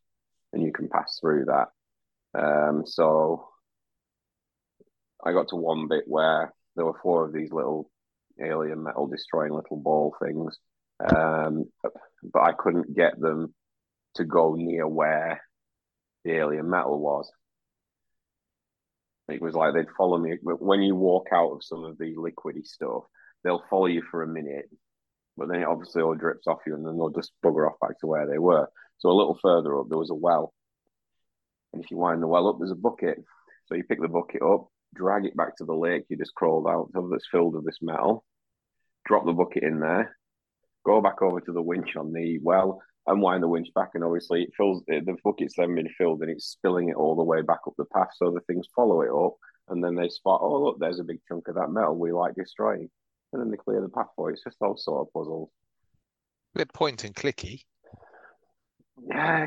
and 0.54 0.64
you 0.64 0.72
can 0.72 0.90
pass 0.90 1.18
through 1.20 1.46
that. 1.46 1.68
Um, 2.38 2.84
so 2.86 3.48
I 5.24 5.34
got 5.34 5.50
to 5.50 5.56
one 5.56 5.88
bit 5.88 6.04
where 6.08 6.54
there 6.76 6.86
were 6.86 7.00
four 7.02 7.26
of 7.26 7.34
these 7.34 7.52
little 7.52 7.90
alien 8.42 8.84
metal 8.84 9.08
destroying 9.08 9.54
little 9.54 9.78
ball 9.78 10.16
things, 10.22 10.58
um, 11.12 11.66
but 12.24 12.42
I 12.42 12.54
couldn't 12.58 12.96
get 12.96 13.20
them 13.20 13.54
to 14.16 14.26
go 14.26 14.56
near 14.56 14.88
where 14.88 15.42
the 16.24 16.34
alien 16.34 16.70
metal 16.70 17.00
was. 17.00 17.32
It 19.30 19.42
was 19.42 19.56
like 19.56 19.74
they'd 19.74 19.86
follow 19.98 20.18
me 20.18 20.38
but 20.42 20.62
when 20.62 20.82
you 20.82 20.96
walk 20.96 21.28
out 21.34 21.52
of 21.52 21.64
some 21.64 21.84
of 21.84 21.98
the 21.98 22.16
liquidy 22.16 22.66
stuff. 22.66 23.04
they'll 23.44 23.64
follow 23.70 23.88
you 23.88 24.02
for 24.10 24.24
a 24.24 24.28
minute, 24.28 24.70
but 25.36 25.48
then 25.50 25.62
it 25.62 25.68
obviously 25.68 26.02
all 26.02 26.16
drips 26.16 26.48
off 26.48 26.60
you, 26.66 26.76
and 26.76 26.86
then 26.86 26.98
they'll 26.98 27.10
just 27.10 27.32
bugger 27.44 27.70
off 27.70 27.80
back 27.80 28.00
to 28.00 28.08
where 28.08 28.28
they 28.28 28.38
were. 28.38 28.68
So 29.00 29.10
a 29.10 29.12
little 29.12 29.38
further 29.42 29.78
up, 29.80 29.88
there 29.90 29.98
was 29.98 30.10
a 30.10 30.16
well, 30.16 30.54
and 31.74 31.84
if 31.84 31.92
you 31.92 31.98
wind 31.98 32.22
the 32.22 32.28
well 32.28 32.48
up, 32.48 32.58
there's 32.60 32.72
a 32.72 32.76
bucket. 32.76 33.18
So 33.66 33.76
you 33.76 33.84
pick 33.84 34.02
the 34.02 34.08
bucket 34.08 34.42
up, 34.42 34.68
drag 34.98 35.26
it 35.26 35.36
back 35.36 35.56
to 35.58 35.66
the 35.66 35.74
lake 35.74 36.06
you 36.10 36.18
just 36.18 36.36
crawled 36.36 36.68
out 36.68 36.90
of 36.96 37.10
that's 37.10 37.28
filled 37.32 37.56
with 37.56 37.66
this 37.66 37.80
metal, 37.82 38.26
drop 39.06 39.26
the 39.26 39.34
bucket 39.34 39.64
in 39.64 39.80
there, 39.80 40.18
go 40.86 41.02
back 41.02 41.22
over 41.22 41.40
to 41.42 41.54
the 41.54 41.62
winch 41.62 41.96
on 41.96 42.12
the 42.12 42.40
well, 42.40 42.82
unwind 43.06 43.44
the 43.44 43.48
winch 43.48 43.70
back, 43.76 43.92
and 43.94 44.04
obviously 44.04 44.44
it 44.44 44.50
fills 44.58 44.84
the 44.88 45.16
bucket's 45.24 45.56
then 45.58 45.76
been 45.76 45.90
filled 45.98 46.22
and 46.22 46.32
it's 46.32 46.46
spilling 46.46 46.90
it 46.90 46.96
all 46.96 47.16
the 47.16 47.24
way 47.24 47.42
back 47.42 47.60
up 47.68 47.74
the 47.78 47.86
path. 47.86 48.10
So 48.16 48.32
the 48.32 48.42
things 48.42 48.68
follow 48.76 49.02
it 49.02 49.26
up, 49.26 49.36
and 49.70 49.84
then 49.84 49.96
they 49.96 50.10
spot, 50.10 50.42
oh 50.44 50.64
look, 50.64 50.80
there's 50.80 51.00
a 51.00 51.04
big 51.04 51.20
chunk 51.28 51.48
of 51.48 51.56
that 51.56 51.72
metal 51.72 51.96
we 51.96 52.12
like 52.12 52.36
destroying, 52.36 52.90
and 53.34 53.42
then 53.42 53.52
they 53.52 53.58
clear 53.58 53.82
the 53.82 53.90
path 53.90 54.08
for 54.16 54.30
it. 54.30 54.34
It's 54.34 54.44
just 54.44 54.58
all 54.62 54.78
sort 54.78 55.08
of 55.08 55.14
puzzles. 55.14 55.50
A 56.56 56.60
bit 56.60 56.74
point 56.74 57.04
and 57.04 57.16
clicky. 57.16 57.64
Yeah, 59.10 59.46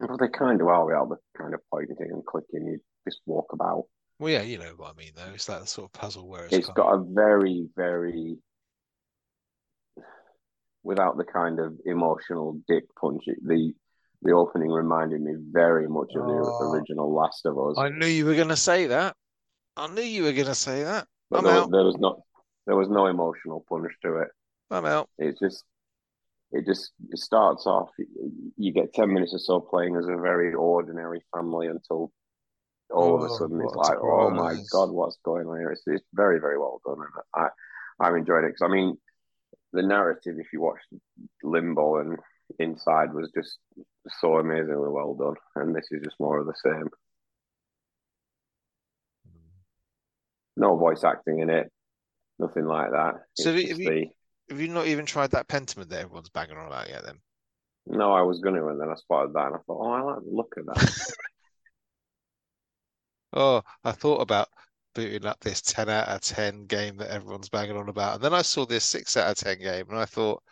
well, 0.00 0.16
they 0.18 0.28
kind 0.28 0.60
of 0.60 0.66
are 0.66 0.86
without 0.86 1.08
the 1.08 1.16
kind 1.40 1.54
of 1.54 1.60
pointing 1.70 1.96
and 1.98 2.24
clicking. 2.24 2.66
You 2.66 2.80
just 3.06 3.20
walk 3.26 3.52
about. 3.52 3.84
Well, 4.20 4.30
yeah, 4.30 4.42
you 4.42 4.58
know 4.58 4.74
what 4.76 4.94
I 4.94 4.98
mean, 4.98 5.12
though. 5.16 5.32
It's 5.32 5.46
that 5.46 5.66
sort 5.66 5.86
of 5.86 5.92
puzzle 5.98 6.28
where 6.28 6.44
it's, 6.44 6.52
It's 6.52 6.68
got 6.68 6.92
a 6.92 7.02
very, 7.02 7.66
very 7.74 8.36
without 10.82 11.16
the 11.16 11.24
kind 11.24 11.58
of 11.58 11.72
emotional 11.86 12.60
dick 12.68 12.84
punch. 13.00 13.24
The 13.42 13.72
the 14.22 14.32
opening 14.32 14.70
reminded 14.70 15.22
me 15.22 15.32
very 15.50 15.88
much 15.88 16.10
of 16.14 16.26
the 16.26 16.32
Oh. 16.34 16.70
original 16.70 17.14
Last 17.14 17.46
of 17.46 17.58
Us. 17.58 17.78
I 17.78 17.88
knew 17.88 18.06
you 18.06 18.26
were 18.26 18.34
going 18.34 18.48
to 18.48 18.56
say 18.56 18.86
that. 18.88 19.16
I 19.78 19.86
knew 19.88 20.02
you 20.02 20.24
were 20.24 20.32
going 20.34 20.44
to 20.46 20.54
say 20.54 20.82
that. 20.84 21.08
but 21.30 21.38
I'm 21.38 21.44
there, 21.44 21.54
out. 21.54 21.70
there 21.70 21.84
was 21.84 21.96
not 21.96 22.20
there 22.66 22.76
was 22.76 22.90
no 22.90 23.06
emotional 23.06 23.64
punch 23.66 23.90
to 24.02 24.16
it. 24.18 24.28
I'm 24.70 24.84
out. 24.84 25.08
It's 25.18 25.40
just 25.40 25.64
it 26.52 26.66
just 26.66 26.92
it 27.08 27.18
starts 27.18 27.66
off. 27.66 27.88
You 28.58 28.72
get 28.74 28.92
ten 28.92 29.10
minutes 29.14 29.32
or 29.32 29.38
so 29.38 29.60
playing 29.60 29.96
as 29.96 30.04
a 30.04 30.16
very 30.20 30.52
ordinary 30.52 31.22
family 31.34 31.68
until 31.68 32.12
all 32.92 33.16
of 33.16 33.22
a 33.22 33.32
Oh, 33.32 33.38
sudden 33.38 33.60
it's 33.60 33.74
like, 33.74 33.98
oh 34.00 34.30
my 34.30 34.56
god, 34.72 34.90
what's 34.90 35.18
going 35.24 35.46
on 35.46 35.58
here? 35.58 35.70
It's, 35.70 35.82
it's 35.86 36.04
very 36.12 36.40
very 36.40 36.58
well 36.58 36.80
done, 36.84 36.98
and 36.98 37.24
I 37.34 37.48
I've 38.04 38.14
enjoyed 38.16 38.44
it 38.44 38.48
because 38.54 38.62
I 38.68 38.72
mean 38.72 38.96
the 39.72 39.82
narrative, 39.82 40.36
if 40.38 40.52
you 40.52 40.60
watch 40.60 40.80
Limbo 41.42 41.98
and 41.98 42.18
Inside, 42.58 43.12
was 43.14 43.30
just 43.32 43.58
so 44.20 44.38
amazingly 44.38 44.88
well 44.88 45.14
done, 45.14 45.34
and 45.56 45.74
this 45.74 45.86
is 45.92 46.02
just 46.02 46.16
more 46.18 46.38
of 46.38 46.46
the 46.46 46.54
same. 46.64 46.88
No 50.56 50.76
voice 50.76 51.04
acting 51.04 51.38
in 51.38 51.50
it, 51.50 51.70
nothing 52.38 52.66
like 52.66 52.90
that. 52.90 53.14
So 53.34 53.50
have 53.52 53.60
you- 53.60 53.74
the- 53.74 54.10
Have 54.48 54.60
you 54.60 54.66
not 54.68 54.86
even 54.88 55.06
tried 55.06 55.30
that 55.30 55.46
Pentiment 55.46 55.88
that 55.90 56.00
everyone's 56.00 56.28
banging 56.28 56.56
on 56.56 56.66
about 56.66 56.88
yet? 56.88 57.04
Then 57.04 57.20
No, 57.86 58.12
I 58.12 58.22
was 58.22 58.40
going 58.40 58.56
to, 58.56 58.66
and 58.66 58.80
then 58.80 58.88
I 58.90 58.94
spotted 58.96 59.32
that, 59.34 59.46
and 59.46 59.54
I 59.54 59.58
thought, 59.58 59.80
oh, 59.80 59.90
I 59.92 60.00
like 60.00 60.24
the 60.24 60.30
look 60.30 60.54
of 60.56 60.66
that. 60.66 61.14
oh, 63.32 63.62
I 63.84 63.92
thought 63.92 64.20
about 64.20 64.48
booting 64.94 65.26
up 65.26 65.40
this 65.40 65.60
ten 65.62 65.88
out 65.88 66.08
of 66.08 66.20
ten 66.20 66.66
game 66.66 66.96
that 66.98 67.10
everyone's 67.10 67.48
banging 67.48 67.76
on 67.76 67.88
about, 67.88 68.14
and 68.16 68.24
then 68.24 68.34
I 68.34 68.42
saw 68.42 68.66
this 68.66 68.84
six 68.84 69.16
out 69.16 69.30
of 69.30 69.36
ten 69.36 69.58
game, 69.58 69.86
and 69.90 69.98
I 69.98 70.04
thought, 70.04 70.42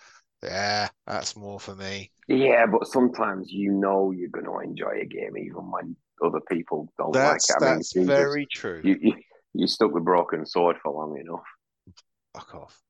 yeah, 0.43 0.89
that's 1.07 1.37
more 1.37 1.61
for 1.61 1.75
me. 1.75 2.11
yeah, 2.29 2.67
but 2.67 2.87
sometimes 2.87 3.51
you 3.51 3.73
know 3.73 4.11
you're 4.11 4.29
going 4.31 4.45
to 4.47 4.59
enjoy 4.59 5.01
a 5.03 5.07
game 5.07 5.37
even 5.37 5.71
when 5.71 5.97
other 6.23 6.41
people 6.51 6.93
don't 6.99 7.13
That's 7.13 7.49
like 7.49 7.49
it. 7.49 7.57
I 7.63 7.77
that's 7.77 7.93
very 7.95 8.47
true. 8.47 8.85
you, 8.85 8.97
you 9.01 9.15
you 9.55 9.67
stuck 9.67 9.93
with 9.93 10.05
broken 10.05 10.45
sword 10.47 10.77
for 10.83 10.93
long 10.93 11.19
enough. 11.19 11.45
Fuck 12.35 12.55
off. 12.55 12.83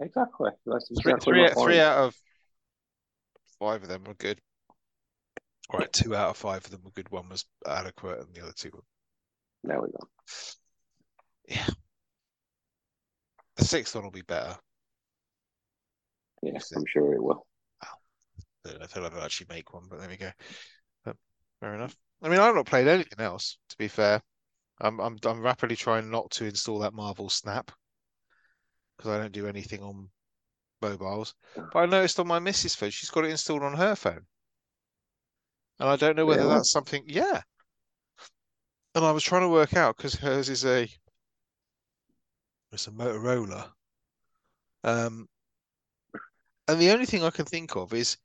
Exactly. 0.00 0.50
That's 0.66 0.88
Three, 1.02 1.14
exactly 1.14 1.34
three, 1.34 1.48
three 1.48 1.52
point. 1.52 1.78
out 1.78 1.98
of 1.98 2.16
five 3.58 3.82
of 3.82 3.88
them 3.88 4.04
were 4.04 4.14
good. 4.14 4.40
All 5.70 5.78
right, 5.80 5.92
two 5.92 6.14
out 6.14 6.30
of 6.30 6.36
five 6.36 6.64
of 6.64 6.70
them 6.70 6.82
were 6.84 6.90
good. 6.90 7.10
One 7.10 7.28
was 7.28 7.44
adequate, 7.66 8.20
and 8.20 8.34
the 8.34 8.42
other 8.42 8.52
two 8.54 8.70
were 8.72 8.82
There 9.66 9.80
we 9.80 9.88
go. 9.88 10.06
yeah. 11.48 11.66
The 13.56 13.64
sixth 13.64 13.94
one 13.94 14.04
will 14.04 14.10
be 14.10 14.22
better. 14.22 14.56
Yeah, 16.42 16.58
I'm 16.76 16.84
sure 16.86 17.14
it 17.14 17.22
will. 17.22 17.46
I 17.82 17.86
don't 18.64 18.78
know 18.78 18.84
if 18.84 18.92
they'll 18.92 19.06
ever 19.06 19.20
actually 19.20 19.46
make 19.48 19.72
one, 19.72 19.84
but 19.88 20.00
there 20.00 20.08
we 20.08 20.16
go. 20.16 20.30
But 21.04 21.16
fair 21.60 21.74
enough. 21.74 21.96
I 22.22 22.28
mean, 22.28 22.40
I've 22.40 22.54
not 22.54 22.66
played 22.66 22.88
anything 22.88 23.20
else, 23.20 23.58
to 23.70 23.76
be 23.78 23.88
fair. 23.88 24.20
I'm 24.80 25.00
I'm 25.00 25.18
I'm 25.24 25.40
rapidly 25.40 25.76
trying 25.76 26.10
not 26.10 26.30
to 26.32 26.44
install 26.46 26.80
that 26.80 26.94
Marvel 26.94 27.30
Snap 27.30 27.70
because 28.96 29.10
I 29.10 29.18
don't 29.18 29.32
do 29.32 29.46
anything 29.46 29.82
on 29.82 30.08
mobiles. 30.82 31.34
But 31.54 31.78
I 31.78 31.86
noticed 31.86 32.20
on 32.20 32.26
my 32.26 32.38
missus' 32.38 32.74
phone, 32.74 32.90
she's 32.90 33.10
got 33.10 33.24
it 33.24 33.30
installed 33.30 33.62
on 33.62 33.76
her 33.76 33.94
phone. 33.94 34.26
And 35.80 35.88
I 35.88 35.96
don't 35.96 36.16
know 36.16 36.26
whether 36.26 36.42
Really? 36.42 36.54
that's 36.54 36.70
something, 36.70 37.04
yeah. 37.06 37.42
And 38.94 39.04
I 39.04 39.12
was 39.12 39.22
trying 39.22 39.42
to 39.42 39.48
work 39.48 39.74
out 39.74 39.96
because 39.96 40.16
hers 40.16 40.48
is 40.48 40.64
a 40.64 40.88
it's 42.72 42.86
a 42.88 42.90
Motorola. 42.90 43.72
Um, 44.84 45.28
and 46.68 46.78
the 46.80 46.90
only 46.90 47.06
thing 47.06 47.24
I 47.24 47.30
can 47.30 47.44
think 47.46 47.76
of 47.76 47.92
is 47.94 48.16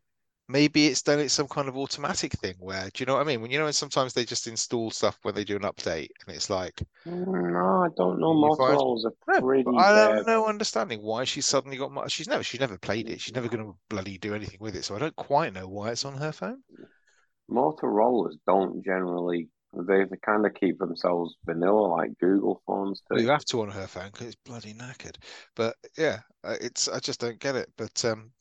maybe 0.49 0.87
it's 0.87 1.03
done 1.03 1.19
it 1.19 1.29
some 1.29 1.47
kind 1.47 1.69
of 1.69 1.77
automatic 1.77 2.33
thing 2.33 2.55
where, 2.59 2.89
do 2.93 3.01
you 3.01 3.05
know 3.05 3.15
what 3.15 3.21
I 3.21 3.25
mean? 3.25 3.41
When 3.41 3.51
you 3.51 3.59
know, 3.59 3.71
sometimes 3.71 4.13
they 4.13 4.25
just 4.25 4.47
install 4.47 4.91
stuff 4.91 5.19
when 5.23 5.35
they 5.35 5.43
do 5.45 5.57
an 5.57 5.63
update, 5.63 6.09
and 6.27 6.35
it's 6.35 6.49
like, 6.49 6.81
No, 7.05 7.83
I 7.83 7.89
don't 7.97 8.19
know. 8.19 8.33
Motorola's 8.33 9.05
are 9.05 9.39
pretty 9.41 9.63
but 9.63 9.73
I 9.75 9.89
have 9.99 10.25
no 10.27 10.47
understanding 10.47 11.01
why 11.01 11.25
she's 11.25 11.45
suddenly 11.45 11.77
got. 11.77 11.91
mu- 11.91 12.09
She's 12.09 12.27
never, 12.27 12.43
she's 12.43 12.59
never 12.59 12.77
played 12.77 13.09
it. 13.09 13.21
She's 13.21 13.35
never 13.35 13.49
going 13.49 13.65
to 13.65 13.77
bloody 13.89 14.17
do 14.17 14.35
anything 14.35 14.59
with 14.59 14.75
it. 14.75 14.85
So 14.85 14.95
I 14.95 14.99
don't 14.99 15.15
quite 15.15 15.53
know 15.53 15.67
why 15.67 15.91
it's 15.91 16.05
on 16.05 16.17
her 16.17 16.31
phone. 16.31 16.63
Motorolas 17.49 18.37
don't 18.47 18.83
generally. 18.83 19.49
They, 19.73 20.03
they 20.03 20.17
kind 20.17 20.45
of 20.45 20.53
keep 20.55 20.79
themselves 20.79 21.35
vanilla 21.45 21.87
like 21.87 22.17
Google 22.19 22.61
phones 22.65 23.01
Well, 23.11 23.21
you 23.21 23.29
have 23.29 23.45
to 23.45 23.61
on 23.61 23.69
her 23.71 23.87
phone 23.87 24.07
because 24.11 24.27
it's 24.27 24.35
bloody 24.35 24.73
knackered. 24.73 25.17
But 25.55 25.75
yeah, 25.97 26.19
uh, 26.43 26.55
it's 26.59 26.87
I 26.87 26.99
just 26.99 27.19
don't 27.19 27.39
get 27.39 27.55
it. 27.55 27.71
But 27.77 28.03
um, 28.05 28.31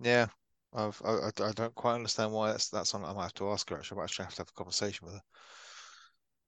yeah, 0.00 0.26
I've 0.74 1.00
I, 1.04 1.28
I 1.28 1.52
don't 1.52 1.74
quite 1.74 1.94
understand 1.94 2.32
why 2.32 2.50
that's 2.52 2.68
that's 2.68 2.94
on. 2.94 3.04
I 3.04 3.12
might 3.12 3.22
have 3.22 3.34
to 3.34 3.50
ask 3.50 3.68
her. 3.70 3.78
Actually, 3.78 3.96
I 3.96 3.98
might 4.00 4.04
actually 4.04 4.24
have 4.26 4.34
to 4.34 4.40
have 4.42 4.48
a 4.50 4.52
conversation 4.58 5.06
with 5.06 5.14
her. 5.14 5.22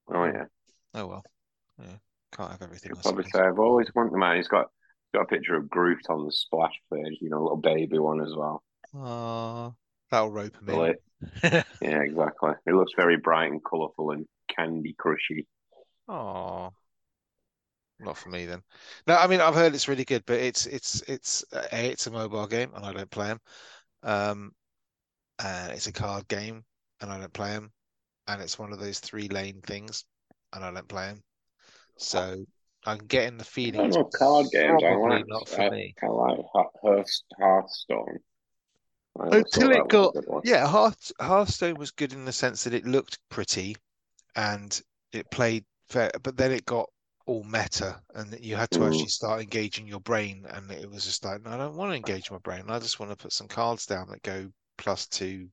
Oh 0.07 0.25
yeah, 0.25 0.45
Oh 0.93 1.07
well, 1.07 1.23
yeah, 1.79 1.97
can't 2.31 2.51
have 2.51 2.61
everything. 2.61 2.91
She'll 2.93 3.01
probably 3.01 3.29
say 3.31 3.39
I've 3.39 3.59
always 3.59 3.89
wanted. 3.95 4.13
Man, 4.13 4.35
he's 4.37 4.47
got 4.47 4.69
got 5.13 5.21
a 5.23 5.25
picture 5.25 5.55
of 5.55 5.69
Groot 5.69 6.05
on 6.09 6.25
the 6.25 6.31
splash 6.31 6.79
page. 6.93 7.17
You 7.19 7.29
know, 7.29 7.39
a 7.39 7.43
little 7.43 7.57
baby 7.57 7.99
one 7.99 8.21
as 8.21 8.33
well. 8.35 8.63
Aw, 8.93 9.71
that'll 10.13 10.31
rope 10.31 10.57
him 10.61 10.69
in. 10.69 10.87
Yeah, 11.81 12.01
exactly. 12.01 12.51
It 12.65 12.73
looks 12.73 12.93
very 12.95 13.17
bright 13.17 13.51
and 13.51 13.63
colourful 13.63 14.11
and 14.11 14.25
candy 14.55 14.95
crushy. 14.97 15.45
Oh, 16.07 16.73
Not 17.99 18.17
for 18.17 18.29
me 18.29 18.45
then. 18.45 18.61
No, 19.07 19.15
I 19.15 19.27
mean 19.27 19.39
I've 19.41 19.55
heard 19.55 19.73
it's 19.73 19.87
really 19.87 20.05
good, 20.05 20.23
but 20.25 20.39
it's 20.39 20.65
it's 20.65 21.01
it's 21.07 21.43
a 21.53 21.91
it's 21.91 22.07
a 22.07 22.11
mobile 22.11 22.47
game 22.47 22.71
and 22.75 22.85
I 22.85 22.91
don't 22.93 23.09
play 23.09 23.27
them. 23.27 23.39
Um, 24.03 24.53
and 25.39 25.71
it's 25.73 25.87
a 25.87 25.93
card 25.93 26.27
game 26.29 26.65
and 27.01 27.11
I 27.11 27.19
don't 27.19 27.33
play 27.33 27.51
them. 27.51 27.71
And 28.27 28.41
it's 28.41 28.59
one 28.59 28.73
of 28.73 28.79
those 28.79 28.99
three 28.99 29.29
lane 29.29 29.61
things 29.61 30.05
and 30.53 30.63
I 30.65 30.71
don't 30.71 30.87
play 30.89 31.07
them. 31.07 31.23
So 31.97 32.45
I'm 32.85 32.99
getting 32.99 33.37
the 33.37 33.45
I 33.45 33.45
feeling 33.45 33.83
don't 33.83 33.89
it's 33.89 33.97
know 33.97 34.09
card 34.17 34.47
games. 34.51 34.83
I 34.83 34.93
like. 34.93 35.25
not 35.27 35.47
for 35.47 35.63
I, 35.63 35.69
me. 35.69 35.95
I 36.01 36.07
like 36.07 36.39
Hearth- 36.53 36.71
Hearth- 36.81 37.21
Hearthstone. 37.39 38.19
Until 39.31 39.71
it 39.71 39.85
that 39.85 39.87
was 39.87 39.99
a 40.01 40.05
got 40.05 40.15
yeah, 40.43 40.65
Hearth 40.67 41.11
Hearthstone 41.19 41.75
was 41.75 41.91
good 41.91 42.13
in 42.13 42.23
the 42.25 42.31
sense 42.31 42.63
that 42.63 42.73
it 42.73 42.85
looked 42.85 43.19
pretty 43.29 43.75
and 44.35 44.81
it 45.13 45.29
played 45.31 45.65
fair, 45.89 46.11
but 46.23 46.37
then 46.37 46.51
it 46.51 46.65
got 46.65 46.89
all 47.25 47.43
meta 47.43 48.01
and 48.15 48.37
you 48.43 48.55
had 48.55 48.71
to 48.71 48.83
Mm. 48.83 48.85
actually 48.85 49.09
start 49.09 49.41
engaging 49.41 49.87
your 49.87 50.01
brain 50.01 50.45
and 50.49 50.71
it 50.71 50.89
was 50.89 51.05
just 51.05 51.25
like, 51.25 51.41
no, 51.43 51.51
I 51.51 51.57
don't 51.57 51.75
want 51.75 51.91
to 51.91 51.97
engage 51.97 52.31
my 52.31 52.39
brain. 52.39 52.65
I 52.69 52.79
just 52.79 52.99
want 52.99 53.11
to 53.11 53.17
put 53.17 53.33
some 53.33 53.47
cards 53.47 53.85
down 53.85 54.09
that 54.09 54.23
go 54.23 54.51
plus 54.77 55.07
two 55.07 55.49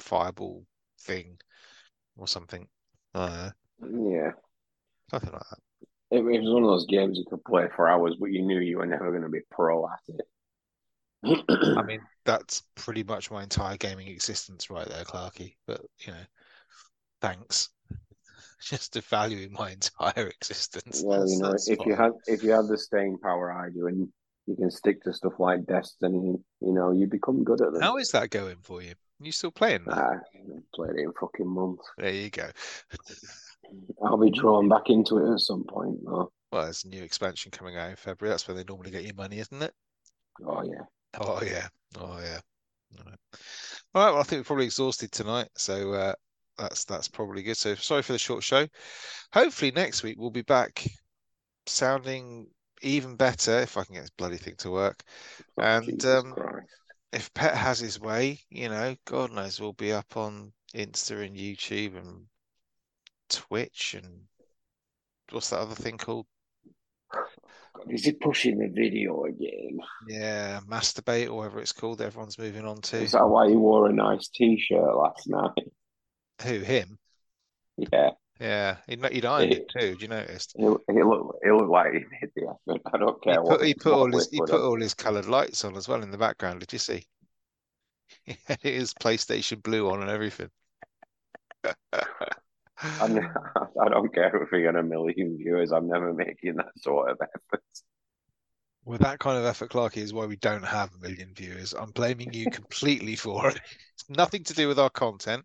fireball 0.00 0.66
thing 1.00 1.38
or 2.16 2.28
something. 2.28 2.68
Uh, 3.14 3.50
Yeah. 3.80 4.32
something 5.10 5.32
like 5.32 5.42
that. 5.50 5.58
It, 6.10 6.18
it 6.18 6.42
was 6.42 6.50
one 6.52 6.62
of 6.62 6.68
those 6.70 6.86
games 6.86 7.18
you 7.18 7.24
could 7.28 7.44
play 7.44 7.68
for 7.74 7.88
hours, 7.88 8.16
but 8.20 8.30
you 8.30 8.42
knew 8.42 8.60
you 8.60 8.78
were 8.78 8.86
never 8.86 9.10
going 9.10 9.22
to 9.22 9.28
be 9.28 9.40
pro 9.50 9.86
at 9.88 10.00
it. 10.08 10.20
I 11.76 11.82
mean, 11.82 12.00
that's 12.24 12.62
pretty 12.74 13.02
much 13.02 13.30
my 13.30 13.42
entire 13.42 13.76
gaming 13.76 14.08
existence 14.08 14.70
right 14.70 14.86
there, 14.86 15.04
Clarky. 15.04 15.56
But 15.66 15.80
you 15.98 16.12
know, 16.12 16.24
thanks. 17.20 17.70
Just 18.62 18.94
devaluing 18.94 19.50
my 19.50 19.72
entire 19.72 20.28
existence. 20.28 21.02
well, 21.04 21.20
That's- 21.20 21.68
you 21.68 21.76
know, 21.76 21.82
if 21.82 21.86
you 21.86 21.94
have 21.96 22.12
if 22.26 22.42
you 22.42 22.50
have 22.52 22.66
the 22.68 22.78
staying 22.78 23.18
power 23.18 23.52
I 23.52 23.70
do, 23.70 23.86
and 23.88 24.08
you 24.46 24.56
can 24.56 24.70
stick 24.70 25.02
to 25.04 25.12
stuff 25.12 25.34
like 25.38 25.66
Destiny, 25.66 26.36
you 26.60 26.72
know, 26.72 26.92
you 26.92 27.06
become 27.06 27.44
good 27.44 27.60
at 27.60 27.72
them. 27.72 27.82
How 27.82 27.96
is 27.98 28.10
that 28.10 28.30
going 28.30 28.56
for 28.62 28.82
you? 28.82 28.94
You 29.20 29.30
still 29.30 29.52
playing 29.52 29.84
that? 29.86 30.20
Played 30.74 30.96
it 30.96 31.02
in 31.02 31.12
fucking 31.20 31.46
months. 31.46 31.84
There 31.96 32.12
you 32.12 32.30
go. 32.30 32.50
I'll 34.04 34.18
be 34.18 34.30
drawn 34.30 34.68
back 34.68 34.90
into 34.90 35.18
it 35.18 35.32
at 35.32 35.40
some 35.40 35.64
point, 35.64 35.98
though. 36.04 36.32
Well, 36.50 36.64
there's 36.64 36.84
a 36.84 36.88
new 36.88 37.02
expansion 37.02 37.50
coming 37.50 37.76
out 37.76 37.90
in 37.90 37.96
February. 37.96 38.32
That's 38.32 38.46
where 38.46 38.56
they 38.56 38.64
normally 38.64 38.90
get 38.90 39.04
your 39.04 39.14
money, 39.14 39.38
isn't 39.38 39.62
it? 39.62 39.72
Oh 40.44 40.62
yeah. 40.64 40.82
Oh 41.20 41.40
yeah. 41.44 41.68
Oh 41.98 42.18
yeah. 42.20 42.40
All 42.98 43.04
right. 43.04 43.18
All 43.94 44.02
right. 44.02 44.12
Well, 44.12 44.18
I 44.18 44.22
think 44.22 44.40
we're 44.40 44.44
probably 44.44 44.64
exhausted 44.66 45.12
tonight, 45.12 45.48
so 45.56 45.92
uh, 45.92 46.14
that's 46.58 46.84
that's 46.84 47.08
probably 47.08 47.42
good. 47.42 47.56
So 47.56 47.74
sorry 47.74 48.02
for 48.02 48.12
the 48.12 48.18
short 48.18 48.42
show. 48.42 48.66
Hopefully 49.32 49.70
next 49.70 50.02
week 50.02 50.16
we'll 50.18 50.30
be 50.30 50.42
back 50.42 50.86
sounding 51.66 52.48
even 52.82 53.16
better 53.16 53.60
if 53.60 53.76
I 53.76 53.84
can 53.84 53.94
get 53.94 54.02
this 54.02 54.10
bloody 54.10 54.36
thing 54.36 54.56
to 54.58 54.70
work. 54.70 55.02
Oh, 55.58 55.62
And, 55.62 56.04
um, 56.04 56.34
If 57.12 57.32
Pet 57.34 57.54
has 57.54 57.78
his 57.78 58.00
way, 58.00 58.40
you 58.50 58.68
know, 58.68 58.96
God 59.04 59.32
knows 59.32 59.60
we'll 59.60 59.74
be 59.74 59.92
up 59.92 60.16
on 60.16 60.52
Insta 60.74 61.24
and 61.24 61.36
YouTube 61.36 61.96
and 61.96 62.26
Twitch 63.28 63.94
and 63.94 64.22
what's 65.30 65.50
that 65.50 65.60
other 65.60 65.74
thing 65.74 65.98
called? 65.98 66.26
Is 67.88 68.04
he 68.04 68.12
pushing 68.12 68.58
the 68.58 68.68
video 68.68 69.24
again? 69.24 69.78
Yeah, 70.08 70.60
Masturbate 70.68 71.28
or 71.28 71.34
whatever 71.34 71.60
it's 71.60 71.72
called. 71.72 72.00
Everyone's 72.00 72.38
moving 72.38 72.66
on 72.66 72.80
to. 72.82 72.98
Is 72.98 73.12
that 73.12 73.26
why 73.26 73.48
he 73.48 73.56
wore 73.56 73.88
a 73.88 73.92
nice 73.92 74.28
T-shirt 74.28 74.96
last 74.96 75.28
night? 75.28 75.52
Who 76.42 76.60
him? 76.60 76.98
Yeah. 77.76 78.10
Yeah, 78.40 78.76
he'd, 78.88 79.04
he'd 79.12 79.24
ironed 79.24 79.52
it 79.52 79.68
too. 79.68 79.90
Did 79.90 80.02
you 80.02 80.08
notice? 80.08 80.48
He, 80.56 80.64
he 80.64 81.02
looked 81.02 81.44
he 81.44 81.50
looked 81.52 81.70
like 81.70 81.92
he 81.92 81.98
made 81.98 82.30
the 82.34 82.48
effort. 82.48 82.82
I 82.92 82.98
don't 82.98 83.18
He 83.22 83.30
care 83.30 83.42
what 83.42 83.64
he 83.64 83.74
put 83.74 83.92
all 83.92 84.10
his 84.10 84.28
he 84.30 84.40
put 84.40 84.50
all 84.50 84.80
his 84.80 84.94
coloured 84.94 85.26
lights 85.26 85.64
on 85.64 85.76
as 85.76 85.86
well 85.86 86.02
in 86.02 86.10
the 86.10 86.18
background. 86.18 86.60
Did 86.60 86.72
you 86.72 86.80
see? 86.80 87.06
He 88.24 88.36
had 88.46 88.60
his 88.60 88.94
PlayStation 88.94 89.62
Blue 89.62 89.88
on 89.90 90.00
and 90.00 90.10
everything. 90.10 90.50
I'm, 93.00 93.18
I 93.80 93.88
don't 93.88 94.14
care 94.14 94.42
if 94.42 94.50
we 94.50 94.62
get 94.62 94.76
a 94.76 94.82
million 94.82 95.36
viewers. 95.36 95.72
I'm 95.72 95.88
never 95.88 96.12
making 96.12 96.56
that 96.56 96.72
sort 96.78 97.10
of 97.10 97.18
effort. 97.20 97.62
With 98.84 99.00
that 99.02 99.20
kind 99.20 99.38
of 99.38 99.44
effort, 99.44 99.70
Clarky, 99.70 99.98
is 99.98 100.12
why 100.12 100.26
we 100.26 100.36
don't 100.36 100.64
have 100.64 100.90
a 100.94 100.98
million 100.98 101.32
viewers. 101.34 101.72
I'm 101.72 101.92
blaming 101.92 102.32
you 102.32 102.46
completely 102.50 103.14
for 103.14 103.48
it. 103.48 103.60
It's 103.94 104.10
nothing 104.10 104.42
to 104.44 104.54
do 104.54 104.66
with 104.66 104.78
our 104.78 104.90
content 104.90 105.44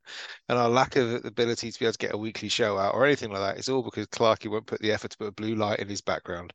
and 0.49 0.57
our 0.57 0.69
lack 0.69 0.95
of 0.95 1.23
ability 1.23 1.71
to 1.71 1.79
be 1.79 1.85
able 1.85 1.93
to 1.93 1.99
get 1.99 2.15
a 2.15 2.17
weekly 2.17 2.49
show 2.49 2.77
out 2.77 2.95
or 2.95 3.05
anything 3.05 3.31
like 3.31 3.41
that. 3.41 3.57
It's 3.59 3.69
all 3.69 3.83
because 3.83 4.07
Clarky 4.07 4.49
won't 4.49 4.65
put 4.65 4.81
the 4.81 4.91
effort 4.91 5.11
to 5.11 5.17
put 5.17 5.27
a 5.27 5.31
blue 5.31 5.55
light 5.55 5.79
in 5.79 5.87
his 5.87 6.01
background 6.01 6.53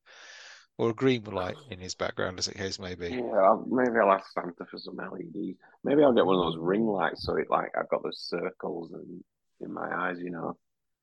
or 0.79 0.91
a 0.91 0.95
green 0.95 1.23
light 1.25 1.55
in 1.71 1.79
his 1.79 1.95
background, 1.95 2.39
as 2.39 2.47
the 2.47 2.55
case 2.55 2.81
may 2.81 2.95
be. 2.95 3.11
Yeah, 3.11 3.51
um, 3.51 3.67
maybe 3.69 3.99
I'll 4.03 4.11
ask 4.11 4.33
Santa 4.33 4.65
for 4.69 4.79
some 4.79 4.97
LEDs. 4.97 5.57
Maybe 5.85 6.03
I'll 6.03 6.13
get 6.13 6.27
one 6.27 6.37
of 6.37 6.53
those 6.53 6.59
ring 6.59 6.87
lights 6.87 7.25
so 7.25 7.37
it 7.37 7.51
like 7.51 7.71
I've 7.79 7.89
got 7.89 8.03
those 8.03 8.27
circles 8.29 8.93
and 8.93 9.23
in 9.61 9.73
my 9.73 9.89
eyes, 9.95 10.17
you 10.19 10.31
know. 10.31 10.57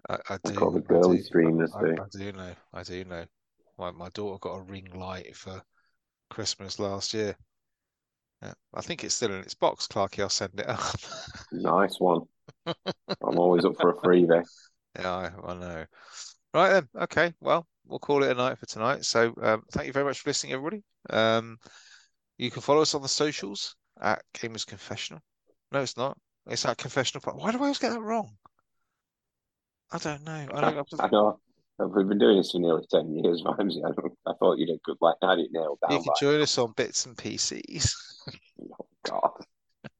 I, 0.08 0.18
I 0.30 0.38
do. 0.44 0.52
Like 0.52 0.62
all 0.62 0.72
the 0.72 0.80
I 0.80 0.94
girly 0.94 1.18
do. 1.18 1.24
streamers 1.24 1.72
I, 1.76 1.82
do. 1.82 1.96
I 2.00 2.06
do 2.18 2.32
know. 2.32 2.56
I 2.74 2.84
do 2.84 3.06
know. 3.06 3.26
My 3.78 3.92
my 3.92 4.10
daughter 4.10 4.40
got 4.40 4.56
a 4.56 4.62
ring 4.62 4.90
light 4.94 5.36
for 5.36 5.62
Christmas 6.30 6.80
last 6.80 7.14
year. 7.14 7.36
Yeah, 8.42 8.54
I 8.74 8.82
think 8.82 9.04
it's 9.04 9.16
still 9.16 9.34
in 9.34 9.42
its 9.42 9.54
box, 9.56 9.88
Clarky. 9.88 10.22
I'll 10.22 10.30
send 10.30 10.60
it 10.60 10.68
up. 10.68 10.80
Nice 11.52 12.00
one. 12.00 12.22
I'm 12.66 13.40
always 13.40 13.66
up 13.66 13.76
for 13.80 13.90
a 13.90 13.96
freebie. 13.96 14.44
Yeah, 14.98 15.12
I, 15.12 15.52
I 15.52 15.54
know. 15.54 15.86
Right 16.54 16.70
then. 16.72 16.88
Okay. 17.04 17.34
Well, 17.40 17.68
we'll 17.86 18.00
call 18.00 18.24
it 18.24 18.32
a 18.32 18.34
night 18.34 18.58
for 18.58 18.66
tonight. 18.66 19.06
So, 19.06 19.34
um, 19.42 19.62
thank 19.72 19.86
you 19.86 19.94
very 19.94 20.04
much 20.04 20.20
for 20.20 20.30
listening, 20.32 20.54
everybody. 20.54 20.84
Um, 21.12 21.58
you 22.40 22.50
can 22.50 22.64
follow 22.64 22.82
us 22.82 22.96
on 22.96 23.04
the 23.04 23.08
socials 23.08 23.76
at 24.02 24.24
Gamers 24.34 24.66
Confessional. 24.66 25.22
No, 25.72 25.82
it's 25.82 25.96
not. 25.96 26.18
It's 26.48 26.66
at 26.66 26.78
Confessional. 26.78 27.22
Why 27.36 27.52
do 27.52 27.60
I 27.60 27.62
always 27.62 27.78
get 27.78 27.92
that 27.92 28.02
wrong? 28.02 28.32
I 29.92 29.98
don't 29.98 30.24
know. 30.24 30.48
I 30.54 30.62
don't. 30.62 30.88
I 31.00 31.08
know. 31.12 31.40
We've 31.80 32.08
been 32.08 32.18
doing 32.18 32.38
this 32.38 32.52
for 32.52 32.60
nearly 32.60 32.86
ten 32.92 33.16
years, 33.16 33.42
Vimesy. 33.46 33.82
I, 33.86 34.30
I 34.30 34.34
thought 34.40 34.58
you'd 34.58 34.70
have 34.70 34.84
good 34.84 34.98
like 35.02 35.16
I 35.22 35.32
had 35.32 35.40
it 35.40 35.50
nailed 35.52 35.80
You 35.90 36.02
can 36.02 36.14
join 36.20 36.42
us 36.42 36.58
on 36.58 36.74
Bits 36.74 37.06
and 37.06 37.16
PCs. 37.16 37.94
oh, 38.62 38.86
God. 39.06 39.32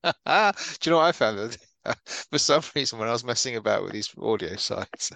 Do 0.04 0.90
you 0.90 0.92
know 0.92 0.98
what 0.98 1.06
I 1.06 1.12
found? 1.12 1.58
For 2.06 2.38
some 2.38 2.62
reason, 2.76 3.00
when 3.00 3.08
I 3.08 3.14
was 3.14 3.24
messing 3.24 3.56
about 3.56 3.84
with 3.84 3.94
these 3.94 4.14
audio 4.22 4.56
sites, 4.58 5.12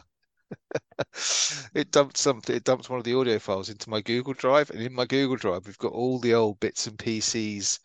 it 1.75 1.91
dumped 1.91 2.17
something. 2.17 2.55
It 2.55 2.63
dumped 2.63 2.89
one 2.89 2.99
of 2.99 3.05
the 3.05 3.15
audio 3.15 3.39
files 3.39 3.69
into 3.69 3.89
my 3.89 4.01
Google 4.01 4.33
Drive, 4.33 4.69
and 4.69 4.81
in 4.81 4.93
my 4.93 5.05
Google 5.05 5.35
Drive, 5.35 5.67
we've 5.67 5.77
got 5.77 5.91
all 5.91 6.19
the 6.19 6.33
old 6.33 6.59
bits 6.61 6.87
and 6.87 6.97
pieces, 6.97 7.79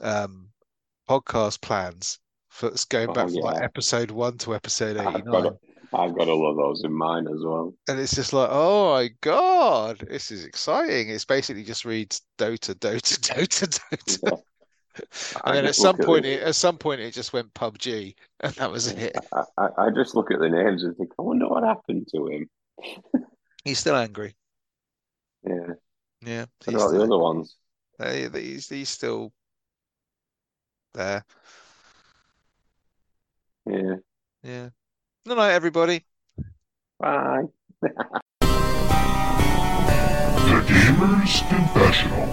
um, 0.00 0.50
podcast 1.08 1.60
plans 1.62 2.18
for 2.48 2.70
going 2.90 3.08
Oh, 3.08 3.14
back 3.14 3.28
from 3.28 3.36
like 3.36 3.62
episode 3.62 4.10
one 4.10 4.36
to 4.38 4.54
episode 4.54 4.98
eighty-nine, 4.98 5.46
a, 5.46 5.50
I've 5.94 6.16
got 6.16 6.28
all 6.28 6.50
of 6.50 6.56
those 6.56 6.82
in 6.84 6.92
mine 6.92 7.26
as 7.26 7.40
well. 7.44 7.74
and 7.88 8.00
it's 8.00 8.14
just 8.14 8.32
like, 8.32 8.48
oh 8.50 8.92
my 8.94 9.10
god, 9.20 9.98
this 10.08 10.30
is 10.30 10.44
exciting. 10.44 11.08
It's 11.10 11.24
basically 11.24 11.64
just 11.64 11.84
reads 11.84 12.22
Dota, 12.38 12.74
Dota, 12.74 13.18
Dota, 13.20 13.68
Dota. 13.68 14.42
I 15.36 15.40
And 15.48 15.56
then 15.56 15.66
at 15.66 15.74
some 15.74 15.96
at 16.00 16.04
point, 16.06 16.24
the- 16.24 16.34
it, 16.34 16.42
at 16.42 16.54
some 16.54 16.76
point, 16.78 17.00
it 17.00 17.12
just 17.14 17.32
went 17.32 17.52
PUBG, 17.54 18.14
and 18.40 18.52
that 18.54 18.70
was 18.70 18.88
it. 18.88 19.16
I, 19.32 19.42
I, 19.58 19.68
I 19.86 19.90
just 19.90 20.14
look 20.14 20.30
at 20.30 20.38
the 20.38 20.48
names 20.50 20.82
and 20.84 20.96
think, 20.96 21.12
I 21.18 21.22
wonder 21.22 21.48
what 21.48 21.64
happened 21.64 22.08
to 22.14 22.26
him. 22.28 22.50
He's 23.64 23.78
still 23.78 23.96
angry. 23.96 24.34
Yeah. 25.44 25.74
Yeah, 26.24 26.44
What 26.66 26.74
about 26.74 26.90
the 26.92 27.02
other 27.02 27.18
ones? 27.18 27.56
uh, 27.98 28.12
he's, 28.12 28.68
he's 28.68 28.88
still 28.88 29.32
there. 30.94 31.24
Yeah. 33.66 33.96
Yeah. 34.42 34.68
Good 35.24 35.36
night, 35.36 35.52
everybody. 35.52 36.04
Bye. 36.98 37.44
the 37.80 37.88
Gamer's 40.66 41.42
Confessional. 41.48 42.28